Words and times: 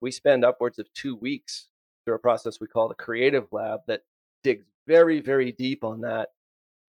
we 0.00 0.10
spend 0.10 0.44
upwards 0.44 0.78
of 0.78 0.92
two 0.94 1.16
weeks 1.16 1.68
through 2.04 2.14
a 2.14 2.18
process 2.18 2.60
we 2.60 2.66
call 2.66 2.88
the 2.88 2.94
creative 2.94 3.46
lab 3.52 3.80
that 3.86 4.02
digs 4.42 4.64
very, 4.86 5.20
very 5.20 5.52
deep 5.52 5.84
on 5.84 6.00
that. 6.02 6.30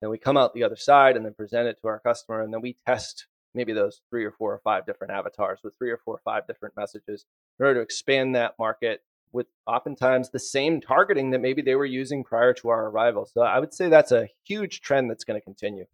Then 0.01 0.09
we 0.09 0.17
come 0.17 0.37
out 0.37 0.53
the 0.53 0.63
other 0.63 0.77
side 0.77 1.17
and 1.17 1.25
then 1.25 1.33
present 1.33 1.67
it 1.67 1.77
to 1.81 1.87
our 1.87 1.99
customer. 1.99 2.41
And 2.41 2.53
then 2.53 2.61
we 2.61 2.77
test 2.87 3.27
maybe 3.53 3.73
those 3.73 4.01
three 4.09 4.23
or 4.23 4.31
four 4.31 4.53
or 4.53 4.61
five 4.63 4.85
different 4.85 5.11
avatars 5.11 5.59
with 5.63 5.77
three 5.77 5.91
or 5.91 5.97
four 5.97 6.15
or 6.15 6.21
five 6.23 6.47
different 6.47 6.77
messages 6.77 7.25
in 7.59 7.65
order 7.65 7.79
to 7.79 7.83
expand 7.83 8.35
that 8.35 8.53
market 8.57 9.01
with 9.31 9.47
oftentimes 9.67 10.29
the 10.29 10.39
same 10.39 10.81
targeting 10.81 11.31
that 11.31 11.41
maybe 11.41 11.61
they 11.61 11.75
were 11.75 11.85
using 11.85 12.23
prior 12.23 12.53
to 12.53 12.69
our 12.69 12.87
arrival. 12.87 13.25
So 13.25 13.41
I 13.41 13.59
would 13.59 13.73
say 13.73 13.89
that's 13.89 14.11
a 14.11 14.29
huge 14.45 14.81
trend 14.81 15.09
that's 15.09 15.23
going 15.23 15.39
to 15.39 15.43
continue. 15.43 15.85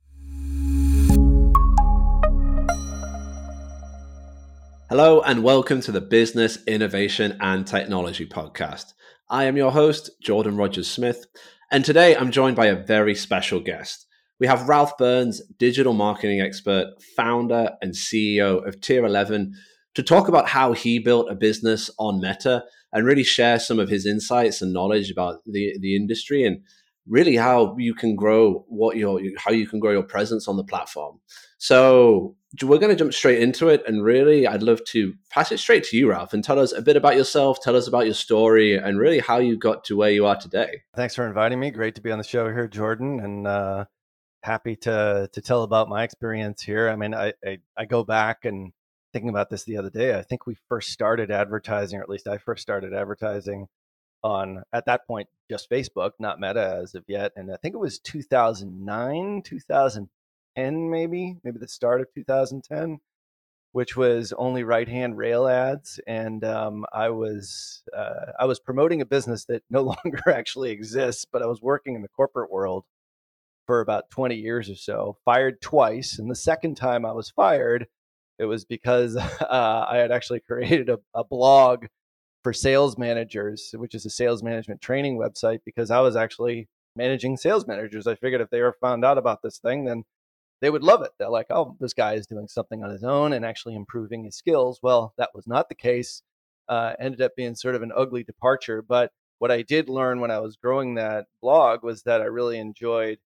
Hello, 4.88 5.20
and 5.22 5.42
welcome 5.42 5.82
to 5.82 5.92
the 5.92 6.00
Business 6.00 6.60
Innovation 6.68 7.38
and 7.42 7.66
Technology 7.66 8.24
Podcast. 8.24 8.94
I 9.28 9.46
am 9.46 9.58
your 9.58 9.72
host, 9.72 10.12
Jordan 10.22 10.58
Rogers 10.58 10.88
Smith, 10.88 11.26
and 11.72 11.84
today 11.84 12.16
I'm 12.16 12.30
joined 12.30 12.56
by 12.56 12.68
a 12.68 12.86
very 12.86 13.16
special 13.16 13.60
guest. 13.60 14.06
We 14.40 14.46
have 14.46 14.70
Ralph 14.70 14.96
Burns, 15.00 15.42
digital 15.58 15.94
marketing 15.94 16.40
expert, 16.40 17.02
founder, 17.16 17.72
and 17.82 17.96
CEO 17.96 18.66
of 18.68 18.80
Tier 18.80 19.04
11, 19.04 19.56
to 19.96 20.04
talk 20.04 20.28
about 20.28 20.50
how 20.50 20.74
he 20.74 21.00
built 21.00 21.32
a 21.32 21.36
business 21.36 21.90
on 21.98 22.22
Meta 22.22 22.64
and 22.94 23.08
really 23.08 23.24
share 23.24 23.58
some 23.58 23.80
of 23.80 23.90
his 23.90 24.06
insights 24.06 24.62
and 24.62 24.72
knowledge 24.72 25.10
about 25.10 25.40
the, 25.48 25.76
the 25.82 25.96
industry 25.96 26.44
and 26.44 26.60
really 27.08 27.38
how 27.38 27.76
you 27.80 27.96
can 27.96 28.16
grow 28.16 28.66
what 28.68 28.98
your 28.98 29.20
how 29.38 29.52
you 29.52 29.68
can 29.68 29.80
grow 29.80 29.92
your 29.92 30.04
presence 30.04 30.48
on 30.48 30.58
the 30.58 30.64
platform. 30.64 31.20
So 31.58 32.36
we're 32.64 32.78
going 32.78 32.92
to 32.92 32.96
jump 32.96 33.14
straight 33.14 33.42
into 33.42 33.70
it, 33.70 33.84
and 33.88 34.04
really, 34.04 34.48
I'd 34.48 34.64
love 34.64 34.84
to 34.86 35.14
pass 35.30 35.52
it 35.52 35.60
straight 35.60 35.84
to 35.86 35.98
you, 35.98 36.10
Ralph, 36.10 36.34
and 36.34 36.44
tell 36.44 36.60
us 36.60 36.74
a 36.74 36.82
bit 36.82 36.96
about 36.96 37.16
yourself, 37.16 37.60
tell 37.62 37.76
us 37.76 37.88
about 37.88 38.06
your 38.06 38.14
story, 38.14 38.76
and 38.76 39.00
really 39.00 39.20
how 39.20 39.38
you 39.38 39.58
got 39.58 39.84
to 39.86 39.98
where 39.98 40.12
you 40.12 40.26
are 40.26 40.36
today. 40.36 40.84
Thanks 40.96 41.16
for 41.16 41.28
inviting 41.28 41.60
me. 41.60 41.72
Great 41.72 41.96
to 41.96 42.02
be 42.02 42.12
on 42.12 42.18
the 42.18 42.24
show 42.24 42.46
here, 42.46 42.68
Jordan, 42.68 43.20
and 43.20 43.48
uh, 43.48 43.86
happy 44.44 44.76
to 44.78 45.30
to 45.32 45.42
tell 45.42 45.64
about 45.64 45.90
my 45.90 46.04
experience 46.04 46.62
here. 46.62 46.90
I 46.90 46.96
mean, 46.96 47.14
I, 47.14 47.34
I 47.46 47.60
I 47.76 47.86
go 47.86 48.04
back 48.04 48.46
and 48.46 48.72
thinking 49.12 49.30
about 49.30 49.50
this 49.50 49.64
the 49.64 49.78
other 49.78 49.90
day. 49.90 50.18
I 50.18 50.24
think 50.24 50.46
we 50.46 50.58
first 50.68 50.92
started 50.92 51.32
advertising, 51.32 52.00
or 52.00 52.04
at 52.04 52.10
least 52.10 52.28
I 52.28 52.38
first 52.38 52.62
started 52.62 52.94
advertising 52.94 53.68
on 54.26 54.64
at 54.74 54.86
that 54.88 55.06
point 55.08 55.30
just 55.50 55.70
Facebook, 55.70 56.12
not 56.20 56.40
Meta 56.40 56.80
as 56.82 56.96
of 56.96 57.06
yet. 57.08 57.32
And 57.36 57.52
I 57.52 57.58
think 57.58 57.76
it 57.76 57.80
was 57.80 58.00
2009, 58.00 59.44
2010, 59.44 60.10
maybe, 60.56 61.38
maybe 61.44 61.60
the 61.60 61.68
start 61.68 62.02
of 62.02 62.08
2010, 62.14 63.00
which 63.72 63.98
was 63.98 64.34
only 64.38 64.64
right 64.64 64.88
hand 64.88 65.18
rail 65.18 65.48
ads. 65.48 66.00
And 66.08 66.44
um, 66.44 66.86
I 66.94 67.10
was 67.10 67.84
uh, 67.96 68.32
I 68.40 68.46
was 68.46 68.60
promoting 68.60 69.02
a 69.02 69.06
business 69.06 69.46
that 69.46 69.64
no 69.70 69.82
longer 70.06 70.30
actually 70.30 70.72
exists, 70.72 71.26
but 71.32 71.42
I 71.42 71.48
was 71.48 71.62
working 71.62 71.96
in 71.96 72.02
the 72.02 72.08
corporate 72.08 72.52
world 72.52 72.86
for 73.66 73.82
about 73.82 74.10
20 74.12 74.36
years 74.36 74.70
or 74.70 74.76
so. 74.76 75.18
Fired 75.26 75.62
twice, 75.62 76.20
and 76.20 76.30
the 76.30 76.36
second 76.36 76.76
time 76.76 77.06
I 77.06 77.12
was 77.12 77.30
fired. 77.30 77.88
It 78.38 78.46
was 78.46 78.66
because 78.66 79.16
uh, 79.42 79.86
I 79.90 79.98
had 79.98 80.12
actually 80.12 80.42
created 80.42 80.90
a, 80.90 81.00
a 81.14 81.24
blog 81.24 81.86
for 82.44 82.54
sales 82.54 82.98
managers, 82.98 83.74
which 83.76 83.96
is 83.96 84.06
a 84.06 84.10
sales 84.10 84.44
management 84.44 84.82
training 84.82 85.18
website, 85.18 85.60
because 85.66 85.90
I 85.90 86.02
was 86.02 86.16
actually 86.16 86.68
managing 86.96 87.38
sales 87.38 87.66
managers. 87.68 88.08
I 88.08 88.16
figured 88.16 88.42
if 88.42 88.50
they 88.50 88.60
ever 88.60 88.76
found 88.80 89.04
out 89.04 89.18
about 89.18 89.42
this 89.42 89.58
thing, 89.58 89.86
then 89.86 90.04
they 90.62 90.70
would 90.70 90.84
love 90.84 91.02
it. 91.02 91.12
They're 91.20 91.30
like, 91.30 91.48
oh, 91.50 91.76
this 91.80 91.94
guy 91.94 92.14
is 92.14 92.28
doing 92.28 92.48
something 92.48 92.84
on 92.84 92.90
his 92.90 93.04
own 93.04 93.34
and 93.34 93.46
actually 93.46 93.76
improving 93.76 94.24
his 94.24 94.36
skills. 94.36 94.80
Well, 94.82 95.14
that 95.18 95.32
was 95.34 95.48
not 95.48 95.70
the 95.70 95.76
case. 95.76 96.22
Uh, 96.68 96.94
ended 97.00 97.22
up 97.22 97.36
being 97.36 97.56
sort 97.56 97.76
of 97.76 97.84
an 97.84 97.92
ugly 97.96 98.24
departure. 98.24 98.82
But 98.82 99.12
what 99.40 99.52
I 99.52 99.62
did 99.62 99.90
learn 99.90 100.22
when 100.22 100.32
I 100.32 100.40
was 100.40 100.56
growing 100.56 100.96
that 100.96 101.26
blog 101.42 101.84
was 101.84 102.04
that 102.04 102.22
I 102.22 102.26
really 102.26 102.58
enjoyed 102.58 103.20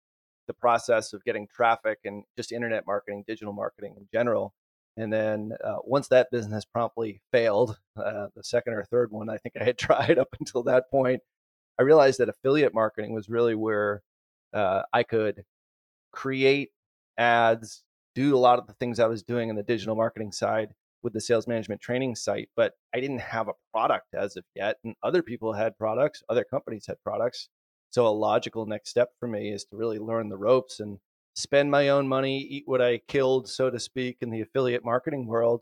the 0.47 0.53
process 0.53 1.13
of 1.13 1.23
getting 1.23 1.47
traffic 1.47 1.99
and 2.03 2.23
just 2.35 2.51
internet 2.51 2.85
marketing, 2.87 3.23
digital 3.27 3.53
marketing 3.53 3.93
in 3.97 4.07
general. 4.11 4.53
And 4.97 5.13
then 5.13 5.53
uh, 5.63 5.77
once 5.83 6.07
that 6.09 6.31
business 6.31 6.65
promptly 6.65 7.21
failed, 7.31 7.77
uh, 7.95 8.27
the 8.35 8.43
second 8.43 8.73
or 8.73 8.83
third 8.83 9.11
one 9.11 9.29
I 9.29 9.37
think 9.37 9.55
I 9.59 9.63
had 9.63 9.77
tried 9.77 10.17
up 10.17 10.35
until 10.39 10.63
that 10.63 10.89
point, 10.89 11.21
I 11.79 11.83
realized 11.83 12.19
that 12.19 12.29
affiliate 12.29 12.73
marketing 12.73 13.13
was 13.13 13.29
really 13.29 13.55
where 13.55 14.01
uh, 14.53 14.81
I 14.91 15.03
could 15.03 15.45
create 16.11 16.71
ads, 17.19 17.83
do 18.15 18.35
a 18.35 18.39
lot 18.39 18.57
of 18.57 18.65
the 18.65 18.73
things 18.73 18.99
I 18.99 19.07
was 19.07 19.21
doing 19.21 19.49
in 19.49 19.55
the 19.55 19.63
digital 19.63 19.95
marketing 19.95 20.31
side 20.31 20.69
with 21.03 21.13
the 21.13 21.21
sales 21.21 21.47
management 21.47 21.81
training 21.81 22.15
site, 22.15 22.49
but 22.55 22.73
I 22.93 22.99
didn't 22.99 23.21
have 23.21 23.47
a 23.47 23.53
product 23.71 24.13
as 24.13 24.35
of 24.35 24.43
yet. 24.55 24.77
And 24.83 24.95
other 25.03 25.21
people 25.21 25.53
had 25.53 25.77
products, 25.77 26.23
other 26.27 26.43
companies 26.43 26.85
had 26.87 26.97
products. 27.03 27.49
So 27.91 28.05
a 28.07 28.09
logical 28.09 28.65
next 28.65 28.89
step 28.89 29.09
for 29.19 29.27
me 29.27 29.51
is 29.51 29.65
to 29.65 29.77
really 29.77 29.99
learn 29.99 30.29
the 30.29 30.37
ropes 30.37 30.79
and 30.79 30.99
spend 31.35 31.71
my 31.71 31.89
own 31.89 32.07
money, 32.07 32.39
eat 32.39 32.63
what 32.65 32.81
I 32.81 32.99
killed, 33.07 33.47
so 33.47 33.69
to 33.69 33.79
speak, 33.79 34.17
in 34.21 34.29
the 34.29 34.41
affiliate 34.41 34.83
marketing 34.83 35.27
world. 35.27 35.61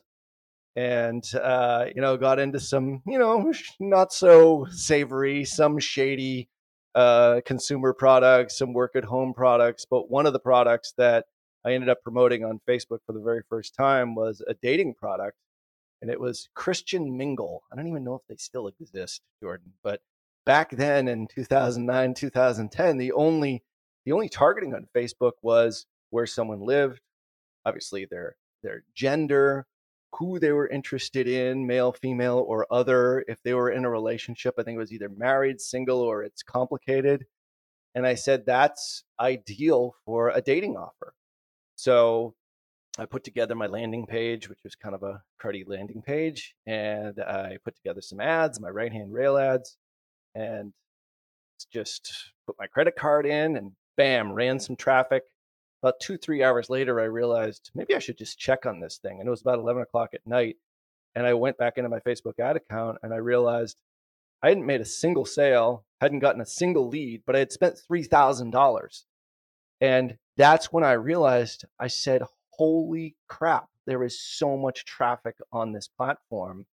And, 0.76 1.24
uh, 1.36 1.86
you 1.96 2.02
know, 2.02 2.18
got 2.18 2.40
into 2.40 2.60
some, 2.60 3.02
you 3.08 3.18
know, 3.18 3.52
not 3.80 4.14
so 4.14 4.68
savory, 4.70 5.44
some 5.46 5.80
shady 5.80 6.50
uh, 6.96 7.42
consumer 7.46 7.94
products, 7.94 8.58
some 8.58 8.74
work 8.74 8.96
at 8.96 9.06
home 9.06 9.34
products. 9.34 9.86
But 9.90 10.10
one 10.10 10.26
of 10.26 10.34
the 10.34 10.40
products 10.40 10.94
that 10.98 11.26
I 11.66 11.74
ended 11.74 11.90
up 11.90 12.04
promoting 12.04 12.44
on 12.46 12.62
Facebook 12.68 13.00
for 13.06 13.14
the 13.14 13.22
very 13.22 13.42
first 13.50 13.76
time 13.76 14.16
was 14.16 14.42
a 14.48 14.54
dating 14.56 14.94
product. 14.96 15.38
And 16.02 16.12
it 16.12 16.20
was 16.20 16.50
Christian 16.54 17.18
Mingle. 17.18 17.64
I 17.72 17.76
don't 17.76 17.88
even 17.88 18.04
know 18.04 18.16
if 18.16 18.22
they 18.30 18.36
still 18.38 18.68
exist, 18.68 19.22
Jordan. 19.42 19.74
But 19.84 20.02
back 20.46 20.72
then 20.72 21.08
in 21.08 21.28
2009, 21.28 22.14
2010, 22.14 22.98
the 22.98 23.12
only 23.12 23.64
the 24.06 24.14
only 24.14 24.30
targeting 24.30 24.74
on 24.74 24.88
Facebook 24.96 25.34
was 25.42 25.86
where 26.12 26.26
someone 26.26 26.62
lived, 26.62 27.02
obviously 27.66 28.06
their 28.06 28.38
their 28.64 28.84
gender, 28.96 29.66
who 30.14 30.40
they 30.40 30.52
were 30.52 30.68
interested 30.68 31.28
in, 31.28 31.68
male, 31.68 31.92
female, 31.92 32.46
or 32.48 32.66
other. 32.72 33.26
If 33.28 33.42
they 33.44 33.54
were 33.54 33.72
in 33.72 33.86
a 33.86 33.90
relationship, 33.90 34.56
I 34.58 34.64
think 34.64 34.76
it 34.76 34.80
was 34.80 34.94
either 34.94 35.10
married, 35.10 35.60
single, 35.60 36.00
or 36.00 36.24
it's 36.24 36.44
complicated. 36.44 37.26
And 37.96 38.06
I 38.06 38.16
said 38.16 38.46
that's 38.46 39.04
ideal 39.20 39.96
for 40.06 40.30
a 40.30 40.42
dating 40.42 40.78
offer. 40.78 41.14
So 41.78 42.34
I 42.98 43.06
put 43.06 43.24
together 43.24 43.54
my 43.54 43.68
landing 43.68 44.08
page, 44.08 44.50
which 44.50 44.60
was 44.64 44.76
kind 44.76 44.96
of 44.96 45.04
a 45.04 45.22
cruddy 45.40 45.64
landing 45.66 46.02
page, 46.02 46.56
and 46.66 47.20
I 47.20 47.58
put 47.64 47.76
together 47.76 48.02
some 48.02 48.20
ads, 48.20 48.60
my 48.60 48.70
right 48.70 48.92
hand 48.92 49.14
rail 49.14 49.38
ads, 49.38 49.78
and 50.34 50.74
just 51.72 52.34
put 52.48 52.56
my 52.60 52.66
credit 52.66 52.96
card 52.96 53.28
in 53.28 53.56
and 53.56 53.74
bam, 53.96 54.32
ran 54.32 54.60
some 54.60 54.76
traffic. 54.76 55.24
About 55.84 56.00
two, 56.00 56.18
three 56.18 56.44
hours 56.44 56.68
later, 56.72 57.00
I 57.00 57.04
realized 57.04 57.70
maybe 57.76 57.96
I 57.96 58.00
should 58.00 58.18
just 58.18 58.40
check 58.40 58.66
on 58.66 58.80
this 58.80 58.98
thing. 58.98 59.20
And 59.20 59.28
it 59.28 59.32
was 59.32 59.42
about 59.42 59.60
11 59.60 59.84
o'clock 59.84 60.16
at 60.16 60.26
night. 60.26 60.58
And 61.14 61.28
I 61.28 61.36
went 61.36 61.60
back 61.60 61.78
into 61.78 61.90
my 61.90 62.00
Facebook 62.00 62.40
ad 62.40 62.56
account 62.56 62.98
and 63.04 63.14
I 63.14 63.18
realized 63.18 63.78
I 64.42 64.50
hadn't 64.50 64.66
made 64.66 64.82
a 64.82 64.86
single 64.86 65.26
sale, 65.26 65.86
hadn't 66.02 66.20
gotten 66.20 66.42
a 66.42 66.46
single 66.46 66.88
lead, 66.88 67.22
but 67.28 67.36
I 67.36 67.40
had 67.40 67.52
spent 67.52 67.80
$3,000. 67.90 69.04
And 69.80 70.18
that's 70.38 70.72
when 70.72 70.84
I 70.84 70.94
realized 70.94 71.66
I 71.80 71.88
said, 71.88 72.24
holy 72.52 73.16
crap, 73.28 73.68
there 73.86 74.04
is 74.04 74.20
so 74.20 74.58
much 74.58 74.86
traffic 74.86 75.36
on 75.52 75.74
this 75.74 75.88
platform. 75.88 76.66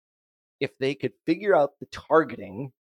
If 0.60 0.76
they 0.78 0.94
could 0.94 1.12
figure 1.26 1.56
out 1.56 1.78
the 1.80 1.86
targeting, 1.86 2.72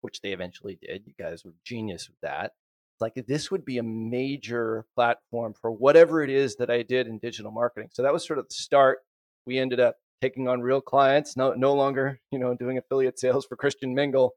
which 0.00 0.20
they 0.20 0.32
eventually 0.32 0.78
did, 0.80 1.04
you 1.06 1.14
guys 1.18 1.44
were 1.44 1.54
genius 1.64 2.08
with 2.08 2.20
that, 2.22 2.52
like 3.00 3.14
this 3.26 3.50
would 3.50 3.64
be 3.64 3.78
a 3.78 3.82
major 3.82 4.84
platform 4.94 5.54
for 5.60 5.70
whatever 5.70 6.22
it 6.22 6.30
is 6.30 6.56
that 6.56 6.70
I 6.70 6.82
did 6.82 7.06
in 7.06 7.18
digital 7.18 7.50
marketing. 7.50 7.90
So 7.92 8.02
that 8.02 8.12
was 8.12 8.26
sort 8.26 8.38
of 8.38 8.48
the 8.48 8.54
start. 8.54 9.00
We 9.46 9.58
ended 9.58 9.80
up 9.80 9.96
taking 10.20 10.48
on 10.48 10.60
real 10.60 10.80
clients, 10.80 11.36
no 11.36 11.52
no 11.52 11.74
longer, 11.74 12.20
you 12.30 12.38
know, 12.38 12.54
doing 12.54 12.78
affiliate 12.78 13.18
sales 13.18 13.44
for 13.44 13.56
Christian 13.56 13.94
Mingle. 13.94 14.34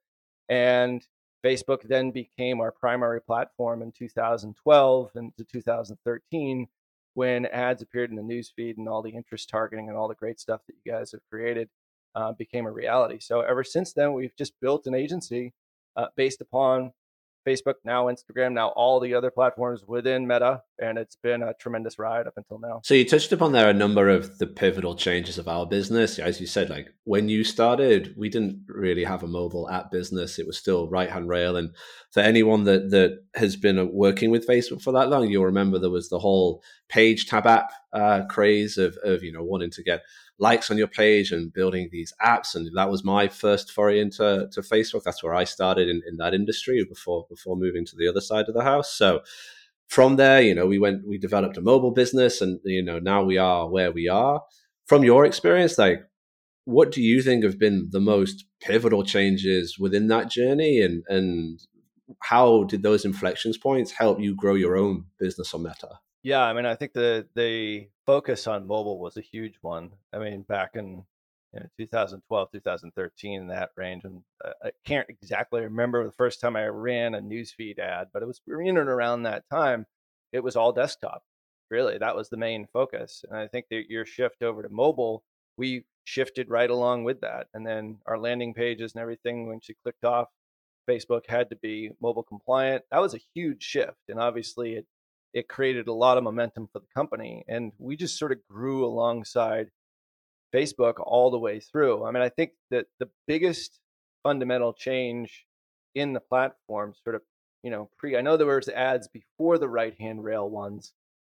And 0.49 1.05
Facebook 1.45 1.83
then 1.83 2.09
became 2.09 2.59
our 2.59 2.71
primary 2.71 3.21
platform 3.21 3.83
in 3.83 3.91
2012 3.91 5.11
and 5.13 5.31
to 5.37 5.43
2013 5.43 6.67
when 7.13 7.45
ads 7.45 7.83
appeared 7.83 8.09
in 8.09 8.15
the 8.15 8.21
newsfeed 8.23 8.77
and 8.77 8.89
all 8.89 9.03
the 9.03 9.11
interest 9.11 9.47
targeting 9.47 9.87
and 9.87 9.97
all 9.97 10.07
the 10.07 10.15
great 10.15 10.39
stuff 10.39 10.61
that 10.67 10.73
you 10.83 10.91
guys 10.91 11.11
have 11.11 11.21
created 11.29 11.69
uh, 12.15 12.31
became 12.31 12.65
a 12.65 12.71
reality. 12.71 13.19
So 13.19 13.41
ever 13.41 13.63
since 13.63 13.93
then, 13.93 14.13
we've 14.13 14.35
just 14.35 14.59
built 14.59 14.87
an 14.87 14.95
agency 14.95 15.53
uh, 15.95 16.07
based 16.17 16.41
upon 16.41 16.93
Facebook, 17.45 17.75
now 17.83 18.05
Instagram, 18.05 18.53
now 18.53 18.69
all 18.69 18.99
the 18.99 19.13
other 19.13 19.31
platforms 19.31 19.83
within 19.87 20.27
Meta. 20.27 20.61
And 20.79 20.97
it's 20.97 21.15
been 21.15 21.41
a 21.41 21.53
tremendous 21.53 21.97
ride 21.97 22.27
up 22.27 22.33
until 22.35 22.59
now. 22.59 22.81
So 22.83 22.93
you 22.93 23.05
touched 23.05 23.31
upon 23.31 23.53
there 23.53 23.69
a 23.69 23.73
number 23.73 24.09
of 24.09 24.39
the 24.39 24.47
pivotal 24.47 24.95
changes 24.95 25.37
of 25.37 25.47
our 25.47 25.65
business. 25.65 26.19
As 26.19 26.41
you 26.41 26.47
said, 26.47 26.69
like 26.69 26.87
when 27.05 27.29
you 27.29 27.43
started, 27.43 28.13
we 28.17 28.29
didn't 28.29 28.65
really 28.67 29.03
have 29.05 29.23
a 29.23 29.27
mobile 29.27 29.69
app 29.69 29.91
business. 29.91 30.37
It 30.37 30.47
was 30.47 30.57
still 30.57 30.89
right 30.89 31.09
hand 31.09 31.29
rail. 31.29 31.55
And 31.55 31.71
for 32.11 32.19
anyone 32.19 32.65
that, 32.65 32.89
that 32.91 33.23
has 33.35 33.55
been 33.55 33.93
working 33.93 34.31
with 34.31 34.47
Facebook 34.47 34.81
for 34.81 34.91
that 34.93 35.09
long, 35.09 35.29
you'll 35.29 35.45
remember 35.45 35.79
there 35.79 35.89
was 35.89 36.09
the 36.09 36.19
whole 36.19 36.61
page 36.89 37.27
tab 37.27 37.47
app 37.47 37.71
uh, 37.93 38.25
craze 38.29 38.77
of, 38.77 38.97
of, 39.03 39.23
you 39.23 39.31
know, 39.31 39.43
wanting 39.43 39.71
to 39.71 39.83
get 39.83 40.01
likes 40.37 40.69
on 40.69 40.77
your 40.77 40.87
page 40.87 41.31
and 41.31 41.53
building 41.53 41.89
these 41.91 42.13
apps. 42.21 42.55
And 42.55 42.69
that 42.75 42.89
was 42.89 43.03
my 43.03 43.27
first 43.27 43.71
foray 43.71 43.99
into 43.99 44.47
to 44.51 44.61
Facebook. 44.61 45.03
That's 45.03 45.23
where 45.23 45.35
I 45.35 45.43
started 45.45 45.87
in, 45.87 46.01
in 46.07 46.17
that 46.17 46.33
industry 46.33 46.83
before 46.87 47.25
before 47.29 47.55
moving 47.55 47.85
to 47.85 47.95
the 47.95 48.07
other 48.07 48.21
side 48.21 48.47
of 48.47 48.55
the 48.55 48.63
house. 48.63 48.93
So 48.93 49.21
from 49.87 50.17
there, 50.17 50.41
you 50.41 50.55
know, 50.55 50.65
we 50.65 50.79
went 50.79 51.07
we 51.07 51.17
developed 51.17 51.57
a 51.57 51.61
mobile 51.61 51.91
business 51.91 52.41
and 52.41 52.59
you 52.65 52.83
know, 52.83 52.99
now 52.99 53.23
we 53.23 53.37
are 53.37 53.69
where 53.69 53.91
we 53.91 54.07
are. 54.09 54.41
From 54.85 55.03
your 55.03 55.25
experience, 55.25 55.77
like 55.77 56.01
what 56.65 56.91
do 56.91 57.01
you 57.01 57.21
think 57.21 57.43
have 57.43 57.59
been 57.59 57.89
the 57.91 57.99
most 57.99 58.45
pivotal 58.61 59.03
changes 59.03 59.77
within 59.79 60.07
that 60.07 60.29
journey 60.29 60.81
and 60.81 61.03
and 61.07 61.61
how 62.21 62.63
did 62.65 62.83
those 62.83 63.05
inflections 63.05 63.57
points 63.57 63.91
help 63.91 64.19
you 64.19 64.35
grow 64.35 64.53
your 64.53 64.75
own 64.77 65.05
business 65.19 65.53
on 65.53 65.63
meta 65.63 65.99
yeah 66.25 66.43
i 66.43 66.53
mean 66.53 66.65
i 66.65 66.75
think 66.75 66.93
the 66.93 67.27
the 67.35 67.87
focus 68.05 68.47
on 68.47 68.67
mobile 68.67 68.99
was 68.99 69.17
a 69.17 69.21
huge 69.21 69.55
one 69.61 69.91
i 70.13 70.17
mean 70.17 70.41
back 70.41 70.71
in 70.75 71.03
you 71.53 71.59
know, 71.59 71.65
2012 71.77 72.51
2013 72.51 73.47
that 73.47 73.69
range 73.77 74.03
and 74.03 74.21
i 74.63 74.71
can't 74.85 75.07
exactly 75.09 75.61
remember 75.61 76.03
the 76.03 76.11
first 76.11 76.41
time 76.41 76.55
i 76.55 76.65
ran 76.65 77.15
a 77.15 77.21
newsfeed 77.21 77.79
ad 77.79 78.07
but 78.11 78.21
it 78.21 78.27
was 78.27 78.41
in 78.47 78.77
and 78.77 78.89
around 78.89 79.23
that 79.23 79.43
time 79.49 79.85
it 80.33 80.43
was 80.43 80.55
all 80.55 80.73
desktop 80.73 81.23
really 81.71 81.97
that 81.97 82.15
was 82.15 82.29
the 82.29 82.37
main 82.37 82.67
focus 82.73 83.23
and 83.29 83.39
i 83.39 83.47
think 83.47 83.65
that 83.69 83.89
your 83.89 84.05
shift 84.05 84.41
over 84.43 84.63
to 84.63 84.69
mobile 84.69 85.23
we 85.57 85.85
shifted 86.05 86.49
right 86.49 86.69
along 86.69 87.03
with 87.03 87.21
that. 87.21 87.47
And 87.53 87.65
then 87.65 87.97
our 88.05 88.17
landing 88.17 88.53
pages 88.53 88.93
and 88.93 89.01
everything, 89.01 89.47
when 89.47 89.59
she 89.59 89.75
clicked 89.83 90.05
off, 90.05 90.29
Facebook 90.89 91.27
had 91.27 91.49
to 91.49 91.55
be 91.55 91.91
mobile 92.01 92.23
compliant. 92.23 92.83
That 92.91 93.01
was 93.01 93.15
a 93.15 93.21
huge 93.33 93.63
shift. 93.63 93.97
And 94.07 94.19
obviously 94.19 94.75
it 94.75 94.85
it 95.35 95.49
created 95.49 95.89
a 95.89 95.93
lot 95.93 96.17
of 96.17 96.23
momentum 96.23 96.67
for 96.71 96.79
the 96.79 96.87
company. 96.95 97.43
And 97.49 97.73
we 97.77 97.97
just 97.97 98.17
sort 98.17 98.31
of 98.31 98.39
grew 98.49 98.85
alongside 98.85 99.69
Facebook 100.55 100.93
all 100.97 101.29
the 101.29 101.37
way 101.37 101.59
through. 101.59 102.05
I 102.05 102.11
mean, 102.11 102.23
I 102.23 102.29
think 102.29 102.51
that 102.71 102.85
the 102.99 103.09
biggest 103.27 103.81
fundamental 104.23 104.71
change 104.71 105.45
in 105.93 106.13
the 106.13 106.21
platform, 106.21 106.93
sort 107.03 107.17
of, 107.17 107.21
you 107.63 107.69
know, 107.69 107.89
pre 107.97 108.15
I 108.15 108.21
know 108.21 108.37
there 108.37 108.47
was 108.47 108.69
ads 108.69 109.09
before 109.09 109.57
the 109.57 109.67
right 109.67 109.93
hand 109.99 110.23
rail 110.23 110.49
ones, 110.49 110.93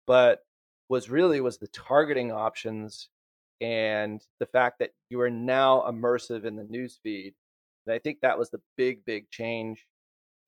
but 0.07 0.45
was 0.89 1.11
really 1.11 1.41
was 1.41 1.59
the 1.59 1.67
targeting 1.67 2.31
options 2.31 3.09
and 3.61 4.23
the 4.39 4.47
fact 4.47 4.79
that 4.79 4.93
you 5.11 5.21
are 5.21 5.31
now 5.31 5.85
immersive 5.91 6.45
in 6.45 6.55
the 6.55 6.63
news 6.63 7.01
feed. 7.03 7.35
And 7.85 7.95
I 7.95 7.99
think 7.99 8.21
that 8.21 8.39
was 8.39 8.51
the 8.51 8.61
big, 8.77 9.05
big 9.05 9.29
change 9.31 9.87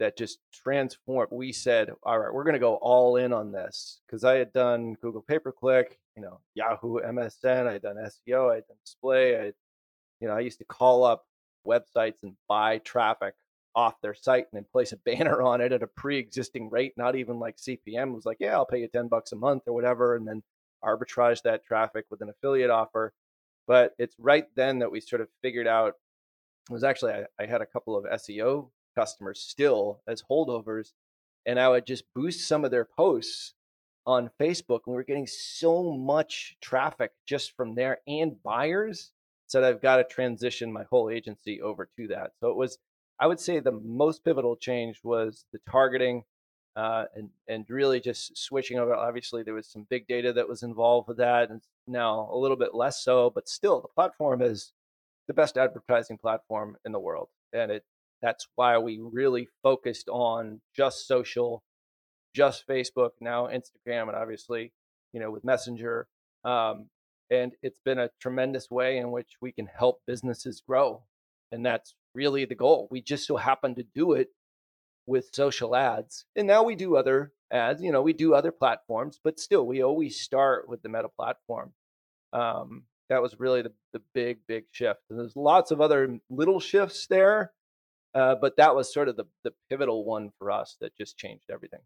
that 0.00 0.16
just 0.16 0.38
transformed. 0.52 1.28
We 1.30 1.52
said, 1.52 1.90
all 2.02 2.18
right, 2.18 2.32
we're 2.32 2.42
going 2.42 2.54
to 2.54 2.58
go 2.58 2.76
all 2.76 3.16
in 3.16 3.32
on 3.32 3.52
this 3.52 4.00
because 4.06 4.24
I 4.24 4.36
had 4.36 4.52
done 4.52 4.94
Google 5.00 5.22
pay 5.22 5.38
per 5.38 5.52
click, 5.52 5.98
you 6.16 6.22
know, 6.22 6.40
Yahoo 6.54 7.00
MSN, 7.00 7.68
I 7.68 7.74
had 7.74 7.82
done 7.82 7.96
SEO, 7.96 8.50
I 8.50 8.56
had 8.56 8.66
done 8.66 8.76
display. 8.84 9.36
I, 9.38 9.52
you 10.20 10.26
know, 10.28 10.34
I 10.34 10.40
used 10.40 10.58
to 10.58 10.64
call 10.64 11.04
up 11.04 11.26
websites 11.66 12.22
and 12.22 12.34
buy 12.48 12.78
traffic 12.78 13.34
off 13.76 14.00
their 14.00 14.14
site 14.14 14.46
and 14.50 14.58
then 14.58 14.66
place 14.72 14.92
a 14.92 14.96
banner 15.04 15.42
on 15.42 15.60
it 15.60 15.72
at 15.72 15.82
a 15.82 15.86
pre-existing 15.86 16.70
rate, 16.70 16.94
not 16.96 17.14
even 17.14 17.38
like 17.38 17.58
CPM. 17.58 18.08
It 18.08 18.14
was 18.14 18.26
like, 18.26 18.38
yeah, 18.40 18.54
I'll 18.54 18.66
pay 18.66 18.80
you 18.80 18.88
10 18.88 19.08
bucks 19.08 19.32
a 19.32 19.36
month 19.36 19.64
or 19.66 19.74
whatever. 19.74 20.16
And 20.16 20.26
then 20.26 20.42
arbitrage 20.82 21.42
that 21.42 21.64
traffic 21.64 22.06
with 22.10 22.22
an 22.22 22.30
affiliate 22.30 22.70
offer. 22.70 23.12
But 23.66 23.92
it's 23.98 24.16
right 24.18 24.46
then 24.56 24.78
that 24.78 24.90
we 24.90 25.00
sort 25.00 25.20
of 25.20 25.28
figured 25.42 25.66
out 25.66 25.94
it 26.68 26.72
was 26.72 26.84
actually 26.84 27.12
I, 27.12 27.24
I 27.38 27.46
had 27.46 27.60
a 27.60 27.66
couple 27.66 27.96
of 27.96 28.04
SEO 28.04 28.70
customers 28.94 29.40
still 29.40 30.00
as 30.06 30.22
holdovers, 30.30 30.92
and 31.46 31.58
I 31.58 31.68
would 31.68 31.86
just 31.86 32.04
boost 32.14 32.46
some 32.46 32.64
of 32.64 32.70
their 32.70 32.84
posts 32.84 33.54
on 34.06 34.30
Facebook, 34.40 34.80
and 34.86 34.92
we 34.92 34.94
were 34.94 35.04
getting 35.04 35.26
so 35.26 35.92
much 35.92 36.56
traffic 36.60 37.12
just 37.26 37.56
from 37.56 37.74
there 37.74 37.98
and 38.06 38.42
buyers. 38.42 39.12
said, 39.46 39.64
I've 39.64 39.82
got 39.82 39.96
to 39.96 40.04
transition 40.04 40.72
my 40.72 40.84
whole 40.90 41.10
agency 41.10 41.60
over 41.60 41.88
to 41.96 42.08
that. 42.08 42.32
So 42.40 42.50
it 42.50 42.56
was, 42.56 42.78
I 43.18 43.26
would 43.26 43.40
say, 43.40 43.60
the 43.60 43.72
most 43.72 44.24
pivotal 44.24 44.56
change 44.56 45.00
was 45.04 45.44
the 45.52 45.60
targeting 45.70 46.24
uh, 46.76 47.04
and 47.14 47.30
and 47.48 47.64
really 47.68 48.00
just 48.00 48.36
switching 48.38 48.78
over. 48.78 48.94
Obviously, 48.94 49.42
there 49.42 49.54
was 49.54 49.68
some 49.68 49.86
big 49.90 50.06
data 50.06 50.32
that 50.32 50.48
was 50.48 50.62
involved 50.62 51.08
with 51.08 51.18
that, 51.18 51.50
and 51.50 51.62
now 51.86 52.28
a 52.32 52.38
little 52.38 52.56
bit 52.56 52.74
less 52.74 53.02
so. 53.02 53.30
But 53.30 53.48
still, 53.48 53.80
the 53.80 53.88
platform 53.88 54.40
is 54.40 54.72
the 55.26 55.34
best 55.34 55.56
advertising 55.56 56.18
platform 56.18 56.76
in 56.84 56.92
the 56.92 57.00
world, 57.00 57.28
and 57.52 57.70
it 57.70 57.84
that's 58.22 58.46
why 58.54 58.78
we 58.78 59.00
really 59.00 59.48
focused 59.62 60.08
on 60.08 60.60
just 60.76 61.06
social, 61.06 61.62
just 62.34 62.66
Facebook, 62.68 63.10
now 63.20 63.46
Instagram, 63.46 64.08
and 64.08 64.16
obviously, 64.16 64.72
you 65.12 65.20
know, 65.20 65.30
with 65.30 65.44
Messenger. 65.44 66.06
Um, 66.44 66.88
and 67.30 67.52
it's 67.62 67.80
been 67.84 67.98
a 67.98 68.10
tremendous 68.20 68.70
way 68.70 68.98
in 68.98 69.10
which 69.10 69.34
we 69.40 69.52
can 69.52 69.66
help 69.66 70.00
businesses 70.06 70.62
grow, 70.66 71.04
and 71.52 71.64
that's 71.64 71.94
really 72.14 72.44
the 72.44 72.54
goal. 72.54 72.88
We 72.90 73.00
just 73.02 73.26
so 73.26 73.36
happen 73.36 73.74
to 73.76 73.84
do 73.94 74.12
it 74.12 74.28
with 75.06 75.30
social 75.32 75.74
ads. 75.74 76.24
And 76.36 76.46
now 76.46 76.62
we 76.62 76.74
do 76.74 76.96
other 76.96 77.32
ads, 77.52 77.82
you 77.82 77.92
know, 77.92 78.02
we 78.02 78.12
do 78.12 78.34
other 78.34 78.52
platforms, 78.52 79.18
but 79.22 79.40
still 79.40 79.66
we 79.66 79.82
always 79.82 80.20
start 80.20 80.68
with 80.68 80.82
the 80.82 80.88
meta 80.88 81.08
platform. 81.08 81.72
Um, 82.32 82.84
that 83.08 83.20
was 83.20 83.40
really 83.40 83.62
the, 83.62 83.72
the 83.92 84.00
big, 84.14 84.38
big 84.46 84.64
shift. 84.70 85.00
And 85.10 85.18
there's 85.18 85.34
lots 85.34 85.72
of 85.72 85.80
other 85.80 86.18
little 86.30 86.60
shifts 86.60 87.08
there, 87.08 87.52
uh, 88.14 88.34
but 88.40 88.56
that 88.56 88.74
was 88.74 88.92
sort 88.92 89.08
of 89.08 89.16
the, 89.16 89.24
the 89.44 89.52
pivotal 89.68 90.04
one 90.04 90.30
for 90.38 90.50
us 90.50 90.76
that 90.80 90.96
just 90.96 91.16
changed 91.16 91.50
everything. 91.50 91.80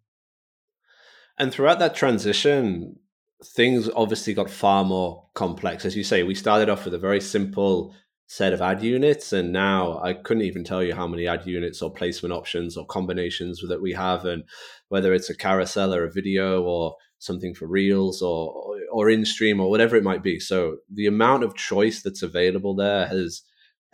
And 1.39 1.53
throughout 1.53 1.79
that 1.81 1.95
transition, 1.95 2.99
things 3.45 3.91
obviously 3.95 4.35
got 4.35 4.51
far 4.51 4.85
more 4.85 5.27
complex. 5.35 5.85
As 5.85 5.97
you 5.97 6.05
say, 6.05 6.23
we 6.23 6.35
started 6.35 6.69
off 6.69 6.85
with 6.85 6.95
a 6.95 6.99
very 6.99 7.21
simple 7.21 7.95
set 8.27 8.53
of 8.55 8.63
ad 8.63 8.83
units 8.83 9.33
and 9.35 9.53
now 9.53 10.01
i 10.03 10.15
couldn't 10.15 10.45
even 10.45 10.65
tell 10.65 10.83
you 10.83 10.95
how 10.95 11.07
many 11.07 11.27
ad 11.27 11.47
units 11.47 11.83
or 11.83 11.93
placement 11.93 12.33
options 12.33 12.77
or 12.77 12.87
combinations 12.87 13.63
that 13.69 13.83
we 13.83 13.93
have 13.93 14.25
and 14.25 14.43
whether 14.89 15.13
it's 15.13 15.29
a 15.29 15.37
carousel 15.37 15.95
or 15.95 16.05
a 16.05 16.11
video 16.11 16.63
or 16.63 16.95
something 17.19 17.55
for 17.55 17.67
reels 17.67 18.23
or 18.23 18.79
or 18.91 19.11
in 19.11 19.27
stream 19.27 19.61
or 19.61 19.69
whatever 19.69 19.95
it 19.95 20.03
might 20.03 20.23
be 20.23 20.41
so 20.41 20.79
the 20.91 21.07
amount 21.07 21.45
of 21.45 21.55
choice 21.55 22.03
that's 22.03 22.23
available 22.23 22.75
there 22.75 23.07
has 23.07 23.43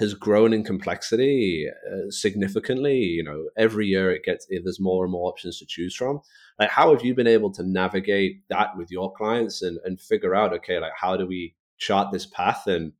has 0.00 0.14
grown 0.14 0.52
in 0.52 0.64
complexity 0.64 1.66
uh, 1.92 2.10
significantly 2.10 2.96
you 2.96 3.22
know 3.22 3.48
every 3.56 3.86
year 3.86 4.10
it 4.10 4.24
gets 4.24 4.46
there's 4.50 4.80
more 4.80 5.04
and 5.04 5.12
more 5.12 5.30
options 5.30 5.58
to 5.58 5.66
choose 5.66 5.94
from 5.94 6.20
like 6.58 6.70
how 6.70 6.92
have 6.92 7.04
you 7.04 7.14
been 7.14 7.26
able 7.26 7.52
to 7.52 7.62
navigate 7.62 8.42
that 8.48 8.76
with 8.76 8.90
your 8.90 9.12
clients 9.12 9.62
and 9.62 9.78
and 9.84 10.00
figure 10.00 10.34
out 10.34 10.52
okay 10.52 10.78
like 10.78 10.92
how 10.98 11.16
do 11.16 11.26
we 11.26 11.54
chart 11.78 12.10
this 12.10 12.26
path 12.26 12.66
and 12.66 12.92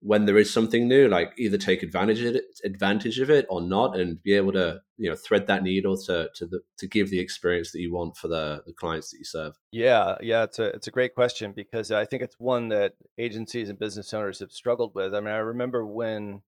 when 0.00 0.26
there 0.26 0.38
is 0.38 0.52
something 0.52 0.86
new, 0.86 1.08
like 1.08 1.32
either 1.38 1.58
take 1.58 1.82
advantage 1.82 2.22
of 2.22 2.36
it, 2.36 2.44
advantage 2.64 3.18
of 3.18 3.30
it 3.30 3.46
or 3.50 3.60
not, 3.60 3.96
and 3.96 4.22
be 4.22 4.34
able 4.34 4.52
to 4.52 4.80
you 4.96 5.10
know 5.10 5.16
thread 5.16 5.46
that 5.46 5.62
needle 5.62 5.96
to 5.96 6.28
to 6.34 6.46
the 6.46 6.60
to 6.78 6.86
give 6.86 7.10
the 7.10 7.18
experience 7.18 7.72
that 7.72 7.80
you 7.80 7.92
want 7.92 8.16
for 8.16 8.28
the 8.28 8.62
the 8.66 8.72
clients 8.72 9.10
that 9.10 9.18
you 9.18 9.24
serve. 9.24 9.54
Yeah, 9.72 10.16
yeah, 10.20 10.44
it's 10.44 10.58
a 10.58 10.66
it's 10.66 10.86
a 10.86 10.92
great 10.92 11.14
question 11.14 11.52
because 11.52 11.90
I 11.90 12.04
think 12.04 12.22
it's 12.22 12.38
one 12.38 12.68
that 12.68 12.94
agencies 13.18 13.68
and 13.68 13.78
business 13.78 14.14
owners 14.14 14.38
have 14.38 14.52
struggled 14.52 14.94
with. 14.94 15.14
I 15.14 15.20
mean, 15.20 15.34
I 15.34 15.38
remember 15.38 15.84
when 15.84 16.42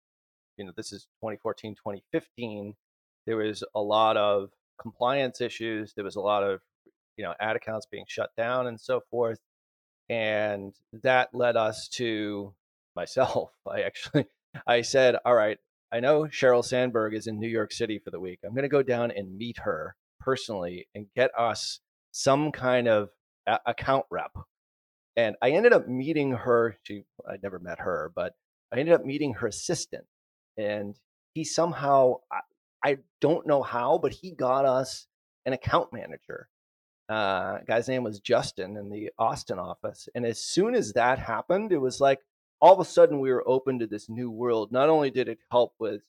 you 0.60 0.66
know 0.66 0.72
this 0.76 0.92
is 0.92 1.04
2014, 1.22 1.74
2015, 1.74 2.74
there 3.26 3.38
was 3.38 3.64
a 3.74 3.80
lot 3.80 4.18
of 4.18 4.50
compliance 4.78 5.40
issues. 5.40 5.94
There 5.94 6.04
was 6.04 6.16
a 6.16 6.20
lot 6.20 6.42
of 6.42 6.60
you 7.16 7.24
know 7.24 7.34
ad 7.40 7.56
accounts 7.56 7.86
being 7.90 8.04
shut 8.06 8.30
down 8.36 8.66
and 8.66 8.78
so 8.78 9.00
forth, 9.10 9.38
and 10.10 10.74
that 11.02 11.30
led 11.34 11.56
us 11.56 11.88
to 11.94 12.54
myself. 12.94 13.52
I 13.66 13.80
actually 13.82 14.26
I 14.66 14.82
said, 14.82 15.16
"All 15.24 15.34
right, 15.34 15.56
I 15.90 16.00
know 16.00 16.24
Sheryl 16.24 16.64
Sandberg 16.64 17.14
is 17.14 17.26
in 17.26 17.40
New 17.40 17.48
York 17.48 17.72
City 17.72 17.98
for 17.98 18.10
the 18.10 18.20
week. 18.20 18.40
I'm 18.44 18.52
going 18.52 18.62
to 18.62 18.68
go 18.68 18.82
down 18.82 19.10
and 19.10 19.38
meet 19.38 19.60
her 19.60 19.96
personally 20.20 20.88
and 20.94 21.06
get 21.16 21.30
us 21.38 21.80
some 22.12 22.52
kind 22.52 22.86
of 22.86 23.08
a- 23.46 23.60
account 23.64 24.04
rep." 24.10 24.32
And 25.16 25.36
I 25.40 25.52
ended 25.52 25.72
up 25.72 25.88
meeting 25.88 26.32
her. 26.32 26.76
She 26.82 27.04
I 27.26 27.36
never 27.42 27.58
met 27.58 27.78
her, 27.78 28.12
but 28.14 28.34
I 28.72 28.78
ended 28.78 28.94
up 28.94 29.04
meeting 29.04 29.34
her 29.34 29.48
assistant, 29.48 30.04
and 30.56 30.98
he 31.34 31.44
somehow 31.44 32.16
I, 32.30 32.40
I 32.82 32.98
don't 33.20 33.46
know 33.46 33.62
how, 33.62 33.98
but 33.98 34.12
he 34.12 34.30
got 34.32 34.64
us 34.64 35.06
an 35.46 35.52
account 35.52 35.92
manager. 35.92 36.48
Uh, 37.08 37.58
guy's 37.66 37.88
name 37.88 38.04
was 38.04 38.20
Justin 38.20 38.76
in 38.76 38.88
the 38.88 39.10
Austin 39.18 39.58
office. 39.58 40.08
And 40.14 40.24
as 40.24 40.38
soon 40.38 40.74
as 40.74 40.92
that 40.92 41.18
happened, 41.18 41.72
it 41.72 41.78
was 41.78 42.00
like, 42.00 42.20
all 42.60 42.74
of 42.74 42.80
a 42.80 42.84
sudden 42.84 43.20
we 43.20 43.32
were 43.32 43.46
open 43.48 43.78
to 43.78 43.86
this 43.86 44.08
new 44.08 44.30
world. 44.30 44.70
Not 44.70 44.88
only 44.88 45.10
did 45.10 45.28
it 45.28 45.38
help 45.50 45.74
with, 45.78 46.02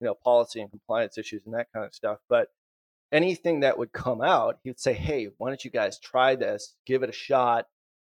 you 0.00 0.06
know, 0.06 0.14
policy 0.14 0.60
and 0.60 0.70
compliance 0.70 1.18
issues 1.18 1.44
and 1.44 1.54
that 1.54 1.68
kind 1.72 1.84
of 1.84 1.94
stuff, 1.94 2.18
but 2.28 2.48
anything 3.12 3.60
that 3.60 3.78
would 3.78 3.92
come 3.92 4.20
out, 4.22 4.58
he 4.62 4.70
would 4.70 4.80
say, 4.80 4.94
"Hey, 4.94 5.28
why 5.38 5.50
don't 5.50 5.64
you 5.64 5.70
guys 5.70 5.98
try 5.98 6.34
this? 6.34 6.76
Give 6.86 7.02
it 7.02 7.10
a 7.10 7.12
shot." 7.12 7.66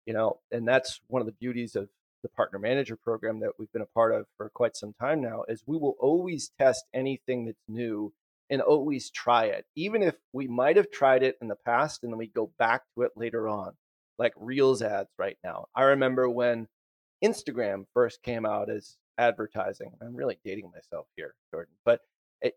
You 0.07 0.15
know, 0.15 0.41
and 0.51 0.67
that's 0.67 1.01
one 1.09 1.21
of 1.21 1.27
the 1.27 1.33
beauties 1.33 1.77
of 1.77 1.89
the 2.23 2.29
partner 2.31 2.59
manager 2.59 2.97
program 2.97 3.41
that 3.41 3.53
we've 3.59 3.73
been 3.73 3.83
a 3.83 3.87
part 3.87 4.15
of 4.15 4.27
for 4.37 4.51
quite 4.51 4.77
some 4.77 4.95
time 5.01 5.21
now 5.21 5.45
is 5.49 5.63
we 5.67 5.77
will 5.77 5.97
always 6.01 6.51
test 6.59 6.85
anything 6.95 7.47
that's 7.47 7.59
new 7.69 8.13
and 8.51 8.61
always 8.63 9.11
try 9.11 9.45
it 9.45 9.65
even 9.77 10.03
if 10.03 10.15
we 10.33 10.47
might 10.47 10.77
have 10.77 10.91
tried 10.91 11.23
it 11.23 11.37
in 11.41 11.49
the 11.49 11.57
past 11.67 12.03
and 12.03 12.13
then 12.13 12.19
we 12.19 12.27
go 12.27 12.51
back 12.59 12.83
to 12.95 13.03
it 13.03 13.13
later 13.17 13.47
on 13.47 13.73
like 14.19 14.33
reels 14.37 14.83
ads 14.83 15.11
right 15.19 15.39
now 15.45 15.67
i 15.75 15.83
remember 15.83 16.29
when 16.29 16.67
Instagram 17.25 17.85
first 17.95 18.23
came 18.23 18.47
out 18.47 18.71
as 18.71 18.97
advertising. 19.19 19.93
I'm 20.01 20.15
really 20.15 20.39
dating 20.45 20.71
myself 20.73 21.07
here, 21.17 21.35
Jordan, 21.51 21.75
but 21.85 22.01
it, 22.41 22.55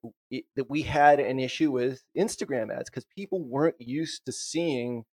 we 0.70 0.84
had 0.84 1.20
an 1.20 1.40
issue 1.40 1.72
with 1.72 2.04
Instagram 2.16 2.72
ads 2.72 2.90
because 2.90 3.06
people 3.16 3.42
weren't 3.42 3.80
used 3.80 4.26
to 4.28 4.32
seeing 4.32 5.06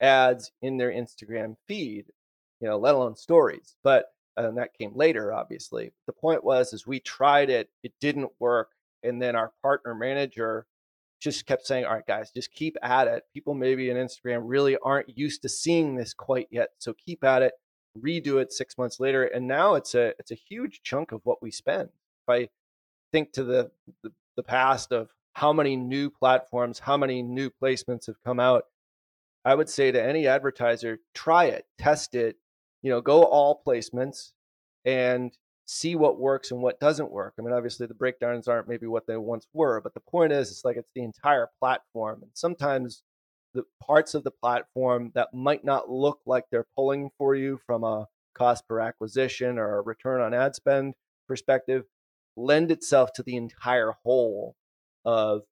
ads 0.00 0.52
in 0.62 0.76
their 0.76 0.92
Instagram 0.92 1.56
feed, 1.66 2.06
you 2.62 2.68
know, 2.68 2.78
let 2.78 2.94
alone 2.94 3.16
stories. 3.16 3.76
But 3.82 4.06
uh, 4.38 4.48
and 4.48 4.56
that 4.56 4.72
came 4.72 4.92
later, 4.94 5.32
obviously. 5.32 5.92
The 6.06 6.14
point 6.14 6.42
was, 6.42 6.72
is 6.72 6.86
we 6.86 7.00
tried 7.00 7.50
it, 7.50 7.68
it 7.82 7.92
didn't 8.00 8.30
work, 8.38 8.70
and 9.02 9.20
then 9.20 9.36
our 9.36 9.52
partner 9.60 9.94
manager 9.94 10.64
just 11.20 11.44
kept 11.44 11.66
saying, 11.66 11.84
"All 11.84 11.94
right, 11.94 12.06
guys, 12.06 12.30
just 12.30 12.52
keep 12.52 12.76
at 12.82 13.08
it. 13.08 13.24
People 13.34 13.54
maybe 13.54 13.90
in 13.90 13.96
Instagram 13.96 14.42
really 14.44 14.78
aren't 14.78 15.18
used 15.18 15.42
to 15.42 15.48
seeing 15.48 15.96
this 15.96 16.14
quite 16.14 16.46
yet, 16.50 16.70
so 16.78 16.94
keep 16.94 17.24
at 17.24 17.42
it." 17.42 17.52
Redo 17.98 18.40
it 18.40 18.52
six 18.52 18.78
months 18.78 18.98
later, 19.00 19.24
and 19.24 19.46
now 19.46 19.74
it's 19.74 19.94
a 19.94 20.14
it's 20.18 20.30
a 20.30 20.36
huge 20.36 20.80
chunk 20.82 21.12
of 21.12 21.20
what 21.24 21.42
we 21.42 21.50
spend. 21.50 21.90
If 22.26 22.28
I 22.28 22.48
think 23.12 23.32
to 23.32 23.44
the, 23.44 23.70
the, 24.02 24.12
the 24.36 24.42
past 24.42 24.92
of 24.92 25.10
how 25.34 25.52
many 25.52 25.76
new 25.76 26.08
platforms, 26.08 26.78
how 26.78 26.96
many 26.96 27.22
new 27.22 27.50
placements 27.50 28.06
have 28.06 28.22
come 28.24 28.40
out, 28.40 28.64
I 29.44 29.54
would 29.54 29.68
say 29.68 29.90
to 29.92 30.02
any 30.02 30.26
advertiser, 30.26 31.00
try 31.14 31.46
it, 31.46 31.66
test 31.76 32.14
it, 32.14 32.36
you 32.82 32.90
know, 32.90 33.00
go 33.00 33.24
all 33.24 33.62
placements 33.66 34.32
and 34.84 35.36
see 35.64 35.94
what 35.94 36.18
works 36.18 36.50
and 36.50 36.60
what 36.60 36.80
doesn't 36.80 37.10
work. 37.10 37.34
I 37.38 37.42
mean, 37.42 37.54
obviously 37.54 37.86
the 37.86 37.94
breakdowns 37.94 38.48
aren't 38.48 38.68
maybe 38.68 38.86
what 38.86 39.06
they 39.06 39.16
once 39.16 39.46
were, 39.52 39.80
but 39.80 39.94
the 39.94 40.00
point 40.00 40.32
is, 40.32 40.50
it's 40.50 40.64
like 40.64 40.76
it's 40.76 40.90
the 40.94 41.02
entire 41.02 41.48
platform. 41.60 42.20
And 42.22 42.30
sometimes 42.34 43.02
the 43.54 43.64
parts 43.80 44.14
of 44.14 44.24
the 44.24 44.30
platform 44.30 45.12
that 45.14 45.32
might 45.32 45.64
not 45.64 45.90
look 45.90 46.20
like 46.26 46.44
they're 46.50 46.66
pulling 46.74 47.10
for 47.18 47.34
you 47.34 47.60
from 47.66 47.84
a 47.84 48.06
cost 48.34 48.66
per 48.66 48.80
acquisition 48.80 49.58
or 49.58 49.78
a 49.78 49.82
return 49.82 50.20
on 50.20 50.34
ad 50.34 50.54
spend 50.54 50.94
perspective 51.28 51.84
lend 52.36 52.70
itself 52.70 53.12
to 53.12 53.22
the 53.22 53.36
entire 53.36 53.92
whole 54.04 54.56
of 55.04 55.42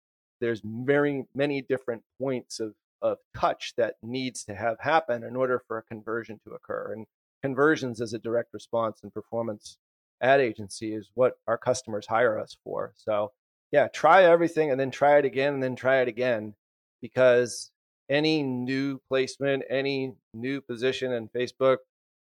there's 0.40 0.62
very 0.64 1.26
many 1.34 1.60
different 1.60 2.02
points 2.18 2.58
of, 2.58 2.74
of 3.02 3.18
touch 3.36 3.74
that 3.76 3.96
needs 4.02 4.44
to 4.44 4.54
have 4.54 4.78
happen 4.80 5.22
in 5.22 5.36
order 5.36 5.62
for 5.68 5.76
a 5.78 5.82
conversion 5.82 6.40
to 6.44 6.54
occur 6.54 6.92
and 6.94 7.06
conversions 7.42 8.00
as 8.00 8.12
a 8.12 8.18
direct 8.18 8.52
response 8.52 9.00
and 9.02 9.12
performance 9.12 9.78
ad 10.22 10.40
agency 10.40 10.94
is 10.94 11.10
what 11.14 11.34
our 11.46 11.56
customers 11.58 12.06
hire 12.06 12.38
us 12.38 12.56
for. 12.64 12.92
So 12.96 13.32
yeah 13.72 13.88
try 13.88 14.24
everything 14.24 14.70
and 14.70 14.78
then 14.78 14.90
try 14.90 15.18
it 15.18 15.24
again 15.24 15.54
and 15.54 15.62
then 15.62 15.76
try 15.76 16.00
it 16.00 16.08
again 16.08 16.54
because 17.00 17.70
any 18.08 18.42
new 18.42 19.00
placement 19.08 19.62
any 19.70 20.14
new 20.34 20.60
position 20.60 21.12
in 21.12 21.28
facebook 21.28 21.78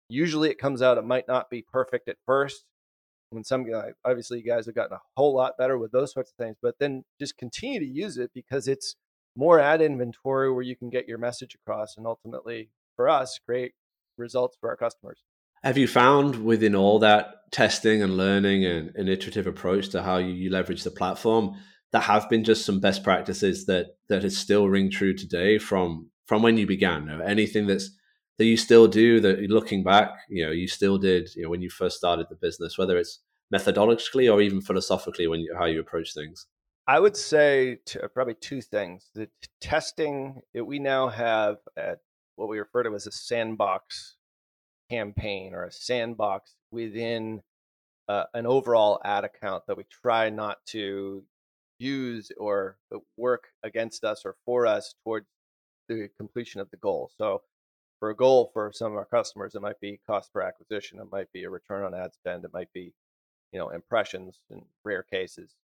usually 0.10 0.50
it 0.50 0.60
comes 0.60 0.82
out 0.82 0.98
it 0.98 1.06
might 1.06 1.28
not 1.28 1.50
be 1.50 1.62
perfect 1.62 2.10
at 2.10 2.18
first. 2.26 2.66
When 3.32 3.44
some 3.44 3.70
guy 3.70 3.92
obviously 4.04 4.40
you 4.40 4.46
guys 4.46 4.66
have 4.66 4.76
gotten 4.76 4.98
a 4.98 5.02
whole 5.16 5.36
lot 5.36 5.58
better 5.58 5.78
with 5.78 5.92
those 5.92 6.14
sorts 6.14 6.32
of 6.32 6.44
things 6.44 6.58
but 6.62 6.76
then 6.80 7.04
just 7.20 7.38
continue 7.38 7.80
to 7.80 7.86
use 7.86 8.18
it 8.18 8.32
because 8.34 8.68
it's 8.68 8.96
more 9.36 9.60
ad 9.60 9.82
inventory 9.82 10.52
where 10.52 10.64
you 10.64 10.76
can 10.76 10.90
get 10.90 11.08
your 11.08 11.20
message 11.20 11.56
across 11.56 11.96
and 11.96 12.08
ultimately 12.08 12.70
for 12.96 13.08
us 13.08 13.40
create 13.46 13.74
results 14.20 14.58
for 14.60 14.70
our 14.70 14.78
customers. 14.78 15.24
Have 15.64 15.78
you 15.78 15.88
found 15.88 16.44
within 16.44 16.76
all 16.76 17.00
that 17.00 17.52
testing 17.52 18.02
and 18.02 18.16
learning 18.16 18.66
and 18.66 18.96
an 18.96 19.08
iterative 19.08 19.48
approach 19.48 19.90
to 19.90 20.04
how 20.04 20.18
you 20.18 20.52
leverage 20.52 20.84
the 20.84 20.92
platform 20.92 21.56
there 21.92 22.02
have 22.02 22.30
been 22.30 22.44
just 22.44 22.66
some 22.66 22.80
best 22.80 23.04
practices 23.04 23.66
that 23.66 23.88
that 24.10 24.24
is 24.24 24.38
still 24.38 24.70
ring 24.70 24.92
true 24.92 25.14
today 25.14 25.58
from 25.58 26.10
from 26.28 26.44
when 26.44 26.58
you 26.58 26.68
began? 26.68 27.10
Anything 27.26 27.66
that's 27.66 27.90
that 28.38 28.46
you 28.46 28.58
still 28.58 28.88
do 28.88 29.20
that 29.20 29.40
looking 29.50 29.84
back 29.84 30.12
you 30.30 30.46
know 30.46 30.52
you 30.52 30.68
still 30.68 30.98
did 30.98 31.30
you 31.36 31.44
know 31.44 31.50
when 31.50 31.62
you 31.62 31.70
first 31.70 31.98
started 31.98 32.28
the 32.30 32.36
business 32.36 32.78
whether 32.78 32.98
it's 32.98 33.20
methodologically 33.54 34.32
or 34.32 34.42
even 34.42 34.62
philosophically 34.62 35.28
when 35.28 35.40
you, 35.40 35.56
how 35.58 35.66
you 35.66 35.80
approach 35.80 36.14
things? 36.14 36.46
I 36.88 37.00
would 37.00 37.18
say 37.18 37.80
to, 37.88 38.10
probably 38.10 38.36
two 38.36 38.62
things. 38.62 39.10
The 39.14 39.30
testing 39.62 40.42
that 40.54 40.66
we 40.66 40.80
now 40.80 41.10
have 41.10 41.58
at 41.78 42.00
what 42.40 42.50
we 42.50 42.60
refer 42.60 42.84
to 42.84 42.96
as 42.96 43.08
a 43.08 43.12
sandbox 43.12 44.16
campaign 44.90 45.54
or 45.54 45.66
a 45.66 45.72
sandbox 45.72 46.56
within 46.72 47.42
uh, 48.08 48.24
an 48.34 48.46
overall 48.48 49.00
ad 49.04 49.24
account 49.24 49.64
that 49.68 49.78
we 49.78 49.84
try 49.90 50.30
not 50.30 50.58
to 50.66 51.24
use 51.78 52.32
or 52.38 52.78
work 53.18 53.50
against 53.64 54.04
us 54.04 54.24
or 54.26 54.36
for 54.46 54.66
us 54.66 54.96
towards 55.04 55.28
the 55.88 56.10
completion 56.18 56.60
of 56.60 56.70
the 56.72 56.78
goal 56.78 57.12
so 57.18 57.42
for 58.00 58.10
a 58.10 58.16
goal 58.16 58.50
for 58.54 58.72
some 58.74 58.94
of 58.94 58.98
our 58.98 59.06
customers, 59.06 59.56
it 59.56 59.62
might 59.62 59.80
be 59.80 60.00
cost 60.08 60.32
per 60.34 60.42
acquisition, 60.42 61.00
it 61.00 61.12
might 61.12 61.32
be 61.34 61.44
a 61.44 61.50
return 61.50 61.84
on 61.84 61.94
ad 61.94 62.14
spend, 62.14 62.46
it 62.46 62.54
might 62.54 62.72
be, 62.74 62.94
you 63.52 63.60
know, 63.60 63.70
impressions 63.70 64.40
in 64.50 64.64
rare 64.84 65.04
cases. 65.04 65.56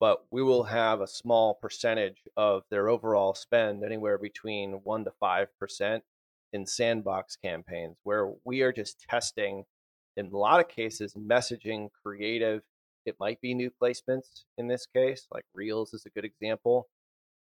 But 0.00 0.24
we 0.30 0.42
will 0.42 0.64
have 0.64 1.00
a 1.00 1.06
small 1.06 1.54
percentage 1.54 2.22
of 2.36 2.64
their 2.70 2.88
overall 2.88 3.34
spend, 3.34 3.84
anywhere 3.84 4.18
between 4.18 4.80
one 4.84 5.04
to 5.04 5.12
five 5.20 5.48
percent, 5.58 6.02
in 6.52 6.66
sandbox 6.66 7.36
campaigns, 7.36 7.96
where 8.02 8.30
we 8.44 8.62
are 8.62 8.72
just 8.72 9.00
testing, 9.08 9.64
in 10.16 10.26
a 10.26 10.36
lot 10.36 10.60
of 10.60 10.68
cases, 10.68 11.14
messaging, 11.14 11.88
creative. 12.04 12.62
It 13.04 13.16
might 13.18 13.40
be 13.40 13.54
new 13.54 13.70
placements 13.82 14.44
in 14.58 14.68
this 14.68 14.86
case, 14.86 15.26
like 15.32 15.44
Reels 15.54 15.92
is 15.92 16.06
a 16.06 16.10
good 16.10 16.24
example. 16.24 16.88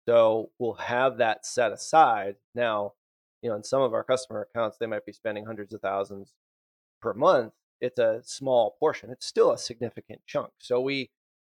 So 0.08 0.52
we'll 0.58 0.76
have 0.76 1.18
that 1.18 1.46
set 1.46 1.72
aside. 1.72 2.36
Now, 2.56 2.94
you 3.42 3.50
know, 3.50 3.56
in 3.56 3.64
some 3.64 3.82
of 3.82 3.94
our 3.94 4.04
customer 4.04 4.48
accounts, 4.50 4.78
they 4.80 4.86
might 4.86 5.06
be 5.06 5.14
spending 5.14 5.46
hundreds 5.46 5.74
of 5.74 5.82
thousands 5.82 6.34
per 7.02 7.14
month. 7.14 7.54
It's 7.82 8.00
a 8.00 8.22
small 8.24 8.76
portion. 8.80 9.10
It's 9.10 9.26
still 9.26 9.52
a 9.52 9.58
significant 9.58 10.22
chunk. 10.26 10.52
So 10.60 10.80
we 10.80 11.10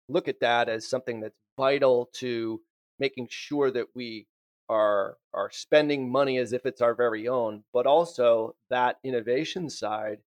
look 0.08 0.28
at 0.28 0.40
that 0.40 0.68
as 0.68 0.88
something 0.88 1.20
that's 1.20 1.38
vital 1.56 2.08
to 2.14 2.60
making 2.98 3.28
sure 3.30 3.70
that 3.70 3.86
we 3.94 4.26
are 4.68 5.16
are 5.32 5.50
spending 5.50 6.10
money 6.10 6.38
as 6.38 6.52
if 6.52 6.66
it's 6.66 6.80
our 6.80 6.94
very 6.94 7.28
own, 7.28 7.64
but 7.72 7.86
also 7.86 8.54
that 8.70 8.98
innovation 9.04 9.70
side 9.70 10.18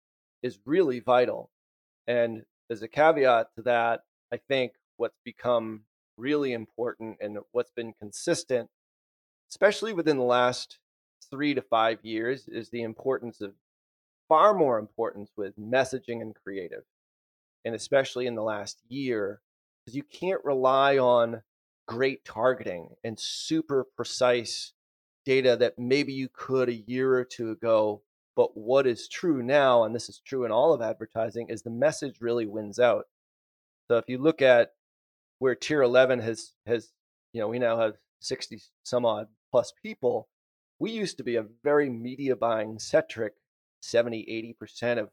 is 0.44 0.60
really 0.66 1.00
vital. 1.00 1.50
And 2.08 2.44
as 2.70 2.82
a 2.82 2.88
caveat 2.88 3.48
to 3.56 3.62
that, 3.64 4.02
I 4.34 4.38
think 4.38 4.74
what's 4.98 5.20
become 5.24 5.82
really 6.18 6.54
important 6.54 7.18
and 7.22 7.40
what's 7.52 7.72
been 7.72 7.94
consistent, 7.94 8.70
especially 9.50 9.94
within 9.94 10.18
the 10.18 10.24
last 10.24 10.80
three 11.30 11.54
to 11.54 11.62
five 11.62 12.00
years 12.04 12.48
is 12.48 12.70
the 12.70 12.84
importance 12.84 13.42
of 13.42 13.54
far 14.28 14.54
more 14.54 14.80
importance 14.80 15.32
with 15.36 15.58
messaging 15.60 16.22
and 16.22 16.36
creative. 16.36 16.84
And 17.66 17.76
especially 17.76 18.26
in 18.26 18.36
the 18.36 18.44
last 18.44 18.80
year, 18.88 19.42
because 19.86 19.96
you 19.96 20.04
can't 20.04 20.44
rely 20.44 20.98
on 20.98 21.42
great 21.92 22.24
targeting 22.24 22.90
and 23.04 23.20
super 23.20 23.86
precise 23.96 24.74
data 25.26 25.58
that 25.58 25.78
maybe 25.78 26.14
you 26.14 26.30
could 26.32 26.70
a 26.70 26.74
year 26.74 27.16
or 27.16 27.26
two 27.26 27.52
ago. 27.52 28.02
But 28.36 28.56
what 28.56 28.88
is 28.88 29.10
true 29.10 29.44
now, 29.44 29.84
and 29.84 29.94
this 29.94 30.08
is 30.08 30.22
true 30.26 30.46
in 30.46 30.52
all 30.52 30.74
of 30.74 30.82
advertising, 30.82 31.48
is 31.50 31.62
the 31.62 31.70
message 31.70 32.22
really 32.22 32.46
wins 32.46 32.80
out. 32.80 33.06
So 33.90 33.98
if 33.98 34.06
you 34.08 34.18
look 34.20 34.42
at 34.42 34.72
where 35.40 35.56
tier 35.56 35.82
11 35.82 36.20
has 36.20 36.54
has 36.68 36.92
you 37.34 37.42
know 37.42 37.48
we 37.48 37.58
now 37.58 37.78
have 37.80 37.96
60 38.20 38.62
some 38.84 39.06
odd 39.06 39.28
plus 39.50 39.74
people 39.84 40.30
we 40.78 40.92
used 40.92 41.18
to 41.18 41.24
be 41.24 41.36
a 41.36 41.46
very 41.64 41.90
media 41.90 42.36
buying 42.36 42.78
centric 42.78 43.34
70 43.82 44.56
80% 44.62 45.00
of 45.00 45.10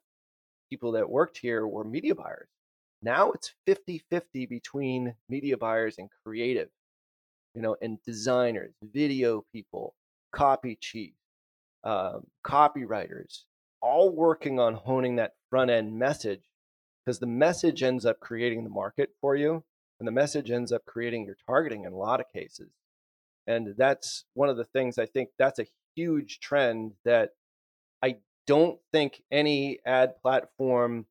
people 0.68 0.92
that 0.92 1.08
worked 1.08 1.38
here 1.38 1.66
were 1.66 1.82
media 1.82 2.14
buyers 2.14 2.50
now 3.02 3.30
it's 3.32 3.54
50 3.66 4.02
50 4.10 4.46
between 4.46 5.14
media 5.28 5.56
buyers 5.56 5.96
and 5.98 6.08
creative 6.24 6.68
you 7.54 7.62
know 7.62 7.76
and 7.80 7.98
designers 8.04 8.74
video 8.82 9.44
people 9.52 9.94
copy 10.32 10.76
chief 10.80 11.12
um, 11.84 12.26
copywriters 12.44 13.44
all 13.80 14.10
working 14.10 14.58
on 14.58 14.74
honing 14.74 15.16
that 15.16 15.34
front 15.50 15.70
end 15.70 15.98
message 15.98 16.42
because 17.04 17.20
the 17.20 17.26
message 17.26 17.82
ends 17.82 18.04
up 18.04 18.20
creating 18.20 18.64
the 18.64 18.70
market 18.70 19.10
for 19.20 19.36
you 19.36 19.62
and 19.98 20.06
the 20.06 20.12
message 20.12 20.50
ends 20.50 20.72
up 20.72 20.84
creating 20.84 21.24
your 21.24 21.36
targeting 21.46 21.84
in 21.84 21.92
a 21.92 21.96
lot 21.96 22.20
of 22.20 22.28
cases 22.32 22.70
and 23.46 23.74
that's 23.76 24.24
one 24.34 24.48
of 24.48 24.56
the 24.56 24.64
things 24.64 24.98
I 24.98 25.06
think 25.06 25.30
that's 25.38 25.58
a 25.58 25.66
huge 25.94 26.40
trend 26.40 26.92
that 27.04 27.30
I 28.02 28.16
don't 28.46 28.78
think 28.92 29.22
any 29.30 29.78
ad 29.86 30.20
platform 30.22 31.06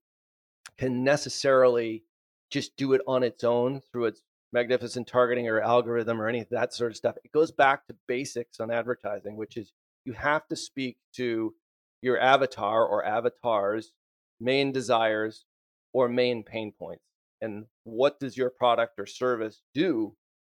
can 0.78 1.04
necessarily 1.04 2.04
just 2.50 2.76
do 2.78 2.94
it 2.94 3.02
on 3.08 3.24
its 3.24 3.44
own 3.44 3.82
through 3.92 4.06
its 4.06 4.22
magnificent 4.54 5.08
targeting 5.08 5.48
or 5.48 5.60
algorithm 5.60 6.22
or 6.22 6.28
any 6.28 6.40
of 6.40 6.50
that 6.50 6.74
sort 6.74 6.92
of 6.92 6.98
stuff. 6.98 7.16
It 7.24 7.32
goes 7.32 7.52
back 7.52 7.86
to 7.88 7.96
basics 8.08 8.60
on 8.60 8.72
advertising, 8.72 9.36
which 9.36 9.58
is 9.58 9.74
you 10.06 10.14
have 10.14 10.48
to 10.48 10.56
speak 10.56 10.98
to 11.16 11.54
your 12.02 12.20
avatar 12.20 12.86
or 12.86 13.04
avatars' 13.04 13.92
main 14.40 14.72
desires 14.72 15.46
or 15.94 16.08
main 16.08 16.44
pain 16.44 16.72
points. 16.72 17.04
And 17.42 17.66
what 17.84 18.20
does 18.20 18.38
your 18.38 18.50
product 18.50 19.00
or 19.00 19.06
service 19.06 19.62
do 19.74 20.16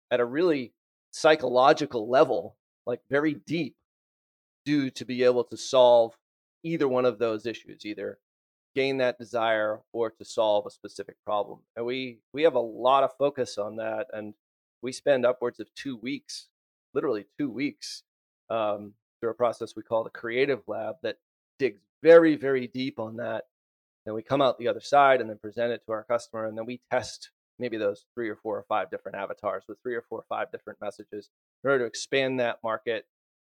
at 0.10 0.20
a 0.20 0.26
really 0.26 0.74
psychological 1.12 2.10
level, 2.10 2.56
like 2.86 3.02
very 3.10 3.34
deep, 3.34 3.76
do 4.66 4.90
to 4.92 5.06
be 5.06 5.24
able 5.24 5.44
to 5.46 5.58
solve 5.58 6.16
either 6.64 6.88
one 6.88 7.06
of 7.06 7.20
those 7.20 7.46
issues, 7.46 7.86
either 7.86 8.20
gain 8.76 8.98
that 8.98 9.20
desire 9.20 9.80
or 9.94 10.12
to 10.12 10.26
solve 10.26 10.66
a 10.66 10.72
specific 10.72 11.16
problem. 11.26 11.60
And 11.76 11.86
we 11.86 12.20
we 12.34 12.44
have 12.44 12.56
a 12.56 12.60
lot 12.60 13.04
of 13.04 13.16
focus 13.18 13.58
on 13.58 13.76
that, 13.78 14.08
and 14.14 14.34
we 14.82 14.92
spend 14.92 15.26
upwards 15.26 15.60
of 15.60 15.74
two 15.76 15.98
weeks, 15.98 16.48
literally 16.94 17.26
two 17.38 17.50
weeks, 17.50 18.04
um, 18.50 18.94
through 19.20 19.32
a 19.32 19.36
process 19.36 19.76
we 19.76 19.84
call 19.84 20.04
the 20.04 20.10
Creative 20.10 20.62
Lab 20.68 20.96
that 21.04 21.18
digs 21.60 21.82
very 22.04 22.36
very 22.36 22.68
deep 22.68 23.00
on 23.00 23.18
that. 23.18 23.46
And 24.06 24.16
we 24.16 24.24
come 24.24 24.42
out 24.42 24.58
the 24.58 24.68
other 24.68 24.82
side 24.82 25.22
and 25.22 25.30
then 25.30 25.38
present 25.38 25.72
it 25.72 25.84
to 25.86 25.92
our 25.92 26.04
customer, 26.04 26.46
and 26.46 26.58
then 26.58 26.66
we 26.66 26.82
test 26.92 27.32
maybe 27.60 27.78
those 27.78 28.06
three 28.16 28.28
or 28.28 28.36
four 28.36 28.58
or 28.58 28.64
five 28.64 28.90
different 28.90 29.18
avatars 29.18 29.64
with 29.68 29.78
three 29.84 29.94
or 29.94 30.02
four 30.02 30.20
or 30.20 30.26
five 30.28 30.52
different 30.52 30.82
messages 30.82 31.30
in 31.64 31.70
order 31.70 31.84
to 31.84 31.88
expand 31.88 32.40
that 32.40 32.58
market 32.64 33.06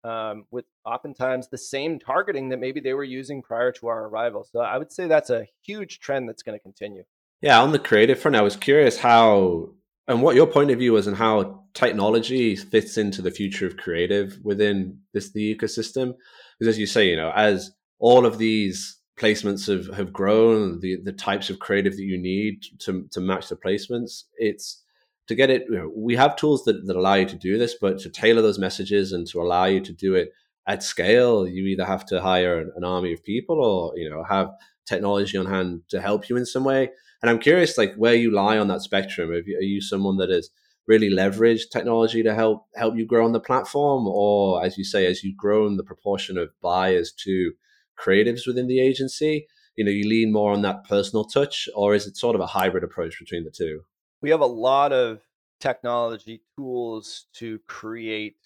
um, 0.04 0.44
with 0.50 0.64
oftentimes 0.84 1.48
the 1.48 1.58
same 1.58 1.98
targeting 1.98 2.48
that 2.50 2.60
maybe 2.60 2.80
they 2.80 2.94
were 2.94 3.04
using 3.04 3.42
prior 3.42 3.72
to 3.72 3.88
our 3.88 4.06
arrival. 4.06 4.46
So 4.50 4.60
I 4.60 4.78
would 4.78 4.92
say 4.92 5.06
that's 5.06 5.30
a 5.30 5.46
huge 5.62 6.00
trend 6.00 6.28
that's 6.28 6.42
going 6.42 6.58
to 6.58 6.62
continue. 6.62 7.04
Yeah, 7.40 7.60
on 7.60 7.72
the 7.72 7.78
creative 7.78 8.18
front, 8.18 8.36
I 8.36 8.42
was 8.42 8.56
curious 8.56 8.98
how 8.98 9.70
and 10.08 10.22
what 10.22 10.36
your 10.36 10.46
point 10.46 10.70
of 10.70 10.78
view 10.78 10.92
was 10.92 11.06
and 11.06 11.16
how 11.16 11.64
technology 11.74 12.56
fits 12.56 12.96
into 12.96 13.20
the 13.20 13.30
future 13.30 13.66
of 13.66 13.76
creative 13.76 14.38
within 14.42 15.00
this 15.12 15.32
the 15.32 15.54
ecosystem. 15.54 16.14
Because 16.58 16.74
as 16.74 16.78
you 16.78 16.86
say, 16.86 17.08
you 17.08 17.16
know, 17.16 17.32
as 17.34 17.72
all 17.98 18.24
of 18.24 18.38
these 18.38 18.98
placements 19.18 19.66
have, 19.66 19.94
have 19.96 20.12
grown, 20.12 20.80
the 20.80 20.98
the 21.02 21.12
types 21.12 21.50
of 21.50 21.58
creative 21.58 21.96
that 21.96 22.04
you 22.04 22.18
need 22.18 22.62
to 22.80 23.06
to 23.10 23.20
match 23.20 23.48
the 23.48 23.56
placements, 23.56 24.24
it's 24.36 24.82
to 25.28 25.34
get 25.34 25.50
it, 25.50 25.64
you 25.68 25.76
know, 25.76 25.92
we 25.94 26.16
have 26.16 26.36
tools 26.36 26.64
that, 26.64 26.86
that 26.86 26.96
allow 26.96 27.14
you 27.14 27.26
to 27.26 27.36
do 27.36 27.58
this, 27.58 27.74
but 27.80 27.98
to 28.00 28.10
tailor 28.10 28.42
those 28.42 28.58
messages 28.58 29.12
and 29.12 29.26
to 29.28 29.40
allow 29.40 29.64
you 29.64 29.80
to 29.80 29.92
do 29.92 30.14
it 30.14 30.32
at 30.66 30.82
scale, 30.82 31.46
you 31.46 31.66
either 31.66 31.84
have 31.84 32.04
to 32.06 32.20
hire 32.20 32.58
an, 32.58 32.72
an 32.76 32.84
army 32.84 33.12
of 33.12 33.24
people 33.24 33.60
or, 33.62 33.96
you 33.96 34.08
know, 34.08 34.24
have 34.24 34.50
technology 34.86 35.36
on 35.36 35.46
hand 35.46 35.82
to 35.88 36.00
help 36.00 36.28
you 36.28 36.36
in 36.36 36.46
some 36.46 36.64
way. 36.64 36.90
And 37.22 37.30
I'm 37.30 37.38
curious, 37.38 37.78
like, 37.78 37.94
where 37.94 38.14
you 38.14 38.30
lie 38.30 38.58
on 38.58 38.68
that 38.68 38.82
spectrum. 38.82 39.30
Are 39.30 39.38
you, 39.38 39.58
are 39.58 39.62
you 39.62 39.80
someone 39.80 40.16
that 40.18 40.30
has 40.30 40.50
really 40.86 41.10
leveraged 41.10 41.70
technology 41.72 42.22
to 42.22 42.34
help 42.34 42.66
help 42.76 42.96
you 42.96 43.04
grow 43.04 43.24
on 43.24 43.32
the 43.32 43.40
platform, 43.40 44.06
or 44.06 44.64
as 44.64 44.78
you 44.78 44.84
say, 44.84 45.06
as 45.06 45.24
you've 45.24 45.36
grown 45.36 45.76
the 45.76 45.82
proportion 45.82 46.38
of 46.38 46.50
buyers 46.62 47.12
to 47.24 47.52
creatives 47.98 48.46
within 48.46 48.68
the 48.68 48.80
agency, 48.80 49.46
you 49.76 49.84
know, 49.84 49.90
you 49.90 50.08
lean 50.08 50.32
more 50.32 50.52
on 50.52 50.62
that 50.62 50.84
personal 50.84 51.24
touch, 51.24 51.68
or 51.74 51.94
is 51.94 52.06
it 52.06 52.16
sort 52.16 52.36
of 52.36 52.40
a 52.40 52.46
hybrid 52.46 52.84
approach 52.84 53.18
between 53.18 53.44
the 53.44 53.50
two? 53.50 53.82
We 54.22 54.30
have 54.30 54.40
a 54.40 54.46
lot 54.46 54.92
of 54.92 55.20
technology 55.60 56.42
tools 56.56 57.26
to 57.34 57.58
create 57.66 58.36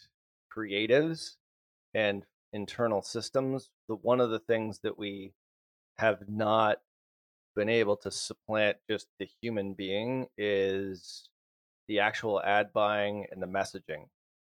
creatives 0.55 1.37
and 1.95 2.25
internal 2.53 3.03
systems. 3.03 3.71
The 3.89 3.97
one 3.97 4.21
of 4.21 4.31
the 4.31 4.39
things 4.39 4.81
that 4.83 4.99
we 4.99 5.33
have 5.99 6.29
not 6.29 6.79
been 7.57 7.69
able 7.69 7.97
to 7.97 8.11
supplant 8.11 8.77
just 8.89 9.07
the 9.19 9.29
human 9.41 9.75
being 9.75 10.27
is 10.39 11.29
the 11.89 12.00
actual 12.00 12.41
ad 12.43 12.73
buying 12.73 13.27
and 13.31 13.43
the 13.43 13.47
messaging. 13.47 14.09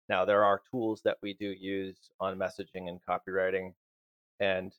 Now 0.09 0.25
there 0.25 0.43
are 0.43 0.61
tools 0.71 1.01
that 1.03 1.17
we 1.21 1.33
do 1.33 1.49
use 1.49 1.97
on 2.19 2.37
messaging 2.37 2.87
and 2.87 2.99
copywriting 3.07 3.73
and 4.39 4.73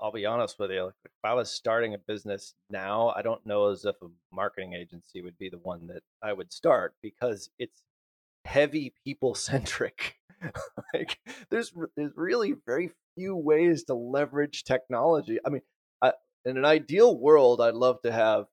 I'll 0.00 0.12
be 0.12 0.26
honest 0.26 0.58
with 0.58 0.70
you. 0.70 0.84
Like, 0.84 0.94
if 1.04 1.10
I 1.24 1.34
was 1.34 1.50
starting 1.50 1.94
a 1.94 1.98
business 1.98 2.54
now, 2.70 3.12
I 3.16 3.22
don't 3.22 3.44
know 3.46 3.70
as 3.70 3.84
if 3.84 3.96
a 4.02 4.06
marketing 4.32 4.74
agency 4.74 5.22
would 5.22 5.38
be 5.38 5.48
the 5.48 5.58
one 5.58 5.86
that 5.88 6.02
I 6.22 6.32
would 6.32 6.52
start 6.52 6.94
because 7.02 7.50
it's 7.58 7.82
heavy 8.44 8.94
people 9.04 9.34
centric. 9.34 10.16
like 10.94 11.18
there's 11.50 11.72
there's 11.96 12.12
really 12.16 12.54
very 12.64 12.92
few 13.16 13.34
ways 13.34 13.84
to 13.84 13.94
leverage 13.94 14.64
technology. 14.64 15.38
I 15.44 15.50
mean, 15.50 15.62
I, 16.00 16.12
in 16.44 16.56
an 16.56 16.64
ideal 16.64 17.18
world, 17.18 17.60
I'd 17.60 17.74
love 17.74 18.00
to 18.02 18.12
have 18.12 18.46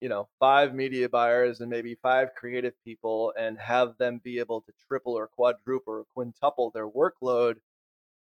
you 0.00 0.08
know 0.08 0.28
five 0.38 0.74
media 0.74 1.08
buyers 1.08 1.60
and 1.60 1.70
maybe 1.70 1.94
five 2.02 2.34
creative 2.34 2.72
people 2.84 3.32
and 3.38 3.58
have 3.58 3.98
them 3.98 4.20
be 4.22 4.38
able 4.38 4.62
to 4.62 4.72
triple 4.88 5.16
or 5.16 5.28
quadruple 5.28 5.92
or 5.92 6.04
quintuple 6.14 6.70
their 6.70 6.88
workload 6.88 7.56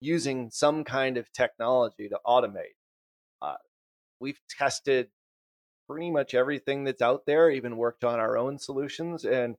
using 0.02 0.50
some 0.52 0.84
kind 0.84 1.18
of 1.18 1.32
technology 1.32 2.08
to 2.10 2.20
automate. 2.26 2.76
Uh, 3.42 3.56
we've 4.20 4.40
tested 4.50 5.10
pretty 5.88 6.12
much 6.12 6.34
everything 6.34 6.84
that's 6.84 7.02
out 7.02 7.26
there, 7.26 7.50
even 7.50 7.78
worked 7.78 8.04
on 8.04 8.20
our 8.20 8.38
own 8.38 8.60
solutions, 8.60 9.26
and 9.26 9.56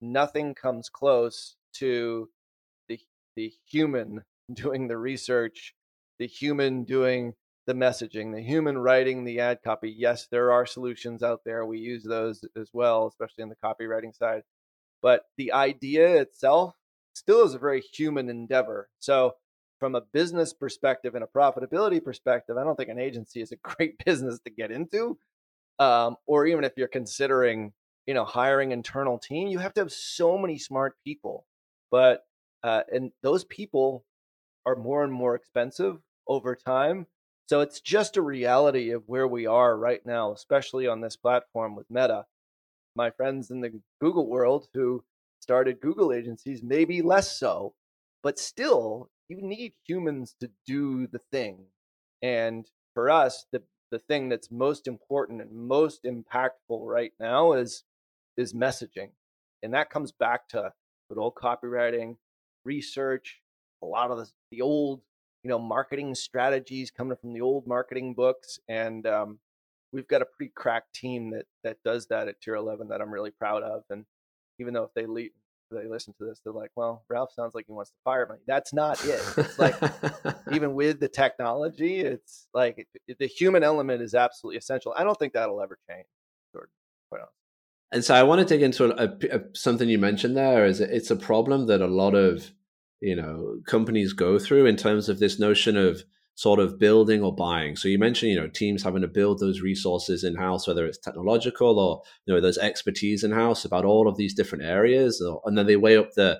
nothing 0.00 0.54
comes 0.54 0.88
close 0.88 1.56
to 1.74 2.28
the 2.88 2.98
the 3.36 3.52
human 3.66 4.22
doing 4.52 4.88
the 4.88 4.96
research, 4.96 5.74
the 6.18 6.26
human 6.26 6.84
doing 6.84 7.34
the 7.66 7.74
messaging, 7.74 8.34
the 8.34 8.42
human 8.42 8.78
writing 8.78 9.24
the 9.24 9.40
ad 9.40 9.58
copy. 9.62 9.94
Yes, 9.96 10.26
there 10.30 10.50
are 10.50 10.64
solutions 10.64 11.22
out 11.22 11.40
there. 11.44 11.66
We 11.66 11.78
use 11.78 12.02
those 12.02 12.42
as 12.56 12.70
well, 12.72 13.06
especially 13.06 13.42
in 13.42 13.50
the 13.50 13.56
copywriting 13.62 14.16
side. 14.16 14.42
But 15.02 15.24
the 15.36 15.52
idea 15.52 16.16
itself 16.16 16.74
still 17.14 17.44
is 17.44 17.54
a 17.54 17.58
very 17.58 17.82
human 17.82 18.30
endeavor. 18.30 18.88
So 19.00 19.34
from 19.78 19.94
a 19.94 20.00
business 20.00 20.52
perspective 20.52 21.14
and 21.14 21.24
a 21.24 21.26
profitability 21.26 22.02
perspective, 22.02 22.56
I 22.56 22.64
don't 22.64 22.76
think 22.76 22.90
an 22.90 22.98
agency 22.98 23.40
is 23.40 23.52
a 23.52 23.56
great 23.62 24.04
business 24.04 24.38
to 24.44 24.50
get 24.50 24.70
into. 24.70 25.18
Um, 25.78 26.16
or 26.26 26.46
even 26.46 26.64
if 26.64 26.72
you're 26.76 26.88
considering, 26.88 27.72
you 28.06 28.14
know, 28.14 28.24
hiring 28.24 28.72
internal 28.72 29.18
team, 29.18 29.48
you 29.48 29.58
have 29.58 29.74
to 29.74 29.80
have 29.80 29.92
so 29.92 30.36
many 30.36 30.58
smart 30.58 30.96
people. 31.04 31.46
But 31.90 32.24
uh, 32.62 32.82
and 32.92 33.12
those 33.22 33.44
people 33.44 34.04
are 34.66 34.76
more 34.76 35.04
and 35.04 35.12
more 35.12 35.34
expensive 35.34 35.98
over 36.26 36.56
time. 36.56 37.06
So 37.48 37.60
it's 37.60 37.80
just 37.80 38.16
a 38.16 38.22
reality 38.22 38.90
of 38.90 39.04
where 39.06 39.26
we 39.26 39.46
are 39.46 39.76
right 39.76 40.04
now, 40.04 40.32
especially 40.32 40.86
on 40.86 41.00
this 41.00 41.16
platform 41.16 41.76
with 41.76 41.86
Meta. 41.88 42.26
My 42.94 43.10
friends 43.10 43.50
in 43.50 43.60
the 43.60 43.80
Google 44.00 44.28
world 44.28 44.68
who 44.74 45.04
started 45.40 45.80
Google 45.80 46.12
agencies, 46.12 46.62
maybe 46.62 47.00
less 47.00 47.38
so, 47.38 47.74
but 48.22 48.38
still 48.38 49.08
you 49.28 49.40
need 49.40 49.74
humans 49.86 50.34
to 50.40 50.50
do 50.66 51.06
the 51.06 51.20
thing. 51.30 51.66
And 52.22 52.68
for 52.94 53.10
us, 53.10 53.46
the 53.52 53.62
the 53.90 53.98
thing 53.98 54.28
that's 54.28 54.50
most 54.50 54.86
important 54.86 55.40
and 55.40 55.50
most 55.52 56.04
impactful 56.04 56.80
right 56.80 57.12
now 57.18 57.52
is 57.52 57.84
is 58.36 58.52
messaging. 58.52 59.10
And 59.62 59.74
that 59.74 59.90
comes 59.90 60.12
back 60.12 60.48
to 60.48 60.72
good 61.08 61.18
old 61.18 61.34
copywriting, 61.34 62.16
research, 62.64 63.40
a 63.82 63.86
lot 63.86 64.10
of 64.10 64.18
the, 64.18 64.26
the 64.50 64.60
old, 64.62 65.00
you 65.42 65.50
know, 65.50 65.58
marketing 65.58 66.14
strategies 66.14 66.90
coming 66.90 67.16
from 67.16 67.32
the 67.32 67.40
old 67.40 67.66
marketing 67.66 68.14
books. 68.14 68.60
And 68.68 69.06
um, 69.06 69.38
we've 69.92 70.06
got 70.06 70.22
a 70.22 70.26
pretty 70.26 70.52
cracked 70.54 70.94
team 70.94 71.30
that 71.30 71.46
that 71.64 71.78
does 71.84 72.06
that 72.08 72.28
at 72.28 72.40
Tier 72.40 72.54
11 72.54 72.88
that 72.88 73.00
I'm 73.00 73.12
really 73.12 73.32
proud 73.32 73.62
of. 73.62 73.82
And 73.90 74.04
even 74.60 74.74
though 74.74 74.84
if 74.84 74.94
they 74.94 75.06
lead, 75.06 75.30
they 75.70 75.88
listen 75.88 76.14
to 76.18 76.24
this, 76.24 76.40
they're 76.42 76.52
like, 76.52 76.70
well, 76.76 77.04
Ralph 77.08 77.32
sounds 77.32 77.54
like 77.54 77.66
he 77.66 77.72
wants 77.72 77.90
to 77.90 77.96
fire 78.04 78.26
me. 78.30 78.36
That's 78.46 78.72
not 78.72 79.04
it. 79.04 79.20
It's 79.36 79.58
like, 79.58 79.74
even 80.52 80.74
with 80.74 81.00
the 81.00 81.08
technology, 81.08 82.00
it's 82.00 82.48
like 82.54 82.86
it, 83.06 83.18
the 83.18 83.26
human 83.26 83.62
element 83.62 84.02
is 84.02 84.14
absolutely 84.14 84.58
essential. 84.58 84.94
I 84.96 85.04
don't 85.04 85.18
think 85.18 85.32
that'll 85.32 85.60
ever 85.60 85.78
change, 85.88 86.06
Jordan, 86.52 86.70
quite 87.10 87.18
honestly. 87.18 87.34
And 87.90 88.04
so 88.04 88.14
I 88.14 88.22
want 88.22 88.40
to 88.40 88.44
dig 88.44 88.62
into 88.62 88.84
a, 88.84 89.06
a, 89.06 89.38
a, 89.38 89.40
something 89.54 89.88
you 89.88 89.98
mentioned 89.98 90.36
there 90.36 90.66
is 90.66 90.80
it's 90.80 91.10
a 91.10 91.16
problem 91.16 91.66
that 91.66 91.80
a 91.80 91.86
lot 91.86 92.14
of, 92.14 92.52
you 93.00 93.16
know, 93.16 93.60
companies 93.66 94.12
go 94.12 94.38
through 94.38 94.66
in 94.66 94.76
terms 94.76 95.08
of 95.08 95.18
this 95.18 95.38
notion 95.38 95.76
of 95.76 96.04
sort 96.38 96.60
of 96.60 96.78
building 96.78 97.20
or 97.20 97.34
buying. 97.34 97.74
So 97.74 97.88
you 97.88 97.98
mentioned, 97.98 98.30
you 98.30 98.38
know, 98.38 98.46
teams 98.46 98.84
having 98.84 99.02
to 99.02 99.08
build 99.08 99.40
those 99.40 99.60
resources 99.60 100.22
in 100.22 100.36
house, 100.36 100.68
whether 100.68 100.86
it's 100.86 100.96
technological 100.96 101.80
or 101.80 102.00
you 102.26 102.32
know, 102.32 102.40
there's 102.40 102.58
expertise 102.58 103.24
in 103.24 103.32
house 103.32 103.64
about 103.64 103.84
all 103.84 104.06
of 104.06 104.16
these 104.16 104.34
different 104.34 104.62
areas, 104.62 105.20
and 105.44 105.58
then 105.58 105.66
they 105.66 105.74
weigh 105.74 105.96
up 105.96 106.12
the 106.12 106.38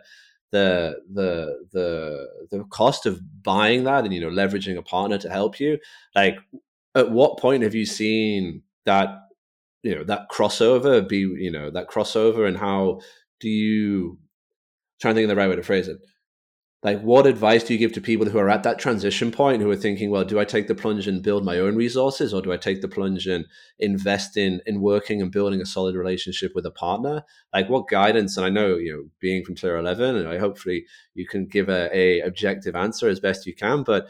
the 0.53 0.95
the 1.13 1.67
the 1.73 2.29
the 2.53 2.65
cost 2.71 3.07
of 3.07 3.21
buying 3.43 3.83
that 3.85 4.05
and 4.05 4.15
you 4.15 4.21
know 4.21 4.31
leveraging 4.31 4.79
a 4.79 4.83
partner 4.83 5.19
to 5.19 5.29
help 5.29 5.59
you. 5.59 5.79
Like, 6.15 6.39
at 6.95 7.11
what 7.11 7.41
point 7.41 7.65
have 7.65 7.75
you 7.75 7.85
seen 7.85 8.63
that 8.87 9.09
you 9.83 9.97
know 9.97 10.05
that 10.05 10.31
crossover 10.31 11.09
be 11.09 11.19
you 11.19 11.51
know 11.51 11.73
that 11.73 11.91
crossover, 11.91 12.47
and 12.47 12.57
how 12.57 13.01
do 13.41 13.49
you? 13.49 14.11
I'm 14.13 15.01
trying 15.01 15.15
to 15.15 15.19
think 15.19 15.25
of 15.25 15.37
the 15.37 15.41
right 15.41 15.51
way 15.51 15.57
to 15.57 15.63
phrase 15.65 15.89
it 15.89 15.99
like 16.85 17.01
what 17.03 17.27
advice 17.27 17.65
do 17.65 17.73
you 17.73 17.79
give 17.79 17.93
to 17.93 18.01
people 18.01 18.29
who 18.29 18.39
are 18.39 18.49
at 18.49 18.63
that 18.63 18.79
transition 18.79 19.33
point 19.33 19.61
who 19.61 19.71
are 19.71 19.77
thinking 19.77 20.11
well 20.11 20.25
do 20.25 20.39
i 20.39 20.45
take 20.45 20.69
the 20.69 20.75
plunge 20.75 21.09
and 21.09 21.23
build 21.23 21.45
my 21.45 21.59
own 21.59 21.75
resources 21.75 22.33
or 22.33 22.41
do 22.41 22.53
i 22.53 22.57
take 22.57 22.81
the 22.81 22.89
plunge 22.89 23.27
and 23.27 23.47
invest 23.79 24.37
in 24.37 24.61
in 24.67 24.81
working 24.81 25.21
and 25.21 25.33
building 25.33 25.61
a 25.61 25.67
solid 25.67 25.97
relationship 25.97 26.53
with 26.55 26.65
a 26.67 26.71
partner? 26.71 27.25
Like 27.53 27.69
what 27.69 27.89
guidance 27.89 28.37
and 28.37 28.47
i 28.47 28.51
know 28.51 28.77
you 28.77 28.93
know 28.93 29.05
being 29.21 29.45
from 29.45 29.57
tier 29.57 29.77
11 29.77 30.17
and 30.17 30.29
i 30.29 30.39
hopefully 30.39 30.85
you 31.15 31.27
can 31.27 31.47
give 31.47 31.69
a, 31.69 31.91
a 31.97 32.21
objective 32.21 32.77
answer 32.77 33.09
as 33.09 33.21
best 33.21 33.47
you 33.47 33.55
can 33.55 33.83
but 33.83 34.09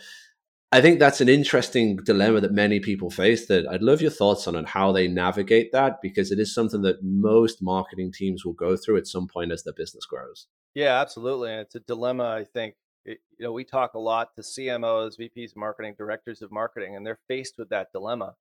i 0.70 0.81
think 0.81 0.98
that's 0.98 1.22
an 1.22 1.28
interesting 1.28 1.96
dilemma 1.96 2.40
that 2.40 2.52
many 2.52 2.81
people 2.81 3.11
face 3.11 3.46
that 3.46 3.66
i'd 3.68 3.83
love 3.83 4.02
your 4.02 4.11
thoughts 4.11 4.46
on 4.46 4.54
and 4.54 4.68
how 4.68 4.92
they 4.92 5.09
navigate 5.09 5.72
that 5.72 6.02
because 6.02 6.31
it 6.31 6.38
is 6.38 6.52
something 6.54 6.83
that 6.83 7.02
most 7.02 7.62
marketing 7.62 8.12
teams 8.12 8.44
will 8.44 8.52
go 8.52 8.76
through 8.76 8.98
at 8.98 9.07
some 9.07 9.26
point 9.26 9.52
as 9.52 9.62
their 9.62 9.72
business 9.72 10.04
grows 10.04 10.46
yeah, 10.79 11.01
absolutely. 11.01 11.51
And 11.51 11.61
it's 11.62 11.75
a 11.75 11.81
dilemma, 11.81 12.23
I 12.23 12.45
think, 12.45 12.77
it, 13.05 13.19
you 13.37 13.45
know, 13.45 13.51
we 13.51 13.64
talk 13.64 13.95
a 13.95 13.99
lot 13.99 14.37
to 14.37 14.43
CMOs, 14.43 15.19
VPs, 15.19 15.57
marketing, 15.57 15.97
directors 15.99 16.41
of 16.41 16.53
marketing, 16.53 16.95
and 16.95 17.05
they're 17.05 17.19
faced 17.27 17.59
with 17.59 17.71
that 17.71 17.91
dilemma. 17.93 18.37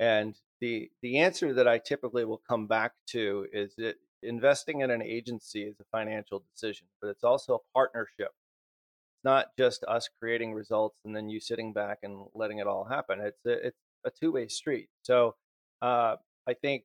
And 0.00 0.34
the 0.60 0.90
the 1.00 1.18
answer 1.18 1.54
that 1.54 1.68
I 1.68 1.78
typically 1.78 2.24
will 2.24 2.42
come 2.48 2.66
back 2.66 2.94
to 3.10 3.46
is 3.52 3.76
that 3.76 3.94
investing 4.24 4.80
in 4.80 4.90
an 4.90 5.00
agency 5.00 5.62
is 5.62 5.78
a 5.78 5.84
financial 5.92 6.42
decision, 6.52 6.88
but 7.00 7.06
it's 7.06 7.22
also 7.22 7.54
a 7.54 7.72
partnership. 7.72 8.32
It's 9.12 9.24
not 9.24 9.56
just 9.56 9.84
us 9.84 10.08
creating 10.18 10.54
results 10.54 10.98
and 11.04 11.14
then 11.14 11.28
you 11.28 11.38
sitting 11.38 11.72
back 11.72 11.98
and 12.02 12.26
letting 12.34 12.58
it 12.58 12.66
all 12.66 12.84
happen. 12.84 13.20
It's 13.20 13.46
a, 13.46 13.68
it's 13.68 13.78
a 14.04 14.10
two 14.10 14.32
way 14.32 14.48
street. 14.48 14.88
So 15.02 15.36
uh, 15.80 16.16
I 16.48 16.54
think 16.54 16.82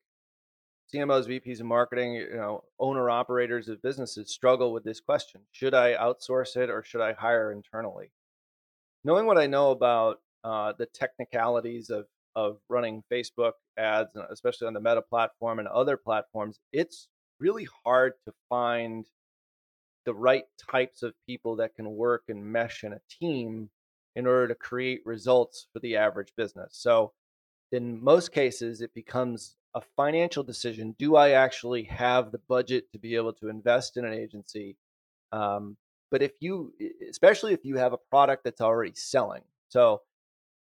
CMOs, 0.94 1.28
VPs 1.28 1.60
of 1.60 1.68
marketing, 1.68 2.14
you 2.14 2.36
know, 2.36 2.64
owner 2.80 3.10
operators 3.10 3.68
of 3.70 3.82
businesses 3.82 4.32
struggle 4.32 4.74
with 4.74 4.84
this 4.84 5.00
question: 5.00 5.42
Should 5.52 5.74
I 5.74 5.94
outsource 5.94 6.56
it 6.56 6.70
or 6.70 6.84
should 6.84 7.02
I 7.02 7.14
hire 7.14 7.52
internally? 7.52 8.12
Knowing 9.04 9.26
what 9.26 9.38
I 9.38 9.48
know 9.48 9.72
about 9.72 10.22
uh, 10.44 10.74
the 10.78 10.88
technicalities 10.88 11.90
of 11.90 12.06
of 12.36 12.58
running 12.70 13.04
Facebook 13.12 13.54
ads, 13.78 14.10
especially 14.30 14.68
on 14.68 14.74
the 14.74 14.80
Meta 14.80 15.02
platform 15.02 15.60
and 15.60 15.68
other 15.68 15.98
platforms, 15.98 16.60
it's 16.72 17.08
really 17.40 17.68
hard 17.84 18.14
to 18.26 18.34
find 18.50 19.06
the 20.06 20.14
right 20.14 20.46
types 20.72 21.04
of 21.04 21.14
people 21.28 21.56
that 21.58 21.76
can 21.76 21.90
work 21.92 22.24
and 22.30 22.44
mesh 22.44 22.84
in 22.84 22.94
a 22.94 23.02
team 23.20 23.70
in 24.16 24.26
order 24.26 24.48
to 24.48 24.56
create 24.56 25.02
results 25.06 25.68
for 25.72 25.80
the 25.80 25.96
average 25.96 26.34
business. 26.36 26.72
So, 26.74 27.14
in 27.72 28.04
most 28.04 28.32
cases, 28.32 28.82
it 28.82 28.94
becomes 28.94 29.56
a 29.76 29.82
financial 29.96 30.44
decision. 30.44 30.96
Do 30.98 31.16
I 31.16 31.32
actually 31.32 31.84
have 31.84 32.32
the 32.32 32.40
budget 32.48 32.92
to 32.92 33.00
be 33.00 33.16
able 33.16 33.34
to 33.34 33.50
invest 33.50 33.98
in 33.98 34.06
an 34.06 34.14
agency? 34.14 34.78
Um, 35.32 35.78
but 36.12 36.22
if 36.22 36.32
you, 36.40 36.74
especially 37.10 37.54
if 37.54 37.64
you 37.64 37.78
have 37.78 37.94
a 37.94 37.98
product 37.98 38.44
that's 38.44 38.62
already 38.62 38.94
selling, 38.96 39.44
so 39.70 40.02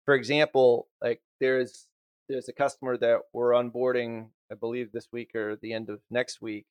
for 0.05 0.13
example, 0.13 0.87
like 1.01 1.21
there's 1.39 1.87
there's 2.29 2.47
a 2.47 2.53
customer 2.53 2.97
that 2.97 3.21
we're 3.33 3.51
onboarding, 3.51 4.27
I 4.51 4.55
believe 4.55 4.91
this 4.91 5.07
week 5.11 5.35
or 5.35 5.57
the 5.57 5.73
end 5.73 5.89
of 5.89 5.99
next 6.09 6.41
week. 6.41 6.65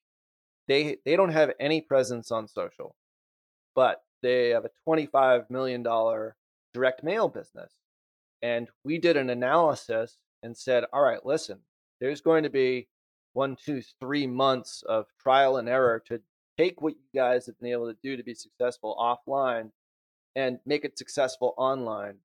They 0.67 0.97
they 1.05 1.15
don't 1.15 1.33
have 1.33 1.51
any 1.59 1.81
presence 1.81 2.31
on 2.31 2.47
social, 2.47 2.95
but 3.75 4.03
they 4.21 4.49
have 4.49 4.65
a 4.65 4.71
25 4.85 5.49
million 5.49 5.83
dollar 5.83 6.35
direct 6.73 7.03
mail 7.03 7.27
business. 7.27 7.73
And 8.41 8.69
we 8.83 8.97
did 8.97 9.17
an 9.17 9.29
analysis 9.29 10.17
and 10.41 10.57
said, 10.57 10.85
all 10.91 11.01
right, 11.01 11.23
listen, 11.25 11.59
there's 12.01 12.19
going 12.19 12.43
to 12.43 12.49
be 12.49 12.87
one, 13.33 13.55
two, 13.55 13.81
three 14.01 14.27
months 14.27 14.83
of 14.89 15.05
trial 15.21 15.55
and 15.55 15.69
error 15.69 16.03
to 16.07 16.19
take 16.57 16.81
what 16.81 16.93
you 16.93 17.19
guys 17.19 17.45
have 17.45 17.57
been 17.59 17.71
able 17.71 17.89
to 17.89 17.97
do 18.03 18.17
to 18.17 18.23
be 18.23 18.33
successful 18.33 18.95
offline 18.99 19.71
and 20.35 20.59
make 20.65 20.83
it 20.83 20.97
successful 20.97 21.53
online 21.57 22.15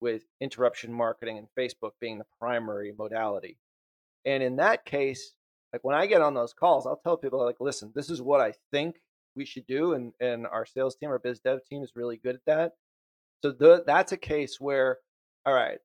with 0.00 0.24
interruption 0.40 0.92
marketing 0.92 1.38
and 1.38 1.48
Facebook 1.58 1.92
being 2.00 2.18
the 2.18 2.26
primary 2.40 2.92
modality. 2.96 3.58
And 4.24 4.42
in 4.42 4.56
that 4.56 4.84
case, 4.84 5.32
like 5.72 5.84
when 5.84 5.96
I 5.96 6.06
get 6.06 6.22
on 6.22 6.34
those 6.34 6.52
calls, 6.52 6.86
I'll 6.86 7.00
tell 7.04 7.16
people 7.16 7.44
like, 7.44 7.60
listen, 7.60 7.92
this 7.94 8.10
is 8.10 8.22
what 8.22 8.40
I 8.40 8.54
think 8.72 8.96
we 9.36 9.44
should 9.44 9.66
do. 9.66 9.92
And, 9.94 10.12
and 10.20 10.46
our 10.46 10.66
sales 10.66 10.96
team, 10.96 11.10
our 11.10 11.18
biz 11.18 11.40
dev 11.40 11.64
team 11.64 11.82
is 11.82 11.92
really 11.94 12.16
good 12.16 12.36
at 12.36 12.44
that. 12.46 12.72
So 13.42 13.52
the, 13.52 13.84
that's 13.86 14.12
a 14.12 14.16
case 14.16 14.60
where, 14.60 14.98
all 15.46 15.54
right, 15.54 15.78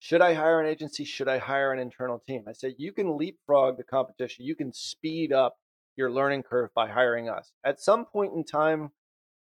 should 0.00 0.22
I 0.22 0.32
hire 0.32 0.60
an 0.60 0.66
agency? 0.66 1.04
Should 1.04 1.28
I 1.28 1.36
hire 1.36 1.72
an 1.72 1.78
internal 1.78 2.18
team? 2.26 2.44
I 2.48 2.52
said, 2.54 2.74
you 2.78 2.90
can 2.90 3.18
leapfrog 3.18 3.76
the 3.76 3.84
competition. 3.84 4.46
You 4.46 4.56
can 4.56 4.72
speed 4.72 5.30
up 5.30 5.58
your 5.94 6.10
learning 6.10 6.42
curve 6.42 6.70
by 6.74 6.88
hiring 6.88 7.28
us. 7.28 7.52
At 7.64 7.80
some 7.80 8.06
point 8.06 8.32
in 8.34 8.42
time, 8.42 8.92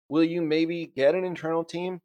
will 0.09 0.25
you 0.25 0.43
maybe 0.43 0.91
get 0.95 1.15
an 1.15 1.25
internal 1.25 1.63
team? 1.63 2.01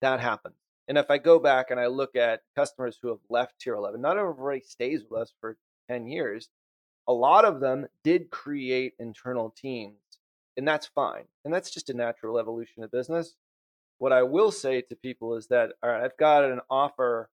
That 0.00 0.20
happens. 0.20 0.56
And 0.88 0.96
if 0.96 1.10
I 1.10 1.18
go 1.18 1.38
back 1.38 1.70
and 1.70 1.78
I 1.78 1.88
look 1.88 2.16
at 2.16 2.40
customers 2.56 2.98
who 3.00 3.08
have 3.08 3.20
left 3.28 3.60
Tier 3.60 3.74
11, 3.74 4.00
not 4.00 4.16
everybody 4.16 4.60
stays 4.60 5.02
with 5.08 5.20
us 5.20 5.34
for 5.38 5.58
10 5.90 6.06
years. 6.08 6.48
A 7.06 7.12
lot 7.12 7.44
of 7.44 7.60
them 7.60 7.86
did 8.04 8.30
create 8.30 8.94
internal 8.98 9.50
teams, 9.50 9.98
and 10.56 10.66
that's 10.66 10.86
fine. 10.86 11.24
And 11.44 11.52
that's 11.52 11.70
just 11.70 11.90
a 11.90 11.94
natural 11.94 12.38
evolution 12.38 12.82
of 12.82 12.90
business. 12.90 13.36
What 13.98 14.12
I 14.12 14.22
will 14.22 14.50
say 14.50 14.80
to 14.80 14.96
people 14.96 15.36
is 15.36 15.48
that, 15.48 15.72
all 15.82 15.90
right, 15.90 16.02
I've 16.02 16.16
got 16.16 16.44
an 16.44 16.60
offer 16.70 17.28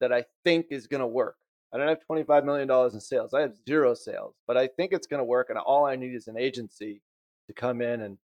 that 0.00 0.12
I 0.12 0.24
think 0.44 0.66
is 0.70 0.86
going 0.86 1.00
to 1.00 1.06
work. 1.06 1.36
I 1.72 1.78
don't 1.78 1.88
have 1.88 2.00
$25 2.10 2.44
million 2.44 2.70
in 2.92 3.00
sales. 3.00 3.32
I 3.32 3.42
have 3.42 3.54
zero 3.68 3.94
sales, 3.94 4.34
but 4.46 4.56
I 4.56 4.66
think 4.66 4.92
it's 4.92 5.06
going 5.06 5.20
to 5.20 5.24
work. 5.24 5.50
And 5.50 5.58
all 5.58 5.86
I 5.86 5.96
need 5.96 6.14
is 6.14 6.26
an 6.26 6.36
agency 6.36 7.00
to 7.46 7.52
come 7.52 7.80
in 7.80 8.00
and 8.00 8.18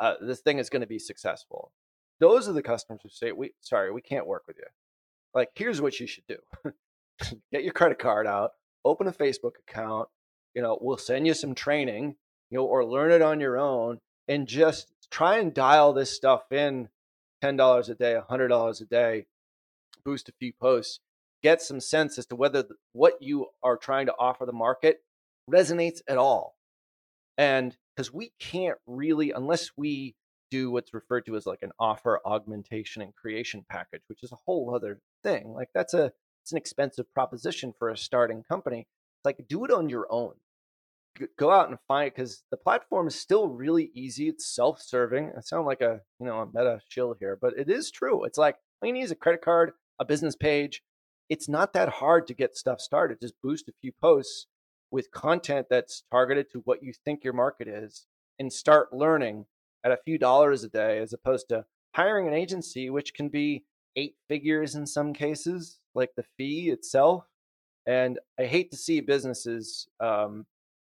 uh, 0.00 0.14
this 0.20 0.40
thing 0.40 0.58
is 0.58 0.70
going 0.70 0.80
to 0.80 0.86
be 0.86 0.98
successful. 0.98 1.72
Those 2.20 2.48
are 2.48 2.52
the 2.52 2.62
customers 2.62 3.00
who 3.02 3.08
say, 3.08 3.32
"We 3.32 3.52
sorry, 3.60 3.92
we 3.92 4.00
can't 4.00 4.26
work 4.26 4.44
with 4.46 4.56
you." 4.58 4.66
Like, 5.34 5.50
here's 5.54 5.80
what 5.80 5.98
you 5.98 6.06
should 6.06 6.26
do: 6.26 6.38
get 7.52 7.64
your 7.64 7.72
credit 7.72 7.98
card 7.98 8.26
out, 8.26 8.52
open 8.84 9.06
a 9.06 9.12
Facebook 9.12 9.52
account. 9.68 10.08
You 10.54 10.62
know, 10.62 10.78
we'll 10.80 10.96
send 10.96 11.26
you 11.26 11.34
some 11.34 11.54
training, 11.54 12.16
you 12.50 12.58
know, 12.58 12.64
or 12.64 12.84
learn 12.84 13.12
it 13.12 13.22
on 13.22 13.40
your 13.40 13.58
own, 13.58 13.98
and 14.26 14.46
just 14.46 14.92
try 15.10 15.38
and 15.38 15.54
dial 15.54 15.92
this 15.92 16.14
stuff 16.14 16.50
in. 16.52 16.88
Ten 17.40 17.56
dollars 17.56 17.88
a 17.88 17.94
day, 17.94 18.14
a 18.14 18.22
hundred 18.22 18.48
dollars 18.48 18.80
a 18.80 18.84
day, 18.84 19.26
boost 20.04 20.28
a 20.28 20.32
few 20.40 20.52
posts, 20.52 20.98
get 21.42 21.62
some 21.62 21.80
sense 21.80 22.18
as 22.18 22.26
to 22.26 22.36
whether 22.36 22.64
what 22.92 23.14
you 23.20 23.46
are 23.62 23.76
trying 23.76 24.06
to 24.06 24.14
offer 24.18 24.46
the 24.46 24.52
market 24.52 24.98
resonates 25.50 26.00
at 26.08 26.18
all. 26.18 26.56
And 27.36 27.76
because 27.94 28.12
we 28.12 28.32
can't 28.38 28.78
really, 28.86 29.30
unless 29.30 29.70
we 29.76 30.16
do 30.50 30.70
what's 30.70 30.94
referred 30.94 31.26
to 31.26 31.36
as 31.36 31.46
like 31.46 31.62
an 31.62 31.72
offer 31.78 32.20
augmentation 32.24 33.02
and 33.02 33.14
creation 33.14 33.64
package, 33.68 34.02
which 34.08 34.22
is 34.22 34.32
a 34.32 34.38
whole 34.46 34.74
other 34.74 35.00
thing. 35.22 35.52
Like 35.52 35.68
that's 35.74 35.94
a 35.94 36.12
it's 36.42 36.52
an 36.52 36.58
expensive 36.58 37.12
proposition 37.12 37.74
for 37.78 37.88
a 37.88 37.96
starting 37.96 38.42
company. 38.42 38.80
It's 38.80 39.24
like 39.24 39.48
do 39.48 39.64
it 39.64 39.70
on 39.70 39.88
your 39.88 40.06
own. 40.10 40.34
Go 41.36 41.50
out 41.50 41.68
and 41.68 41.78
find 41.88 42.06
it 42.06 42.14
because 42.14 42.44
the 42.50 42.56
platform 42.56 43.08
is 43.08 43.16
still 43.16 43.48
really 43.48 43.90
easy. 43.92 44.28
It's 44.28 44.54
self-serving. 44.54 45.32
I 45.36 45.40
sound 45.40 45.66
like 45.66 45.80
a 45.80 46.00
you 46.20 46.26
know 46.26 46.40
a 46.40 46.46
meta 46.46 46.80
shill 46.88 47.14
here, 47.18 47.38
but 47.40 47.54
it 47.58 47.68
is 47.68 47.90
true. 47.90 48.24
It's 48.24 48.38
like 48.38 48.56
all 48.80 48.86
you 48.86 48.92
need 48.92 49.02
is 49.02 49.10
a 49.10 49.16
credit 49.16 49.42
card, 49.42 49.72
a 49.98 50.04
business 50.04 50.36
page. 50.36 50.82
It's 51.28 51.48
not 51.48 51.72
that 51.74 51.88
hard 51.88 52.26
to 52.28 52.34
get 52.34 52.56
stuff 52.56 52.80
started. 52.80 53.20
Just 53.20 53.40
boost 53.42 53.68
a 53.68 53.72
few 53.80 53.92
posts 53.92 54.46
with 54.90 55.10
content 55.10 55.66
that's 55.68 56.04
targeted 56.10 56.50
to 56.50 56.62
what 56.64 56.82
you 56.82 56.92
think 56.92 57.22
your 57.22 57.34
market 57.34 57.68
is 57.68 58.06
and 58.38 58.52
start 58.52 58.92
learning 58.92 59.46
at 59.84 59.92
a 59.92 59.98
few 60.04 60.18
dollars 60.18 60.64
a 60.64 60.68
day 60.68 60.98
as 60.98 61.12
opposed 61.12 61.48
to 61.48 61.64
hiring 61.94 62.26
an 62.26 62.34
agency, 62.34 62.90
which 62.90 63.14
can 63.14 63.28
be 63.28 63.64
eight 63.96 64.14
figures 64.28 64.74
in 64.74 64.86
some 64.86 65.12
cases, 65.12 65.80
like 65.94 66.10
the 66.16 66.24
fee 66.36 66.70
itself. 66.70 67.24
And 67.86 68.18
I 68.38 68.44
hate 68.44 68.70
to 68.70 68.76
see 68.76 69.00
businesses, 69.00 69.88
um, 70.00 70.46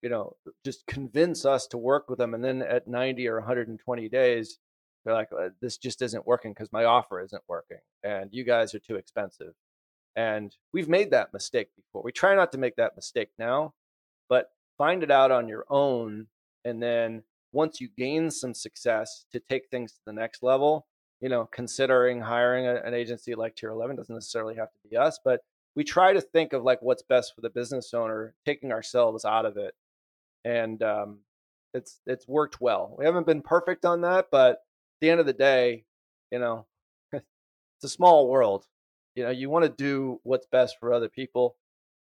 you 0.01 0.09
know, 0.09 0.35
just 0.63 0.85
convince 0.87 1.45
us 1.45 1.67
to 1.67 1.77
work 1.77 2.09
with 2.09 2.19
them. 2.19 2.33
And 2.33 2.43
then 2.43 2.61
at 2.61 2.87
90 2.87 3.27
or 3.27 3.39
120 3.39 4.09
days, 4.09 4.59
they're 5.03 5.13
like, 5.13 5.29
this 5.61 5.77
just 5.77 6.01
isn't 6.01 6.25
working 6.27 6.53
because 6.53 6.71
my 6.71 6.85
offer 6.85 7.21
isn't 7.21 7.43
working. 7.47 7.79
And 8.03 8.29
you 8.31 8.43
guys 8.43 8.73
are 8.73 8.79
too 8.79 8.95
expensive. 8.95 9.53
And 10.15 10.55
we've 10.73 10.89
made 10.89 11.11
that 11.11 11.33
mistake 11.33 11.69
before. 11.75 12.03
We 12.03 12.11
try 12.11 12.35
not 12.35 12.51
to 12.51 12.57
make 12.57 12.75
that 12.75 12.95
mistake 12.95 13.29
now, 13.39 13.73
but 14.29 14.51
find 14.77 15.03
it 15.03 15.11
out 15.11 15.31
on 15.31 15.47
your 15.47 15.65
own 15.69 16.27
and 16.65 16.81
then 16.81 17.23
once 17.51 17.79
you 17.79 17.87
gain 17.97 18.31
some 18.31 18.53
success 18.53 19.25
to 19.31 19.39
take 19.39 19.69
things 19.69 19.93
to 19.93 19.99
the 20.05 20.13
next 20.13 20.43
level, 20.43 20.87
you 21.21 21.29
know, 21.29 21.47
considering 21.51 22.19
hiring 22.21 22.65
a, 22.65 22.75
an 22.77 22.93
agency 22.93 23.35
like 23.35 23.55
Tier 23.55 23.69
11 23.69 23.95
doesn't 23.95 24.15
necessarily 24.15 24.55
have 24.55 24.71
to 24.71 24.89
be 24.89 24.97
us, 24.97 25.19
but 25.23 25.41
we 25.75 25.83
try 25.83 26.13
to 26.13 26.21
think 26.21 26.53
of 26.53 26.63
like 26.63 26.81
what's 26.81 27.03
best 27.03 27.33
for 27.35 27.41
the 27.41 27.49
business 27.49 27.93
owner, 27.93 28.35
taking 28.45 28.71
ourselves 28.71 29.25
out 29.25 29.45
of 29.45 29.57
it. 29.57 29.73
And 30.45 30.81
um, 30.83 31.19
it's 31.73 31.99
it's 32.05 32.27
worked 32.27 32.59
well. 32.59 32.95
We 32.97 33.05
haven't 33.05 33.25
been 33.25 33.41
perfect 33.41 33.85
on 33.85 34.01
that, 34.01 34.27
but 34.31 34.51
at 34.51 34.57
the 35.01 35.09
end 35.09 35.19
of 35.19 35.25
the 35.25 35.33
day, 35.33 35.85
you 36.31 36.39
know, 36.39 36.65
it's 37.13 37.23
a 37.83 37.89
small 37.89 38.27
world. 38.27 38.65
You 39.15 39.23
know, 39.23 39.29
you 39.29 39.49
want 39.49 39.65
to 39.65 39.69
do 39.69 40.19
what's 40.23 40.47
best 40.47 40.77
for 40.79 40.93
other 40.93 41.09
people. 41.09 41.55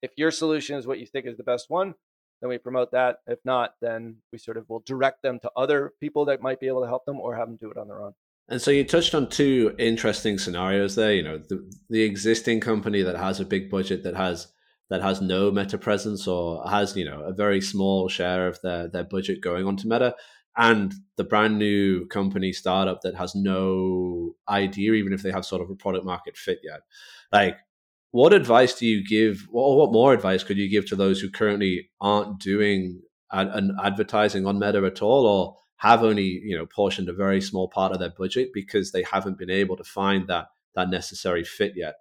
If 0.02 0.12
your 0.16 0.30
solution 0.30 0.78
is 0.78 0.86
what 0.86 0.98
you 0.98 1.06
think 1.06 1.26
is 1.26 1.36
the 1.36 1.44
best 1.44 1.66
one, 1.68 1.94
then 2.40 2.48
we 2.48 2.58
promote 2.58 2.92
that. 2.92 3.18
If 3.26 3.38
not, 3.44 3.74
then 3.80 4.16
we 4.32 4.38
sort 4.38 4.56
of 4.56 4.68
will 4.68 4.82
direct 4.86 5.22
them 5.22 5.38
to 5.40 5.50
other 5.56 5.92
people 6.00 6.24
that 6.26 6.40
might 6.40 6.60
be 6.60 6.68
able 6.68 6.82
to 6.82 6.88
help 6.88 7.04
them 7.04 7.20
or 7.20 7.36
have 7.36 7.48
them 7.48 7.58
do 7.60 7.70
it 7.70 7.76
on 7.76 7.88
their 7.88 8.02
own. 8.02 8.14
And 8.48 8.60
so 8.60 8.70
you 8.70 8.84
touched 8.84 9.14
on 9.14 9.28
two 9.28 9.74
interesting 9.78 10.38
scenarios 10.38 10.96
there. 10.96 11.12
You 11.12 11.22
know, 11.22 11.38
the, 11.38 11.70
the 11.88 12.02
existing 12.02 12.60
company 12.60 13.02
that 13.02 13.16
has 13.16 13.38
a 13.38 13.44
big 13.44 13.70
budget 13.70 14.02
that 14.04 14.16
has 14.16 14.48
that 14.88 15.02
has 15.02 15.20
no 15.20 15.50
meta 15.52 15.78
presence 15.78 16.26
or 16.26 16.68
has 16.68 16.96
you 16.96 17.04
know 17.04 17.22
a 17.22 17.32
very 17.32 17.60
small 17.60 18.08
share 18.08 18.48
of 18.48 18.60
their 18.62 18.88
their 18.88 19.04
budget 19.04 19.40
going 19.40 19.64
onto 19.66 19.88
meta 19.88 20.14
and 20.56 20.94
the 21.16 21.24
brand 21.24 21.58
new 21.58 22.06
company 22.06 22.52
startup 22.52 23.00
that 23.02 23.14
has 23.14 23.34
no 23.34 24.34
idea 24.48 24.92
even 24.92 25.12
if 25.12 25.22
they 25.22 25.30
have 25.30 25.44
sort 25.44 25.62
of 25.62 25.70
a 25.70 25.74
product 25.74 26.04
market 26.04 26.36
fit 26.36 26.58
yet 26.62 26.80
like 27.32 27.56
what 28.12 28.32
advice 28.32 28.74
do 28.74 28.86
you 28.86 29.04
give, 29.04 29.48
or 29.52 29.76
what 29.76 29.92
more 29.92 30.12
advice 30.12 30.42
could 30.42 30.58
you 30.58 30.68
give 30.68 30.86
to 30.86 30.96
those 30.96 31.20
who 31.20 31.30
currently 31.30 31.90
aren't 32.00 32.40
doing 32.40 33.02
ad- 33.32 33.48
an 33.48 33.76
advertising 33.82 34.46
on 34.46 34.58
Meta 34.58 34.84
at 34.84 35.02
all, 35.02 35.26
or 35.26 35.56
have 35.76 36.02
only 36.02 36.40
you 36.44 36.56
know 36.56 36.66
portioned 36.66 37.08
a 37.08 37.12
very 37.12 37.40
small 37.40 37.68
part 37.68 37.92
of 37.92 38.00
their 38.00 38.10
budget 38.10 38.50
because 38.52 38.92
they 38.92 39.02
haven't 39.02 39.38
been 39.38 39.50
able 39.50 39.76
to 39.76 39.84
find 39.84 40.26
that 40.28 40.48
that 40.74 40.90
necessary 40.90 41.44
fit 41.44 41.74
yet. 41.76 41.96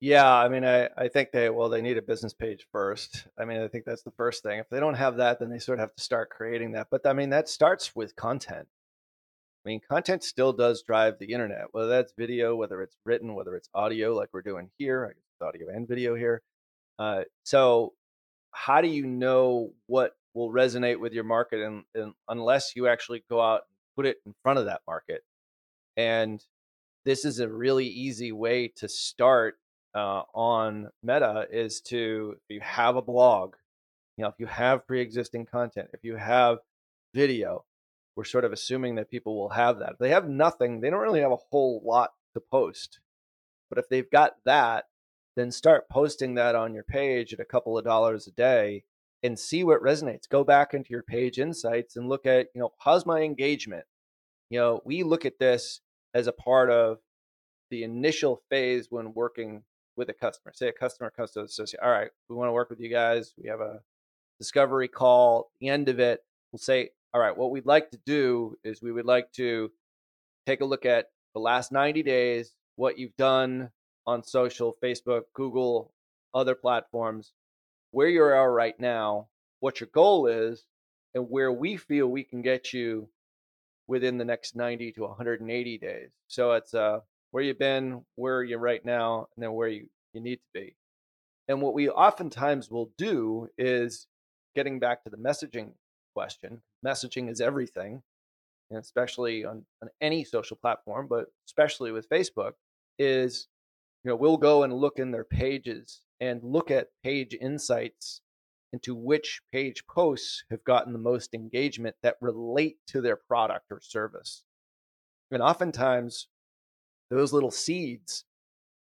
Yeah, 0.00 0.32
I 0.34 0.48
mean, 0.48 0.64
I, 0.64 0.88
I 0.96 1.08
think 1.08 1.30
they 1.30 1.50
well 1.50 1.68
they 1.68 1.82
need 1.82 1.98
a 1.98 2.02
business 2.02 2.32
page 2.32 2.66
first. 2.72 3.26
I 3.38 3.44
mean, 3.44 3.60
I 3.60 3.68
think 3.68 3.84
that's 3.84 4.02
the 4.02 4.12
first 4.12 4.42
thing. 4.42 4.58
If 4.58 4.68
they 4.70 4.80
don't 4.80 4.94
have 4.94 5.16
that, 5.18 5.38
then 5.38 5.50
they 5.50 5.58
sort 5.58 5.78
of 5.78 5.82
have 5.82 5.94
to 5.94 6.02
start 6.02 6.30
creating 6.30 6.72
that. 6.72 6.88
But 6.90 7.06
I 7.06 7.12
mean, 7.12 7.30
that 7.30 7.48
starts 7.50 7.94
with 7.94 8.16
content. 8.16 8.66
I 9.64 9.68
mean, 9.68 9.80
content 9.90 10.24
still 10.24 10.54
does 10.54 10.82
drive 10.82 11.18
the 11.18 11.32
internet, 11.32 11.66
whether 11.72 11.88
that's 11.88 12.14
video, 12.16 12.56
whether 12.56 12.80
it's 12.82 12.96
written, 13.04 13.34
whether 13.34 13.54
it's 13.56 13.68
audio, 13.74 14.14
like 14.14 14.30
we're 14.32 14.40
doing 14.42 14.70
here. 14.78 15.14
Audio 15.42 15.68
and 15.68 15.86
video 15.88 16.14
here. 16.14 16.42
Uh, 16.98 17.22
so, 17.44 17.94
how 18.52 18.80
do 18.80 18.88
you 18.88 19.06
know 19.06 19.72
what 19.86 20.12
will 20.34 20.50
resonate 20.50 20.98
with 21.00 21.12
your 21.12 21.24
market, 21.24 21.60
and, 21.60 21.84
and 21.94 22.14
unless 22.28 22.74
you 22.76 22.88
actually 22.88 23.24
go 23.30 23.40
out 23.40 23.62
and 23.62 23.76
put 23.96 24.06
it 24.06 24.18
in 24.26 24.34
front 24.42 24.58
of 24.58 24.66
that 24.66 24.82
market? 24.86 25.22
And 25.96 26.42
this 27.04 27.24
is 27.24 27.40
a 27.40 27.48
really 27.48 27.86
easy 27.86 28.32
way 28.32 28.68
to 28.76 28.88
start 28.88 29.56
uh, 29.94 30.22
on 30.34 30.88
Meta 31.02 31.46
is 31.50 31.80
to 31.82 32.36
if 32.48 32.54
you 32.54 32.60
have 32.60 32.96
a 32.96 33.02
blog, 33.02 33.54
you 34.16 34.22
know, 34.22 34.28
if 34.28 34.36
you 34.38 34.46
have 34.46 34.86
pre-existing 34.86 35.46
content, 35.46 35.88
if 35.92 36.00
you 36.02 36.16
have 36.16 36.58
video, 37.14 37.64
we're 38.16 38.24
sort 38.24 38.44
of 38.44 38.52
assuming 38.52 38.96
that 38.96 39.10
people 39.10 39.36
will 39.36 39.50
have 39.50 39.78
that. 39.78 39.92
If 39.92 39.98
they 39.98 40.10
have 40.10 40.28
nothing, 40.28 40.80
they 40.80 40.90
don't 40.90 41.00
really 41.00 41.20
have 41.20 41.32
a 41.32 41.38
whole 41.50 41.82
lot 41.84 42.10
to 42.34 42.40
post. 42.40 43.00
But 43.68 43.78
if 43.78 43.88
they've 43.88 44.10
got 44.10 44.36
that, 44.44 44.86
then 45.36 45.50
start 45.50 45.88
posting 45.88 46.34
that 46.34 46.54
on 46.54 46.74
your 46.74 46.84
page 46.84 47.32
at 47.32 47.40
a 47.40 47.44
couple 47.44 47.78
of 47.78 47.84
dollars 47.84 48.26
a 48.26 48.32
day 48.32 48.84
and 49.22 49.38
see 49.38 49.64
what 49.64 49.82
resonates. 49.82 50.28
Go 50.28 50.44
back 50.44 50.74
into 50.74 50.90
your 50.90 51.02
page 51.02 51.38
insights 51.38 51.96
and 51.96 52.08
look 52.08 52.26
at, 52.26 52.48
you 52.54 52.60
know, 52.60 52.72
how's 52.78 53.06
my 53.06 53.20
engagement? 53.20 53.84
You 54.50 54.58
know, 54.58 54.80
we 54.84 55.02
look 55.02 55.24
at 55.24 55.38
this 55.38 55.80
as 56.14 56.26
a 56.26 56.32
part 56.32 56.70
of 56.70 56.98
the 57.70 57.84
initial 57.84 58.42
phase 58.50 58.88
when 58.90 59.14
working 59.14 59.62
with 60.00 60.08
a 60.08 60.14
customer. 60.14 60.50
Say 60.54 60.68
a 60.68 60.72
customer 60.72 61.10
comes 61.10 61.32
to 61.32 61.40
the 61.40 61.44
associate, 61.44 61.82
all 61.82 61.90
right, 61.90 62.10
we 62.30 62.34
want 62.34 62.48
to 62.48 62.52
work 62.52 62.70
with 62.70 62.80
you 62.80 62.88
guys. 62.88 63.34
We 63.36 63.50
have 63.50 63.60
a 63.60 63.80
discovery 64.38 64.88
call. 64.88 65.52
the 65.60 65.68
end 65.68 65.90
of 65.90 66.00
it, 66.00 66.24
we'll 66.50 66.58
say, 66.58 66.88
all 67.12 67.20
right, 67.20 67.36
what 67.36 67.50
we'd 67.50 67.66
like 67.66 67.90
to 67.90 68.00
do 68.06 68.56
is 68.64 68.80
we 68.80 68.92
would 68.92 69.04
like 69.04 69.30
to 69.32 69.70
take 70.46 70.62
a 70.62 70.64
look 70.64 70.86
at 70.86 71.10
the 71.34 71.40
last 71.40 71.70
90 71.70 72.02
days, 72.02 72.54
what 72.76 72.98
you've 72.98 73.16
done 73.18 73.70
on 74.06 74.24
social, 74.24 74.74
Facebook, 74.82 75.24
Google, 75.34 75.92
other 76.32 76.54
platforms, 76.54 77.34
where 77.90 78.08
you 78.08 78.22
are 78.22 78.50
right 78.50 78.80
now, 78.80 79.28
what 79.60 79.80
your 79.80 79.90
goal 79.92 80.26
is, 80.26 80.64
and 81.14 81.28
where 81.28 81.52
we 81.52 81.76
feel 81.76 82.06
we 82.06 82.24
can 82.24 82.40
get 82.40 82.72
you 82.72 83.06
within 83.86 84.16
the 84.16 84.24
next 84.24 84.56
90 84.56 84.92
to 84.92 85.02
180 85.02 85.76
days. 85.76 86.08
So 86.26 86.52
it's 86.52 86.72
uh, 86.72 87.00
where 87.30 87.42
you've 87.42 87.58
been, 87.58 88.04
where 88.16 88.38
are 88.38 88.44
you 88.44 88.58
right 88.58 88.84
now, 88.84 89.28
and 89.36 89.42
then 89.42 89.52
where 89.52 89.68
you, 89.68 89.88
you 90.12 90.20
need 90.20 90.36
to 90.36 90.50
be. 90.52 90.76
And 91.48 91.60
what 91.60 91.74
we 91.74 91.88
oftentimes 91.88 92.70
will 92.70 92.90
do 92.96 93.48
is 93.58 94.06
getting 94.54 94.78
back 94.78 95.04
to 95.04 95.10
the 95.10 95.16
messaging 95.16 95.72
question. 96.14 96.62
Messaging 96.84 97.30
is 97.30 97.40
everything, 97.40 98.02
and 98.70 98.78
especially 98.78 99.44
on, 99.44 99.64
on 99.82 99.88
any 100.00 100.24
social 100.24 100.56
platform, 100.56 101.06
but 101.08 101.26
especially 101.46 101.92
with 101.92 102.08
Facebook, 102.08 102.52
is 102.98 103.48
you 104.04 104.10
know, 104.10 104.16
we'll 104.16 104.36
go 104.36 104.62
and 104.62 104.72
look 104.72 104.98
in 104.98 105.10
their 105.10 105.24
pages 105.24 106.00
and 106.20 106.42
look 106.42 106.70
at 106.70 106.88
page 107.02 107.36
insights 107.38 108.22
into 108.72 108.94
which 108.94 109.42
page 109.52 109.84
posts 109.86 110.44
have 110.50 110.64
gotten 110.64 110.92
the 110.92 110.98
most 110.98 111.34
engagement 111.34 111.96
that 112.02 112.16
relate 112.20 112.76
to 112.86 113.00
their 113.00 113.16
product 113.16 113.66
or 113.70 113.80
service. 113.80 114.44
And 115.30 115.42
oftentimes, 115.42 116.28
those 117.10 117.32
little 117.32 117.50
seeds, 117.50 118.24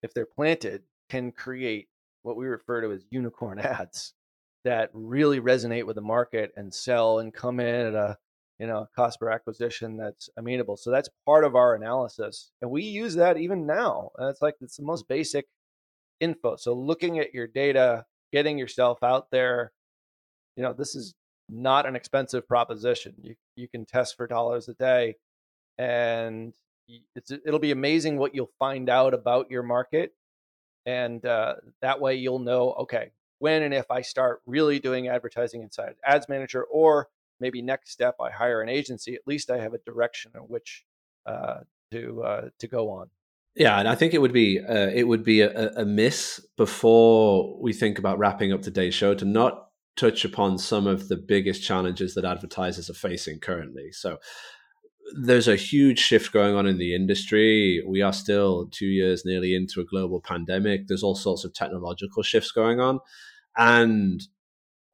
if 0.04 0.14
they're 0.14 0.26
planted, 0.26 0.84
can 1.10 1.32
create 1.32 1.88
what 2.24 2.38
we 2.38 2.46
refer 2.46 2.82
to 2.82 2.92
as 2.92 3.06
unicorn 3.10 3.60
ads 3.60 4.14
that 4.66 4.90
really 4.94 5.40
resonate 5.40 5.86
with 5.86 5.96
the 5.96 6.02
market 6.02 6.52
and 6.58 6.74
sell 6.74 7.20
and 7.20 7.34
come 7.34 7.60
in 7.60 7.88
at 7.88 7.94
a 7.94 8.18
you 8.60 8.68
know 8.68 8.88
cost 8.96 9.20
per 9.20 9.30
acquisition 9.30 9.98
that's 9.98 10.30
amenable. 10.38 10.78
So 10.78 10.92
that's 10.92 11.10
part 11.26 11.44
of 11.46 11.56
our 11.56 11.76
analysis, 11.76 12.52
and 12.62 12.70
we 12.70 12.84
use 12.84 13.16
that 13.16 13.38
even 13.38 13.66
now. 13.66 14.12
It's 14.20 14.42
like 14.42 14.56
it's 14.62 14.78
the 14.78 14.84
most 14.84 15.08
basic 15.08 15.46
info. 16.20 16.56
So 16.58 16.74
looking 16.74 17.20
at 17.20 17.34
your 17.34 17.48
data, 17.48 18.06
getting 18.34 18.58
yourself 18.58 19.04
out 19.04 19.32
there, 19.32 19.72
you 20.56 20.64
know, 20.64 20.74
this 20.74 20.96
is 20.96 21.14
not 21.50 21.86
an 21.86 21.96
expensive 21.96 22.48
proposition. 22.48 23.14
You 23.22 23.36
you 23.56 23.68
can 23.68 23.86
test 23.86 24.18
for 24.18 24.28
dollars 24.28 24.68
a 24.68 24.74
day, 24.74 25.16
and 25.78 26.54
it'll 27.46 27.60
be 27.60 27.72
amazing 27.72 28.18
what 28.18 28.34
you'll 28.34 28.52
find 28.60 28.90
out 28.90 29.14
about 29.14 29.52
your 29.52 29.64
market, 29.64 30.14
and 30.86 31.26
uh, 31.26 31.56
that 31.82 32.00
way 32.00 32.16
you'll 32.16 32.40
know 32.40 32.74
okay 32.74 33.12
when 33.40 33.64
and 33.64 33.74
if 33.74 33.90
I 33.92 34.02
start 34.02 34.42
really 34.46 34.80
doing 34.80 35.08
advertising 35.08 35.62
inside 35.62 35.96
Ads 36.06 36.28
Manager, 36.30 36.64
or 36.64 37.10
maybe 37.40 37.62
next 37.62 37.92
step 37.92 38.16
I 38.22 38.32
hire 38.32 38.62
an 38.62 38.70
agency. 38.70 39.16
At 39.16 39.22
least 39.26 39.52
I 39.52 39.60
have 39.60 39.74
a 39.74 39.80
direction 39.80 40.32
in 40.36 40.42
which 40.42 40.84
uh, 41.26 41.60
to 41.92 42.24
uh, 42.24 42.50
to 42.60 42.68
go 42.68 42.90
on. 42.90 43.10
Yeah, 43.56 43.80
and 43.80 43.88
I 43.88 43.96
think 43.96 44.14
it 44.14 44.22
would 44.22 44.34
be 44.34 44.60
uh, 44.60 44.90
it 44.94 45.08
would 45.08 45.24
be 45.24 45.42
a, 45.42 45.72
a 45.74 45.86
miss 45.86 46.46
before 46.58 47.60
we 47.62 47.74
think 47.74 48.00
about 48.00 48.20
wrapping 48.20 48.54
up 48.54 48.62
today's 48.62 48.94
show 48.94 49.14
to 49.16 49.26
not 49.26 49.70
touch 49.96 50.24
upon 50.24 50.60
some 50.60 50.86
of 50.86 51.08
the 51.08 51.18
biggest 51.18 51.64
challenges 51.64 52.14
that 52.14 52.26
advertisers 52.26 52.90
are 52.90 52.94
facing 52.94 53.40
currently. 53.40 53.92
So 53.92 54.18
there's 55.16 55.48
a 55.48 55.56
huge 55.56 56.00
shift 56.00 56.32
going 56.32 56.56
on 56.56 56.68
in 56.68 56.78
the 56.78 56.94
industry. 56.94 57.84
We 57.88 58.02
are 58.02 58.14
still 58.14 58.68
two 58.72 58.88
years 58.88 59.24
nearly 59.26 59.56
into 59.56 59.82
a 59.82 59.86
global 59.86 60.22
pandemic. 60.22 60.88
There's 60.88 61.04
all 61.04 61.16
sorts 61.16 61.44
of 61.46 61.54
technological 61.54 62.24
shifts 62.24 62.52
going 62.52 62.80
on. 62.80 63.00
And 63.58 64.22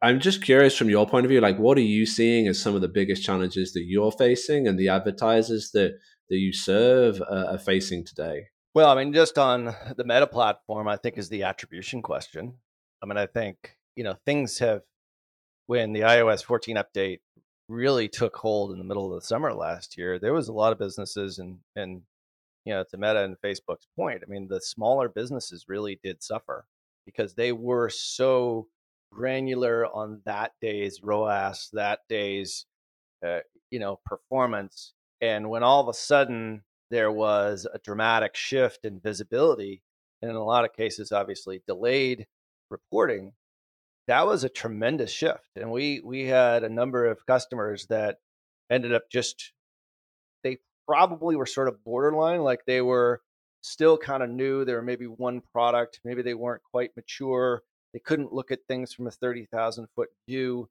I'm 0.02 0.20
just 0.20 0.44
curious 0.44 0.78
from 0.78 0.90
your 0.90 1.08
point 1.08 1.26
of 1.26 1.30
view, 1.30 1.42
like 1.42 1.58
what 1.58 1.78
are 1.78 1.82
you 1.82 2.06
seeing 2.06 2.48
as 2.48 2.62
some 2.62 2.76
of 2.76 2.82
the 2.82 2.88
biggest 2.88 3.24
challenges 3.24 3.74
that 3.74 3.86
you're 3.86 4.12
facing 4.12 4.68
and 4.68 4.78
the 4.78 4.90
advertisers 4.90 5.72
that, 5.72 5.98
that 6.30 6.38
you 6.38 6.54
serve 6.54 7.22
uh, 7.22 7.46
are 7.52 7.58
facing 7.58 8.06
today? 8.06 8.48
Well, 8.76 8.90
I 8.90 8.96
mean, 9.02 9.14
just 9.14 9.38
on 9.38 9.76
the 9.96 10.04
meta 10.04 10.28
platform, 10.28 10.88
I 10.88 10.98
think 10.98 11.18
is 11.18 11.30
the 11.30 11.44
attribution 11.44 12.02
question. 12.02 12.56
I 13.02 13.06
mean, 13.06 13.18
I 13.18 13.28
think, 13.28 13.78
you 13.96 14.04
know, 14.04 14.16
things 14.26 14.60
have, 14.60 14.82
when 15.68 15.94
the 15.94 16.02
iOS 16.02 16.44
14 16.44 16.76
update 16.78 17.20
really 17.74 18.08
took 18.08 18.36
hold 18.38 18.72
in 18.72 18.78
the 18.78 18.84
middle 18.84 19.14
of 19.14 19.20
the 19.20 19.26
summer 19.26 19.54
last 19.54 19.98
year, 19.98 20.20
there 20.20 20.34
was 20.34 20.48
a 20.48 20.54
lot 20.54 20.72
of 20.72 20.80
businesses 20.80 21.40
and 21.40 21.60
and 21.76 22.02
you 22.66 22.74
know 22.74 22.84
to 22.90 22.98
Meta 22.98 23.24
and 23.24 23.38
Facebook's 23.44 23.88
point, 23.96 24.24
I 24.26 24.30
mean 24.30 24.48
the 24.48 24.62
smaller 24.62 25.10
businesses 25.10 25.66
really 25.68 26.00
did 26.04 26.24
suffer 26.24 26.66
because 27.06 27.34
they 27.34 27.52
were 27.52 27.90
so 27.90 28.68
granular 29.12 29.86
on 29.88 30.22
that 30.26 30.54
day's 30.62 31.02
ROAS, 31.04 31.70
that 31.74 32.00
day's 32.10 32.66
uh, 33.26 33.40
you 33.72 33.80
know 33.80 34.00
performance, 34.06 34.94
and 35.22 35.50
when 35.50 35.64
all 35.64 35.82
of 35.82 35.88
a 35.88 35.94
sudden 35.94 36.64
there 36.92 37.12
was 37.12 37.68
a 37.74 37.80
dramatic 37.80 38.36
shift 38.36 38.86
in 38.86 39.00
visibility, 39.00 39.82
and 40.22 40.30
in 40.30 40.38
a 40.38 40.44
lot 40.44 40.66
of 40.66 40.74
cases, 40.74 41.12
obviously 41.12 41.62
delayed 41.68 42.28
reporting, 42.70 43.34
that 44.08 44.26
was 44.26 44.44
a 44.44 44.50
tremendous 44.50 45.12
shift 45.12 45.50
and 45.56 45.72
we 45.72 46.02
we 46.04 46.26
had 46.26 46.64
a 46.64 46.70
number 46.70 47.06
of 47.06 47.26
customers 47.26 47.86
that 47.88 48.18
ended 48.70 48.94
up 48.94 49.04
just 49.12 49.54
they 50.44 50.58
probably 50.88 51.36
were 51.36 51.46
sort 51.46 51.68
of 51.68 51.84
borderline 51.84 52.42
like 52.42 52.66
they 52.66 52.82
were 52.82 53.22
still 53.62 53.98
kind 53.98 54.22
of 54.24 54.30
new 54.30 54.66
there 54.66 54.76
were 54.76 54.82
maybe 54.82 55.06
one 55.06 55.42
product 55.52 56.00
maybe 56.04 56.22
they 56.22 56.34
weren't 56.34 56.64
quite 56.64 56.92
mature 56.96 57.62
they 57.94 58.00
couldn't 58.00 58.34
look 58.34 58.52
at 58.52 58.60
things 58.68 58.94
from 58.94 59.08
a 59.08 59.12
30,000 59.12 59.88
foot 59.96 60.10
view 60.28 60.68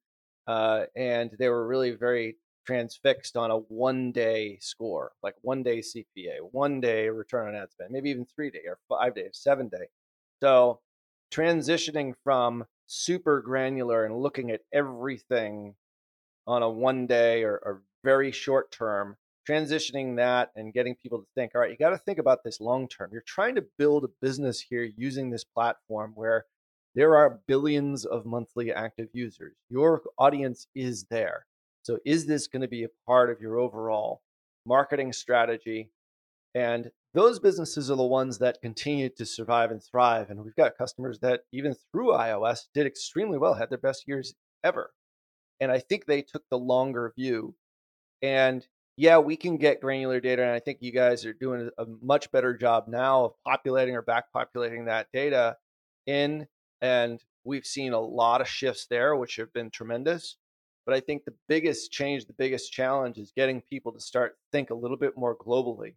uh, 0.48 0.84
and 0.96 1.30
they 1.38 1.48
were 1.48 1.66
really 1.66 1.92
very 1.92 2.36
transfixed 2.66 3.36
on 3.36 3.50
a 3.50 3.56
one 3.56 4.12
day 4.12 4.58
score 4.60 5.12
like 5.22 5.34
one 5.42 5.62
day 5.62 5.80
cpa 5.80 6.36
one 6.52 6.80
day 6.80 7.08
return 7.08 7.48
on 7.48 7.60
ad 7.60 7.70
spend 7.72 7.90
maybe 7.90 8.10
even 8.10 8.24
three 8.24 8.50
day 8.50 8.62
or 8.66 8.78
five 8.88 9.14
day 9.14 9.28
seven 9.32 9.68
day. 9.68 9.88
So 10.40 10.80
transitioning 11.32 12.12
from 12.22 12.64
super 12.92 13.40
granular 13.40 14.04
and 14.04 14.20
looking 14.20 14.50
at 14.50 14.60
everything 14.72 15.74
on 16.46 16.62
a 16.62 16.68
one 16.68 17.06
day 17.06 17.42
or, 17.42 17.54
or 17.64 17.82
very 18.04 18.30
short 18.30 18.70
term, 18.70 19.16
transitioning 19.48 20.16
that 20.16 20.50
and 20.56 20.74
getting 20.74 20.94
people 20.96 21.18
to 21.18 21.26
think, 21.34 21.52
all 21.54 21.60
right, 21.60 21.70
you 21.70 21.76
got 21.76 21.90
to 21.90 21.98
think 21.98 22.18
about 22.18 22.44
this 22.44 22.60
long 22.60 22.86
term. 22.86 23.10
You're 23.12 23.22
trying 23.22 23.54
to 23.54 23.64
build 23.78 24.04
a 24.04 24.10
business 24.20 24.60
here 24.60 24.88
using 24.96 25.30
this 25.30 25.44
platform 25.44 26.12
where 26.14 26.44
there 26.94 27.16
are 27.16 27.40
billions 27.46 28.04
of 28.04 28.26
monthly 28.26 28.72
active 28.72 29.08
users. 29.14 29.54
Your 29.70 30.02
audience 30.18 30.66
is 30.74 31.04
there. 31.04 31.46
So, 31.84 31.98
is 32.04 32.26
this 32.26 32.46
going 32.46 32.62
to 32.62 32.68
be 32.68 32.84
a 32.84 32.90
part 33.06 33.30
of 33.30 33.40
your 33.40 33.58
overall 33.58 34.20
marketing 34.66 35.12
strategy? 35.12 35.90
And 36.54 36.90
those 37.14 37.38
businesses 37.38 37.90
are 37.90 37.96
the 37.96 38.04
ones 38.04 38.38
that 38.38 38.62
continue 38.62 39.08
to 39.10 39.26
survive 39.26 39.70
and 39.70 39.82
thrive. 39.82 40.30
And 40.30 40.44
we've 40.44 40.56
got 40.56 40.76
customers 40.78 41.20
that 41.20 41.42
even 41.52 41.74
through 41.92 42.12
iOS 42.12 42.66
did 42.74 42.86
extremely 42.86 43.38
well, 43.38 43.54
had 43.54 43.70
their 43.70 43.78
best 43.78 44.04
years 44.06 44.34
ever. 44.64 44.92
And 45.60 45.70
I 45.72 45.78
think 45.78 46.06
they 46.06 46.22
took 46.22 46.42
the 46.50 46.58
longer 46.58 47.12
view 47.16 47.54
And 48.22 48.66
yeah, 48.96 49.18
we 49.18 49.36
can 49.36 49.56
get 49.56 49.80
granular 49.80 50.20
data. 50.20 50.42
And 50.42 50.52
I 50.52 50.60
think 50.60 50.78
you 50.80 50.92
guys 50.92 51.26
are 51.26 51.32
doing 51.32 51.70
a 51.78 51.86
much 52.00 52.30
better 52.30 52.56
job 52.56 52.84
now 52.88 53.24
of 53.24 53.32
populating 53.44 53.96
or 53.96 54.02
back 54.02 54.32
populating 54.32 54.86
that 54.86 55.08
data 55.12 55.56
in. 56.06 56.46
And 56.80 57.22
we've 57.44 57.66
seen 57.66 57.92
a 57.92 58.00
lot 58.00 58.40
of 58.40 58.48
shifts 58.48 58.86
there, 58.88 59.16
which 59.16 59.36
have 59.36 59.52
been 59.52 59.70
tremendous. 59.70 60.36
But 60.86 60.94
I 60.94 61.00
think 61.00 61.24
the 61.24 61.34
biggest 61.48 61.92
change, 61.92 62.26
the 62.26 62.32
biggest 62.32 62.72
challenge 62.72 63.18
is 63.18 63.32
getting 63.36 63.62
people 63.62 63.92
to 63.92 64.00
start 64.00 64.36
think 64.52 64.70
a 64.70 64.74
little 64.74 64.96
bit 64.96 65.16
more 65.16 65.36
globally 65.36 65.94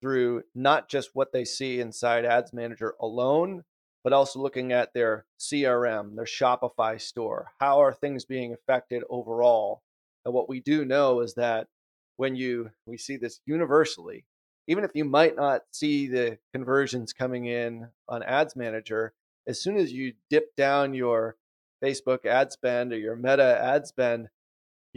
through 0.00 0.42
not 0.54 0.88
just 0.88 1.10
what 1.14 1.32
they 1.32 1.44
see 1.44 1.80
inside 1.80 2.24
Ads 2.24 2.52
Manager 2.52 2.94
alone, 3.00 3.64
but 4.04 4.12
also 4.12 4.40
looking 4.40 4.72
at 4.72 4.94
their 4.94 5.26
CRM, 5.38 6.14
their 6.14 6.24
Shopify 6.24 7.00
store. 7.00 7.52
How 7.58 7.80
are 7.80 7.92
things 7.92 8.24
being 8.24 8.52
affected 8.52 9.02
overall? 9.10 9.82
And 10.24 10.32
what 10.32 10.48
we 10.48 10.60
do 10.60 10.84
know 10.84 11.20
is 11.20 11.34
that 11.34 11.68
when 12.16 12.36
you 12.36 12.70
we 12.86 12.98
see 12.98 13.16
this 13.16 13.40
universally, 13.46 14.24
even 14.68 14.84
if 14.84 14.90
you 14.94 15.04
might 15.04 15.36
not 15.36 15.62
see 15.72 16.08
the 16.08 16.38
conversions 16.52 17.12
coming 17.12 17.46
in 17.46 17.88
on 18.08 18.22
Ads 18.22 18.56
Manager, 18.56 19.12
as 19.46 19.60
soon 19.60 19.76
as 19.76 19.92
you 19.92 20.14
dip 20.30 20.56
down 20.56 20.94
your 20.94 21.36
Facebook 21.82 22.24
ad 22.26 22.52
spend 22.52 22.92
or 22.92 22.98
your 22.98 23.16
Meta 23.16 23.58
ad 23.62 23.86
spend, 23.86 24.28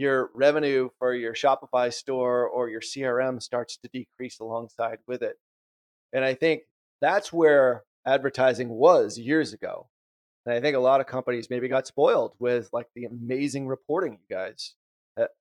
your 0.00 0.30
revenue 0.34 0.88
for 0.98 1.14
your 1.14 1.34
Shopify 1.34 1.92
store 1.92 2.46
or 2.48 2.70
your 2.70 2.80
CRM 2.80 3.42
starts 3.42 3.76
to 3.76 3.90
decrease 3.92 4.40
alongside 4.40 4.98
with 5.06 5.22
it. 5.22 5.36
And 6.12 6.24
I 6.24 6.34
think 6.34 6.62
that's 7.00 7.32
where 7.32 7.84
advertising 8.06 8.70
was 8.70 9.18
years 9.18 9.52
ago. 9.52 9.88
And 10.46 10.54
I 10.54 10.60
think 10.60 10.74
a 10.74 10.80
lot 10.80 11.00
of 11.00 11.06
companies 11.06 11.50
maybe 11.50 11.68
got 11.68 11.86
spoiled 11.86 12.32
with 12.38 12.70
like 12.72 12.86
the 12.94 13.04
amazing 13.04 13.66
reporting 13.66 14.12
you 14.14 14.34
guys 14.34 14.74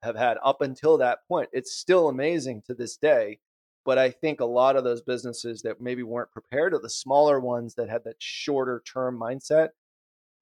have 0.03 0.17
had 0.17 0.37
up 0.43 0.61
until 0.61 0.97
that 0.97 1.19
point. 1.27 1.49
It's 1.53 1.77
still 1.77 2.09
amazing 2.09 2.63
to 2.67 2.73
this 2.73 2.97
day. 2.97 3.39
But 3.85 3.97
I 3.97 4.11
think 4.11 4.41
a 4.41 4.45
lot 4.45 4.75
of 4.75 4.83
those 4.83 5.01
businesses 5.01 5.61
that 5.61 5.79
maybe 5.79 6.03
weren't 6.03 6.31
prepared, 6.31 6.73
or 6.73 6.79
the 6.79 6.89
smaller 6.89 7.39
ones 7.39 7.75
that 7.75 7.89
had 7.89 8.03
that 8.03 8.17
shorter 8.19 8.83
term 8.85 9.17
mindset, 9.17 9.69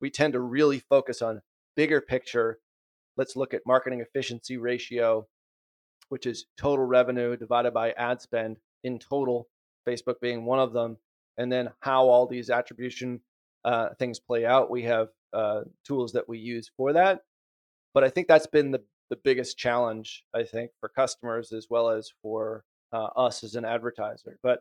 we 0.02 0.10
tend 0.10 0.34
to 0.34 0.40
really 0.40 0.80
focus 0.80 1.22
on 1.22 1.44
bigger 1.76 2.02
picture. 2.02 2.58
Let's 3.18 3.36
look 3.36 3.54
at 3.54 3.62
marketing 3.66 4.02
efficiency 4.02 4.58
ratio, 4.58 5.28
which 6.10 6.26
is 6.26 6.46
total 6.58 6.86
revenue 6.86 7.36
divided 7.36 7.74
by 7.74 7.92
ad 7.92 8.22
spend 8.22 8.58
in 8.84 9.00
total, 9.00 9.48
Facebook 9.88 10.20
being 10.22 10.46
one 10.46 10.60
of 10.60 10.74
them, 10.74 10.98
and 11.38 11.52
then 11.52 11.72
how 11.80 12.08
all 12.08 12.28
these 12.28 12.50
attribution 12.50 13.22
uh, 13.66 13.90
things 14.00 14.20
play 14.20 14.46
out. 14.46 14.70
We 14.70 14.84
have 14.84 15.10
uh, 15.34 15.62
tools 15.86 16.14
that 16.14 16.30
we 16.30 16.38
use 16.38 16.70
for 16.78 16.94
that. 16.94 17.22
But 17.94 18.04
I 18.04 18.10
think 18.10 18.28
that's 18.28 18.48
been 18.48 18.72
the, 18.72 18.84
the 19.10 19.18
biggest 19.24 19.58
challenge, 19.58 20.24
I 20.34 20.44
think, 20.44 20.72
for 20.80 20.90
customers 20.90 21.52
as 21.52 21.68
well 21.70 21.90
as 21.90 22.12
for 22.22 22.64
uh, 22.94 23.08
us 23.16 23.44
as 23.44 23.56
an 23.56 23.66
advertiser. 23.66 24.38
But 24.44 24.60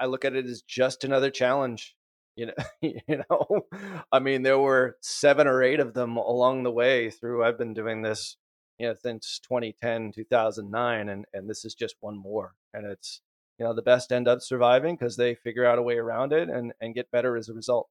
I 0.00 0.06
look 0.06 0.24
at 0.24 0.34
it 0.34 0.46
as 0.46 0.62
just 0.62 1.04
another 1.04 1.30
challenge 1.30 1.94
you 2.36 2.46
know 2.46 2.52
you 2.80 3.00
know 3.08 3.66
i 4.12 4.18
mean 4.18 4.42
there 4.42 4.58
were 4.58 4.96
seven 5.00 5.46
or 5.46 5.62
eight 5.62 5.80
of 5.80 5.94
them 5.94 6.16
along 6.16 6.62
the 6.62 6.70
way 6.70 7.10
through 7.10 7.44
i've 7.44 7.58
been 7.58 7.74
doing 7.74 8.02
this 8.02 8.36
you 8.78 8.86
know 8.86 8.94
since 9.02 9.40
2010 9.40 10.12
2009 10.12 11.08
and 11.08 11.24
and 11.32 11.50
this 11.50 11.64
is 11.64 11.74
just 11.74 11.96
one 12.00 12.16
more 12.16 12.54
and 12.72 12.86
it's 12.86 13.20
you 13.58 13.64
know 13.64 13.74
the 13.74 13.82
best 13.82 14.12
end 14.12 14.28
up 14.28 14.42
surviving 14.42 14.96
because 14.96 15.16
they 15.16 15.34
figure 15.34 15.64
out 15.64 15.78
a 15.78 15.82
way 15.82 15.96
around 15.96 16.32
it 16.32 16.48
and 16.48 16.72
and 16.80 16.94
get 16.94 17.10
better 17.10 17.36
as 17.36 17.48
a 17.48 17.54
result. 17.54 17.88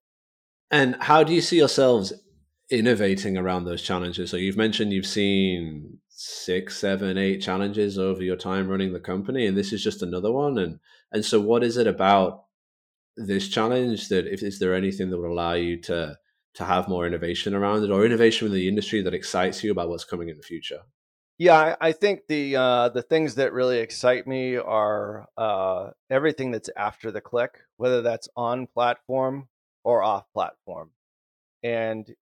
And 0.72 0.96
how 1.00 1.24
do 1.24 1.34
you 1.34 1.42
see 1.42 1.58
yourselves 1.58 2.14
innovating 2.70 3.38
around 3.38 3.66
those 3.66 3.82
challenges? 3.82 4.32
So 4.32 4.38
you've 4.38 4.58
mentioned 4.58 4.94
you've 4.94 5.06
seen 5.06 6.00
six 6.10 6.78
seven 6.78 7.18
eight 7.18 7.42
challenges 7.42 7.98
over 7.98 8.24
your 8.24 8.38
time 8.38 8.68
running 8.68 8.94
the 8.94 9.00
company 9.00 9.46
and 9.46 9.58
this 9.58 9.74
is 9.74 9.84
just 9.84 10.02
another 10.02 10.32
one 10.32 10.58
and 10.58 10.80
and 11.12 11.26
so 11.26 11.42
what 11.42 11.62
is 11.62 11.76
it 11.76 11.88
about 11.88 12.45
this 13.18 13.48
challenge 13.48 14.10
that 14.10 14.28
if 14.28 14.44
is 14.44 14.60
there 14.60 14.76
anything 14.76 15.10
that 15.10 15.18
would 15.18 15.30
allow 15.32 15.54
you 15.54 15.78
to 15.82 16.18
to 16.56 16.64
have 16.64 16.88
more 16.88 17.06
innovation 17.06 17.54
around 17.54 17.84
it 17.84 17.92
or 17.92 18.06
innovation 18.06 18.48
in 18.48 18.54
the 18.54 18.68
industry 18.68 19.02
that 19.02 19.14
excites 19.14 19.64
you 19.64 19.72
about 19.72 19.90
what's 19.90 20.06
coming 20.06 20.30
in 20.30 20.38
the 20.38 20.44
future? 20.44 20.82
Yeah 21.38 21.76
i, 21.82 21.90
I 21.90 21.92
think 21.92 22.28
the 22.28 22.56
uh, 22.56 22.90
the 22.90 23.02
things 23.02 23.36
that 23.36 23.54
really 23.54 23.80
excite 23.80 24.28
me 24.28 24.56
are 24.56 25.28
uh, 25.38 25.92
everything 26.10 26.52
that's 26.52 26.70
after 26.76 27.12
the 27.12 27.22
click 27.22 27.60
whether 27.78 28.02
that's 28.02 28.30
on 28.36 28.68
platform 28.68 29.48
or 29.84 30.02
off 30.02 30.26
platform. 30.34 30.92
And 31.62 32.16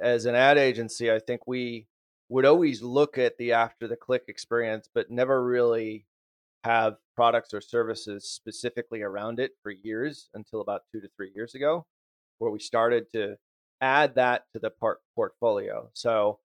as 0.00 0.26
an 0.26 0.34
ad 0.34 0.58
agency 0.58 1.10
i 1.10 1.18
think 1.18 1.46
we 1.46 1.86
would 2.28 2.44
always 2.44 2.82
look 2.82 3.18
at 3.18 3.38
the 3.38 3.52
after 3.52 3.88
the 3.88 3.96
click 3.96 4.24
experience 4.28 4.88
but 4.92 5.10
never 5.10 5.42
really 5.42 6.06
have 6.64 6.96
products 7.16 7.54
or 7.54 7.60
services 7.60 8.28
specifically 8.28 9.02
around 9.02 9.40
it 9.40 9.52
for 9.62 9.70
years 9.72 10.28
until 10.34 10.60
about 10.60 10.82
two 10.92 11.00
to 11.00 11.08
three 11.16 11.32
years 11.34 11.54
ago, 11.54 11.86
where 12.38 12.50
we 12.50 12.60
started 12.60 13.06
to 13.12 13.36
add 13.80 14.14
that 14.14 14.44
to 14.52 14.58
the 14.58 14.70
part 14.70 15.00
portfolio. 15.14 15.88
So 15.94 16.38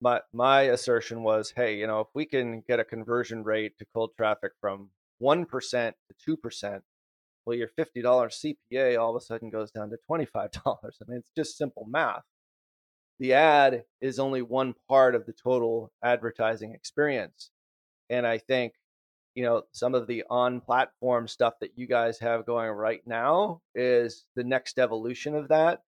my 0.00 0.20
my 0.32 0.62
assertion 0.62 1.22
was, 1.22 1.52
hey, 1.56 1.76
you 1.76 1.86
know, 1.86 2.00
if 2.00 2.08
we 2.14 2.24
can 2.26 2.62
get 2.68 2.80
a 2.80 2.84
conversion 2.84 3.44
rate 3.44 3.78
to 3.78 3.86
cold 3.94 4.10
traffic 4.16 4.52
from 4.60 4.90
one 5.18 5.44
percent 5.44 5.96
to 6.08 6.16
two 6.24 6.36
percent, 6.36 6.82
well, 7.44 7.56
your 7.56 7.68
fifty 7.68 8.02
dollars 8.02 8.42
CPA 8.44 8.98
all 9.00 9.14
of 9.16 9.20
a 9.20 9.24
sudden 9.24 9.50
goes 9.50 9.70
down 9.70 9.90
to 9.90 9.96
twenty 10.06 10.24
five 10.26 10.50
dollars. 10.64 10.98
I 11.02 11.04
mean, 11.10 11.18
it's 11.18 11.32
just 11.36 11.58
simple 11.58 11.86
math. 11.88 12.22
The 13.18 13.34
ad 13.34 13.84
is 14.00 14.18
only 14.18 14.42
one 14.42 14.74
part 14.88 15.14
of 15.14 15.26
the 15.26 15.34
total 15.34 15.92
advertising 16.02 16.72
experience, 16.74 17.50
and 18.08 18.26
I 18.26 18.38
think 18.38 18.74
you 19.34 19.44
know 19.44 19.62
some 19.72 19.94
of 19.94 20.06
the 20.06 20.24
on 20.30 20.60
platform 20.60 21.28
stuff 21.28 21.54
that 21.60 21.72
you 21.76 21.86
guys 21.86 22.18
have 22.18 22.46
going 22.46 22.70
right 22.70 23.02
now 23.06 23.60
is 23.74 24.24
the 24.36 24.44
next 24.44 24.78
evolution 24.78 25.34
of 25.34 25.48
that. 25.48 25.82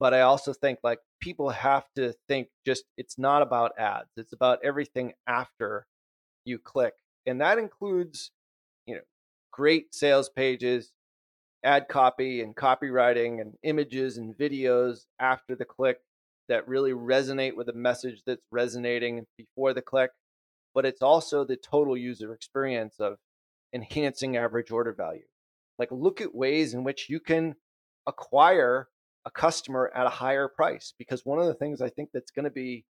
But 0.00 0.14
i 0.14 0.20
also 0.20 0.52
think 0.52 0.78
like 0.82 1.00
people 1.20 1.50
have 1.50 1.84
to 1.96 2.14
think 2.28 2.48
just 2.64 2.84
it's 2.96 3.18
not 3.18 3.42
about 3.42 3.72
ads 3.78 4.10
it's 4.16 4.32
about 4.32 4.60
everything 4.64 5.12
after 5.26 5.86
you 6.44 6.58
click. 6.58 6.94
And 7.26 7.40
that 7.40 7.58
includes 7.58 8.30
you 8.86 8.94
know 8.94 9.02
great 9.52 9.94
sales 9.94 10.28
pages 10.28 10.92
ad 11.64 11.88
copy 11.88 12.40
and 12.40 12.54
copywriting 12.56 13.40
and 13.40 13.54
images 13.62 14.16
and 14.16 14.36
videos 14.36 15.06
after 15.18 15.54
the 15.56 15.64
click 15.64 15.98
that 16.48 16.66
really 16.68 16.92
resonate 16.92 17.56
with 17.56 17.68
a 17.68 17.72
message 17.72 18.22
that's 18.24 18.42
resonating 18.50 19.26
before 19.36 19.74
the 19.74 19.82
click 19.82 20.10
but 20.78 20.86
it's 20.86 21.02
also 21.02 21.44
the 21.44 21.56
total 21.56 21.96
user 21.96 22.32
experience 22.32 23.00
of 23.00 23.16
enhancing 23.72 24.36
average 24.36 24.70
order 24.70 24.92
value. 24.92 25.26
Like, 25.76 25.88
look 25.90 26.20
at 26.20 26.32
ways 26.32 26.72
in 26.72 26.84
which 26.84 27.08
you 27.08 27.18
can 27.18 27.56
acquire 28.06 28.86
a 29.26 29.30
customer 29.32 29.90
at 29.92 30.06
a 30.06 30.08
higher 30.08 30.46
price. 30.46 30.94
Because 30.96 31.26
one 31.26 31.40
of 31.40 31.46
the 31.46 31.54
things 31.54 31.82
I 31.82 31.88
think 31.88 32.10
that's 32.14 32.30
going 32.30 32.44
to 32.44 32.52
be 32.52 32.84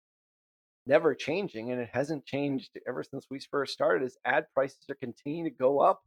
never 0.88 1.14
changing, 1.14 1.70
and 1.70 1.81
it 1.81 1.90
hasn't 1.92 2.27
changed 2.27 2.70
ever 2.88 3.05
since 3.05 3.29
we 3.31 3.38
first 3.53 3.72
started, 3.72 4.05
is 4.05 4.18
ad 4.25 4.46
prices 4.53 4.81
are 4.90 4.96
continuing 4.96 5.49
to 5.49 5.57
go 5.57 5.79
up. 5.79 6.03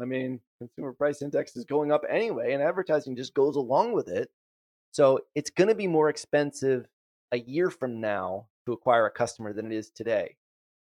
I 0.00 0.04
mean, 0.04 0.38
consumer 0.60 0.92
price 0.92 1.22
index 1.22 1.56
is 1.56 1.64
going 1.64 1.90
up 1.90 2.02
anyway, 2.08 2.52
and 2.52 2.62
advertising 2.62 3.16
just 3.16 3.34
goes 3.34 3.56
along 3.56 3.94
with 3.94 4.06
it. 4.06 4.30
So 4.92 5.18
it's 5.34 5.50
going 5.50 5.70
to 5.70 5.74
be 5.74 5.88
more 5.88 6.08
expensive 6.08 6.86
a 7.32 7.38
year 7.40 7.68
from 7.68 8.00
now 8.00 8.46
to 8.64 8.72
acquire 8.72 9.06
a 9.06 9.10
customer 9.10 9.52
than 9.52 9.72
it 9.72 9.76
is 9.76 9.90
today. 9.90 10.36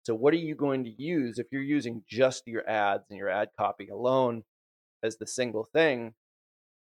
So, 0.03 0.13
what 0.13 0.33
are 0.33 0.37
you 0.37 0.55
going 0.55 0.83
to 0.83 1.01
use 1.01 1.39
if 1.39 1.47
you're 1.51 1.61
using 1.61 2.03
just 2.07 2.47
your 2.47 2.69
ads 2.69 3.05
and 3.09 3.17
your 3.17 3.29
ad 3.29 3.49
copy 3.57 3.87
alone 3.87 4.43
as 5.01 5.17
the 5.17 5.27
single 5.27 5.63
thing? 5.63 6.13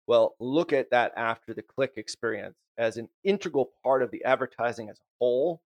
Well, 0.08 0.34
look 0.40 0.72
at 0.72 0.90
that 0.90 1.12
after 1.16 1.54
the 1.54 1.62
click 1.62 1.92
experience 1.96 2.56
as 2.76 2.96
an 2.96 3.08
integral 3.22 3.70
part 3.84 4.02
of 4.02 4.10
the 4.10 4.24
advertising 4.24 4.90
as 4.90 4.98
a 4.98 5.06
whole. 5.20 5.62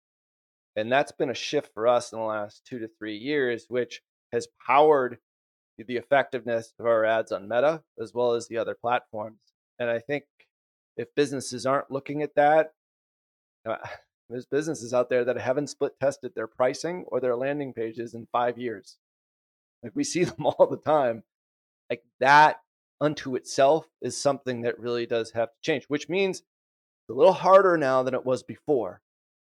And 0.77 0.89
that's 0.89 1.11
been 1.11 1.29
a 1.29 1.35
shift 1.35 1.73
for 1.73 1.87
us 1.87 2.13
in 2.13 2.19
the 2.19 2.25
last 2.25 2.65
two 2.65 2.79
to 2.79 2.87
three 2.97 3.17
years, 3.17 3.65
which 3.67 4.01
has 4.31 4.47
powered 4.65 5.17
the 5.77 5.97
effectiveness 5.97 6.73
of 6.79 6.85
our 6.85 7.03
ads 7.03 7.31
on 7.31 7.49
Meta 7.49 7.83
as 7.99 8.13
well 8.13 8.33
as 8.33 8.47
the 8.47 8.57
other 8.57 8.75
platforms. 8.79 9.39
And 9.79 9.89
I 9.89 9.99
think 9.99 10.23
if 10.95 11.13
businesses 11.15 11.65
aren't 11.65 11.91
looking 11.91 12.21
at 12.21 12.35
that, 12.35 12.73
uh, 13.65 13.77
there's 14.31 14.45
businesses 14.45 14.93
out 14.93 15.09
there 15.09 15.25
that 15.25 15.37
haven't 15.37 15.67
split 15.67 15.99
tested 15.99 16.33
their 16.35 16.47
pricing 16.47 17.05
or 17.07 17.19
their 17.19 17.35
landing 17.35 17.73
pages 17.73 18.13
in 18.13 18.27
five 18.31 18.57
years. 18.57 18.97
Like 19.83 19.93
we 19.95 20.03
see 20.03 20.23
them 20.25 20.45
all 20.45 20.67
the 20.67 20.77
time. 20.77 21.23
Like 21.89 22.03
that 22.19 22.61
unto 22.99 23.35
itself 23.35 23.87
is 24.01 24.15
something 24.19 24.61
that 24.61 24.79
really 24.79 25.05
does 25.05 25.31
have 25.31 25.49
to 25.49 25.61
change, 25.61 25.85
which 25.87 26.07
means 26.07 26.39
it's 26.39 27.09
a 27.09 27.13
little 27.13 27.33
harder 27.33 27.77
now 27.77 28.03
than 28.03 28.13
it 28.13 28.25
was 28.25 28.43
before. 28.43 29.01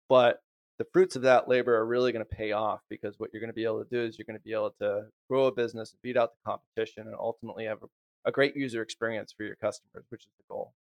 But 0.09 0.41
the 0.79 0.87
fruits 0.93 1.15
of 1.15 1.23
that 1.23 1.49
labor 1.49 1.77
are 1.77 1.87
really 1.87 2.11
going 2.11 2.25
to 2.25 2.37
pay 2.37 2.53
off 2.53 2.81
because 2.91 3.15
what 3.19 3.31
you're 3.33 3.41
going 3.41 3.51
to 3.51 3.55
be 3.55 3.65
able 3.65 3.85
to 3.85 3.91
do 3.91 4.03
is 4.03 4.19
you're 4.19 4.27
going 4.27 4.39
to 4.39 4.45
be 4.45 4.53
able 4.53 4.75
to 4.81 5.05
grow 5.31 5.47
a 5.47 5.53
business, 5.53 5.95
beat 6.03 6.17
out 6.17 6.33
the 6.33 6.51
competition, 6.51 7.07
and 7.07 7.15
ultimately 7.15 7.65
have 7.67 7.83
a, 7.83 7.87
a 8.29 8.33
great 8.33 8.57
user 8.57 8.83
experience 8.83 9.33
for 9.37 9.45
your 9.45 9.57
customers, 9.57 10.05
which 10.09 10.23
is 10.23 10.33
the 10.39 10.45
goal. 10.53 10.73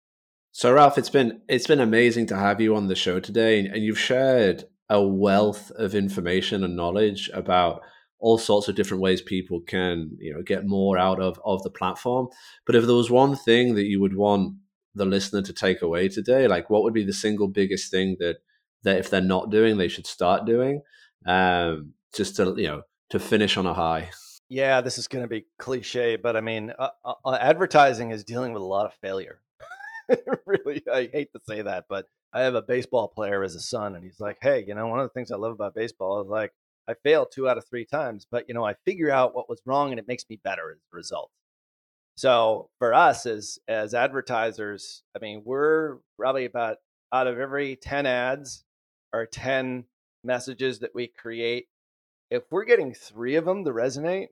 So 0.55 0.71
Ralph, 0.71 0.99
it's 0.99 1.09
been 1.09 1.41
it's 1.49 1.65
been 1.65 1.79
amazing 1.79 2.27
to 2.27 2.37
have 2.37 2.61
you 2.61 2.75
on 2.75 2.87
the 2.87 2.95
show 2.95 3.19
today, 3.19 3.57
and 3.57 3.83
you've 3.83 3.97
shared 3.97 4.65
a 4.87 5.01
wealth 5.01 5.71
of 5.71 5.95
information 5.95 6.63
and 6.63 6.75
knowledge 6.75 7.27
about 7.33 7.81
all 8.19 8.37
sorts 8.37 8.67
of 8.67 8.75
different 8.75 9.01
ways 9.01 9.19
people 9.19 9.61
can 9.61 10.11
you 10.19 10.31
know 10.31 10.43
get 10.43 10.67
more 10.67 10.95
out 10.95 11.19
of 11.19 11.39
of 11.43 11.63
the 11.63 11.71
platform. 11.71 12.27
But 12.67 12.75
if 12.75 12.85
there 12.85 12.95
was 12.95 13.09
one 13.09 13.35
thing 13.35 13.73
that 13.73 13.85
you 13.85 13.99
would 13.99 14.15
want 14.15 14.57
the 14.93 15.05
listener 15.05 15.41
to 15.41 15.53
take 15.53 15.81
away 15.81 16.07
today 16.07 16.47
like 16.47 16.69
what 16.69 16.83
would 16.83 16.93
be 16.93 17.03
the 17.03 17.13
single 17.13 17.47
biggest 17.47 17.89
thing 17.89 18.15
that 18.19 18.37
that 18.83 18.99
if 18.99 19.09
they're 19.09 19.21
not 19.21 19.49
doing 19.49 19.77
they 19.77 19.87
should 19.87 20.05
start 20.05 20.45
doing? 20.45 20.81
Um 21.25 21.93
just 22.13 22.35
to 22.35 22.53
you 22.57 22.67
know 22.67 22.83
to 23.09 23.19
finish 23.19 23.57
on 23.57 23.65
a 23.65 23.73
high. 23.73 24.11
Yeah 24.49 24.81
this 24.81 24.99
is 24.99 25.07
going 25.07 25.23
to 25.23 25.27
be 25.27 25.47
cliche 25.57 26.15
but 26.15 26.35
i 26.35 26.41
mean 26.41 26.71
uh, 26.77 26.89
uh, 27.03 27.13
uh, 27.25 27.37
advertising 27.41 28.11
is 28.11 28.23
dealing 28.23 28.53
with 28.53 28.61
a 28.61 28.65
lot 28.65 28.85
of 28.85 28.93
failure 29.01 29.39
really 30.45 30.83
i 30.91 31.09
hate 31.11 31.31
to 31.33 31.39
say 31.47 31.61
that 31.61 31.85
but 31.89 32.07
i 32.33 32.41
have 32.41 32.55
a 32.55 32.61
baseball 32.61 33.07
player 33.07 33.43
as 33.43 33.55
a 33.55 33.59
son 33.59 33.95
and 33.95 34.03
he's 34.03 34.19
like 34.19 34.37
hey 34.41 34.63
you 34.67 34.75
know 34.75 34.87
one 34.87 34.99
of 34.99 35.05
the 35.05 35.13
things 35.13 35.31
i 35.31 35.35
love 35.35 35.51
about 35.51 35.75
baseball 35.75 36.21
is 36.21 36.27
like 36.27 36.51
I 36.87 36.95
fail 36.95 37.25
two 37.25 37.47
out 37.47 37.57
of 37.57 37.65
three 37.65 37.85
times, 37.85 38.27
but 38.29 38.45
you 38.47 38.53
know, 38.53 38.65
I 38.65 38.75
figure 38.85 39.09
out 39.09 39.33
what 39.33 39.49
was 39.49 39.61
wrong 39.65 39.91
and 39.91 39.99
it 39.99 40.07
makes 40.07 40.25
me 40.29 40.39
better 40.43 40.71
as 40.71 40.77
a 40.77 40.95
result. 40.95 41.31
So 42.15 42.69
for 42.79 42.93
us 42.93 43.25
as 43.25 43.57
as 43.67 43.93
advertisers, 43.93 45.03
I 45.15 45.19
mean, 45.19 45.41
we're 45.45 45.97
probably 46.17 46.45
about 46.45 46.77
out 47.11 47.27
of 47.27 47.39
every 47.39 47.75
10 47.75 48.05
ads 48.05 48.63
or 49.13 49.25
10 49.25 49.85
messages 50.23 50.79
that 50.79 50.93
we 50.93 51.07
create, 51.07 51.67
if 52.29 52.43
we're 52.51 52.65
getting 52.65 52.93
three 52.93 53.35
of 53.35 53.45
them 53.45 53.63
to 53.65 53.71
resonate, 53.71 54.27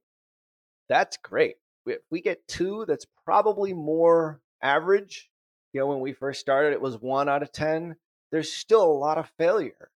that's 0.90 1.18
great. 1.18 1.56
If 1.86 2.02
we 2.12 2.22
get 2.22 2.48
two, 2.48 2.86
that's 2.88 3.06
probably 3.26 3.74
more 3.74 4.42
average. 4.62 5.31
You 5.74 5.82
know, 5.82 5.88
when 5.88 6.00
we 6.00 6.14
first 6.14 6.40
started, 6.40 6.74
it 6.74 6.82
was 6.82 6.98
one 6.98 7.30
out 7.30 7.44
of 7.44 7.52
10. 7.52 7.96
There's 8.32 8.52
still 8.52 8.84
a 8.84 8.92
lot 8.92 9.18
of 9.18 9.32
failure. 9.38 9.90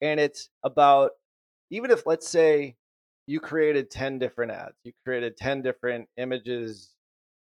And 0.00 0.18
it's 0.18 0.48
about 0.64 1.12
even 1.70 1.90
if 1.90 2.06
let's 2.06 2.28
say 2.28 2.76
you 3.26 3.38
created 3.40 3.90
10 3.90 4.18
different 4.18 4.52
ads, 4.52 4.76
you 4.82 4.92
created 5.04 5.36
10 5.36 5.62
different 5.62 6.08
images, 6.16 6.94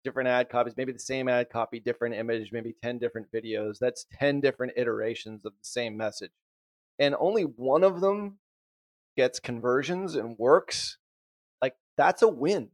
different 0.03 0.27
ad 0.27 0.49
copies, 0.49 0.75
maybe 0.75 0.91
the 0.91 0.99
same 0.99 1.29
ad 1.29 1.49
copy, 1.49 1.79
different 1.79 2.15
image, 2.15 2.51
maybe 2.51 2.75
10 2.83 2.97
different 2.97 3.31
videos. 3.31 3.79
That's 3.79 4.05
10 4.19 4.41
different 4.41 4.73
iterations 4.75 5.45
of 5.45 5.53
the 5.53 5.65
same 5.65 5.95
message. 5.95 6.31
And 6.99 7.15
only 7.19 7.43
one 7.43 7.83
of 7.83 8.01
them 8.01 8.39
gets 9.15 9.39
conversions 9.39 10.15
and 10.15 10.37
works. 10.37 10.97
Like 11.61 11.75
that's 11.95 12.21
a 12.21 12.27
win 12.27 12.69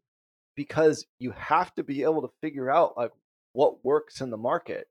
because 0.55 1.05
you 1.19 1.31
have 1.31 1.73
to 1.75 1.83
be 1.83 2.03
able 2.03 2.21
to 2.21 2.33
figure 2.41 2.69
out 2.69 2.97
like 2.97 3.11
what 3.53 3.83
works 3.85 4.21
in 4.21 4.29
the 4.29 4.37
market. 4.37 4.87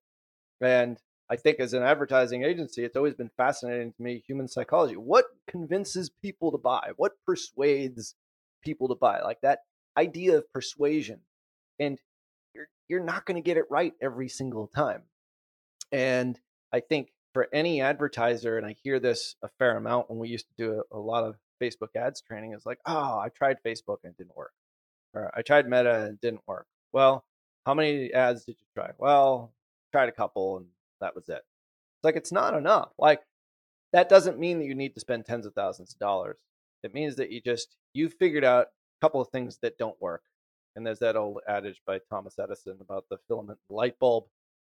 And 0.62 0.98
I 1.28 1.36
think 1.36 1.60
as 1.60 1.72
an 1.72 1.82
advertising 1.82 2.44
agency, 2.44 2.84
it's 2.84 2.96
always 2.96 3.14
been 3.14 3.30
fascinating 3.36 3.92
to 3.92 4.02
me 4.02 4.22
human 4.26 4.48
psychology. 4.48 4.96
What 4.96 5.26
convinces 5.48 6.10
people 6.22 6.52
to 6.52 6.58
buy? 6.58 6.90
What 6.96 7.12
persuades 7.26 8.14
people 8.62 8.88
to 8.88 8.94
buy? 8.94 9.20
Like 9.22 9.40
that 9.42 9.60
idea 9.96 10.38
of 10.38 10.52
persuasion. 10.52 11.20
And 11.78 11.98
you're 12.54 12.68
you're 12.88 13.02
not 13.02 13.26
going 13.26 13.36
to 13.36 13.46
get 13.46 13.56
it 13.56 13.64
right 13.70 13.94
every 14.00 14.28
single 14.28 14.66
time. 14.68 15.02
And 15.90 16.38
I 16.72 16.80
think 16.80 17.12
for 17.32 17.48
any 17.52 17.80
advertiser, 17.80 18.58
and 18.58 18.66
I 18.66 18.76
hear 18.82 19.00
this 19.00 19.36
a 19.42 19.48
fair 19.58 19.76
amount 19.76 20.10
when 20.10 20.18
we 20.18 20.28
used 20.28 20.46
to 20.48 20.54
do 20.56 20.82
a, 20.92 20.98
a 20.98 21.00
lot 21.00 21.24
of 21.24 21.36
Facebook 21.60 21.96
ads 21.96 22.20
training, 22.20 22.52
is 22.52 22.66
like, 22.66 22.78
oh, 22.86 23.18
I 23.18 23.28
tried 23.34 23.56
Facebook 23.64 23.98
and 24.04 24.12
it 24.12 24.18
didn't 24.18 24.36
work. 24.36 24.52
Or 25.14 25.30
I 25.34 25.42
tried 25.42 25.68
Meta 25.68 26.04
and 26.04 26.14
it 26.14 26.20
didn't 26.20 26.42
work. 26.46 26.66
Well, 26.92 27.24
how 27.64 27.74
many 27.74 28.12
ads 28.12 28.44
did 28.44 28.56
you 28.60 28.66
try? 28.74 28.90
Well, 28.98 29.52
tried 29.92 30.08
a 30.08 30.12
couple 30.12 30.56
and 30.56 30.66
that 31.00 31.14
was 31.14 31.28
it. 31.28 31.42
It's 31.42 32.04
like 32.04 32.16
it's 32.16 32.32
not 32.32 32.54
enough. 32.54 32.90
Like 32.98 33.20
that 33.92 34.08
doesn't 34.08 34.38
mean 34.38 34.58
that 34.58 34.66
you 34.66 34.74
need 34.74 34.94
to 34.94 35.00
spend 35.00 35.26
tens 35.26 35.46
of 35.46 35.54
thousands 35.54 35.92
of 35.92 35.98
dollars. 35.98 36.38
It 36.82 36.94
means 36.94 37.16
that 37.16 37.30
you 37.30 37.40
just 37.40 37.76
you 37.92 38.08
figured 38.08 38.44
out 38.44 38.66
a 38.66 39.04
couple 39.06 39.20
of 39.20 39.28
things 39.28 39.58
that 39.62 39.78
don't 39.78 40.00
work. 40.00 40.22
And 40.74 40.86
there's 40.86 41.00
that 41.00 41.16
old 41.16 41.40
adage 41.46 41.82
by 41.86 42.00
Thomas 42.10 42.38
Edison 42.38 42.78
about 42.80 43.04
the 43.10 43.18
filament 43.28 43.58
light 43.68 43.98
bulb. 43.98 44.24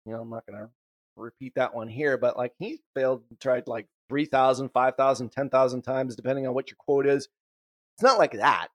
You 0.07 0.13
know, 0.13 0.23
I'm 0.23 0.31
not 0.31 0.47
going 0.47 0.59
to 0.59 0.71
repeat 1.17 1.55
that 1.57 1.75
one 1.75 1.89
here, 1.89 2.17
but 2.17 2.39
like 2.39 2.55
he 2.59 2.79
failed, 2.95 3.23
tried 3.39 3.69
like 3.69 3.87
3,000, 4.09 4.71
5,000, 4.71 5.29
10,000 5.31 5.83
times, 5.83 6.17
depending 6.17 6.47
on 6.47 6.55
what 6.55 6.71
your 6.71 6.77
quote 6.79 7.07
is. 7.07 7.29
It's 7.97 8.03
not 8.03 8.19
like 8.19 8.33
that, 8.33 8.69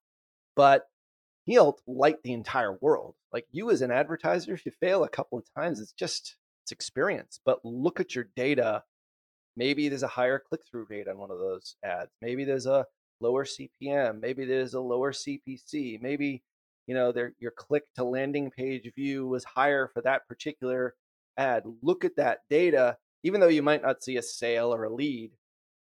but 0.56 0.88
he'll 1.46 1.78
light 1.88 2.22
the 2.24 2.34
entire 2.34 2.74
world. 2.82 3.16
Like 3.32 3.46
you 3.52 3.72
as 3.72 3.82
an 3.82 3.92
advertiser, 3.92 4.54
if 4.54 4.66
you 4.66 4.72
fail 4.80 5.04
a 5.04 5.10
couple 5.10 5.38
of 5.38 5.46
times, 5.56 5.80
it's 5.80 5.94
just 5.94 6.36
it's 6.64 6.72
experience. 6.72 7.40
But 7.46 7.64
look 7.64 8.00
at 8.00 8.16
your 8.16 8.28
data. 8.36 8.84
Maybe 9.56 9.88
there's 9.88 10.04
a 10.04 10.08
higher 10.08 10.40
click 10.40 10.62
through 10.70 10.88
rate 10.90 11.08
on 11.08 11.18
one 11.18 11.32
of 11.32 11.40
those 11.40 11.76
ads. 11.84 12.12
Maybe 12.22 12.44
there's 12.44 12.66
a 12.66 12.86
lower 13.22 13.46
CPM. 13.46 14.20
Maybe 14.20 14.46
there's 14.46 14.74
a 14.74 14.82
lower 14.82 15.14
CPC. 15.14 16.02
Maybe 16.02 16.44
you 16.88 16.96
know 16.96 17.12
their 17.12 17.34
your 17.40 17.52
click 17.52 17.84
to 17.96 18.04
landing 18.04 18.52
page 18.52 18.92
view 18.96 19.28
was 19.28 19.44
higher 19.44 19.90
for 19.94 20.02
that 20.02 20.28
particular 20.28 20.96
ad. 21.38 21.64
Look 21.82 22.04
at 22.06 22.16
that 22.18 22.40
data, 22.50 22.98
even 23.24 23.40
though 23.40 23.48
you 23.48 23.64
might 23.64 23.82
not 23.84 24.04
see 24.04 24.18
a 24.18 24.22
sale 24.22 24.74
or 24.74 24.84
a 24.84 24.94
lead. 24.94 25.32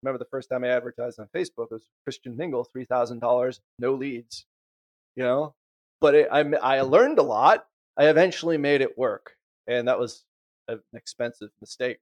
Remember 0.04 0.20
the 0.20 0.30
first 0.30 0.50
time 0.50 0.64
I 0.64 0.68
advertised 0.68 1.20
on 1.20 1.28
Facebook 1.36 1.72
was 1.72 1.88
Christian 2.04 2.38
Mingle, 2.38 2.66
three 2.66 2.86
thousand 2.86 3.20
dollars, 3.20 3.62
no 3.80 3.94
leads. 3.94 4.46
You 5.16 5.24
know, 5.24 5.56
but 6.02 6.16
it, 6.16 6.28
I 6.32 6.42
I 6.62 6.82
learned 6.82 7.20
a 7.20 7.24
lot. 7.24 7.66
I 7.98 8.10
eventually 8.10 8.58
made 8.58 8.82
it 8.82 8.98
work, 8.98 9.36
and 9.68 9.88
that 9.88 10.00
was 10.00 10.26
an 10.68 10.82
expensive 10.94 11.50
mistake, 11.62 11.98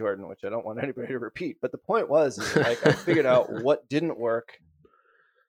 Jordan, 0.00 0.28
which 0.28 0.44
I 0.44 0.48
don't 0.48 0.64
want 0.64 0.78
anybody 0.82 1.08
to 1.08 1.18
repeat. 1.18 1.58
But 1.60 1.72
the 1.72 1.78
point 1.78 2.08
was, 2.08 2.38
like, 2.56 2.84
I 2.86 2.92
figured 2.92 3.26
out 3.26 3.50
what 3.62 3.88
didn't 3.88 4.18
work, 4.18 4.58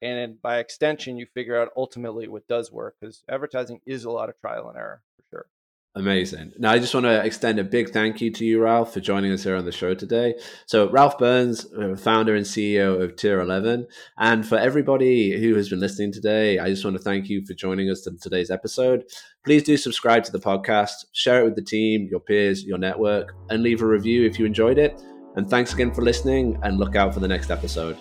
and 0.02 0.42
by 0.42 0.60
extension, 0.60 1.18
you 1.18 1.26
figure 1.34 1.60
out 1.60 1.72
ultimately 1.76 2.28
what 2.28 2.48
does 2.48 2.72
work 2.72 2.96
because 3.00 3.24
advertising 3.30 3.80
is 3.86 4.06
a 4.06 4.12
lot 4.12 4.30
of 4.30 4.40
trial 4.40 4.70
and 4.70 4.78
error 4.78 5.02
for 5.16 5.24
sure. 5.30 5.46
Amazing. 6.00 6.54
Now, 6.58 6.72
I 6.72 6.80
just 6.80 6.94
want 6.94 7.08
to 7.08 7.26
extend 7.26 7.60
a 7.60 7.64
big 7.64 7.90
thank 7.90 8.22
you 8.22 8.32
to 8.32 8.46
you, 8.46 8.62
Ralph, 8.62 8.94
for 8.94 9.02
joining 9.02 9.34
us 9.34 9.44
here 9.44 9.58
on 9.58 9.66
the 9.66 9.72
show 9.74 9.94
today. 9.94 10.34
So, 10.66 10.90
Ralph 10.90 11.18
Burns, 11.18 11.66
uh, 11.74 11.98
founder 11.98 12.36
and 12.36 12.46
CEO 12.46 13.02
of 13.02 13.18
Tier 13.18 13.42
11. 13.42 13.86
And 14.18 14.48
for 14.48 14.58
everybody 14.58 15.38
who 15.38 15.56
has 15.56 15.68
been 15.68 15.82
listening 15.82 16.14
today, 16.14 16.58
I 16.58 16.70
just 16.70 16.86
want 16.86 16.96
to 16.96 17.04
thank 17.04 17.28
you 17.28 17.46
for 17.46 17.54
joining 17.54 17.90
us 17.90 18.08
in 18.08 18.18
today's 18.18 18.50
episode. 18.50 19.04
Please 19.44 19.62
do 19.64 19.76
subscribe 19.76 20.24
to 20.24 20.32
the 20.32 20.40
podcast, 20.40 21.06
share 21.12 21.42
it 21.42 21.44
with 21.44 21.56
the 21.56 21.62
team, 21.62 22.08
your 22.10 22.22
peers, 22.22 22.64
your 22.64 22.78
network, 22.78 23.34
and 23.50 23.62
leave 23.62 23.82
a 23.82 23.86
review 23.86 24.26
if 24.26 24.40
you 24.40 24.46
enjoyed 24.46 24.78
it. 24.78 25.04
And 25.36 25.50
thanks 25.50 25.74
again 25.74 25.94
for 25.94 26.02
listening, 26.02 26.58
and 26.64 26.78
look 26.78 26.96
out 26.96 27.14
for 27.14 27.20
the 27.20 27.28
next 27.28 27.52
episode. 27.52 27.98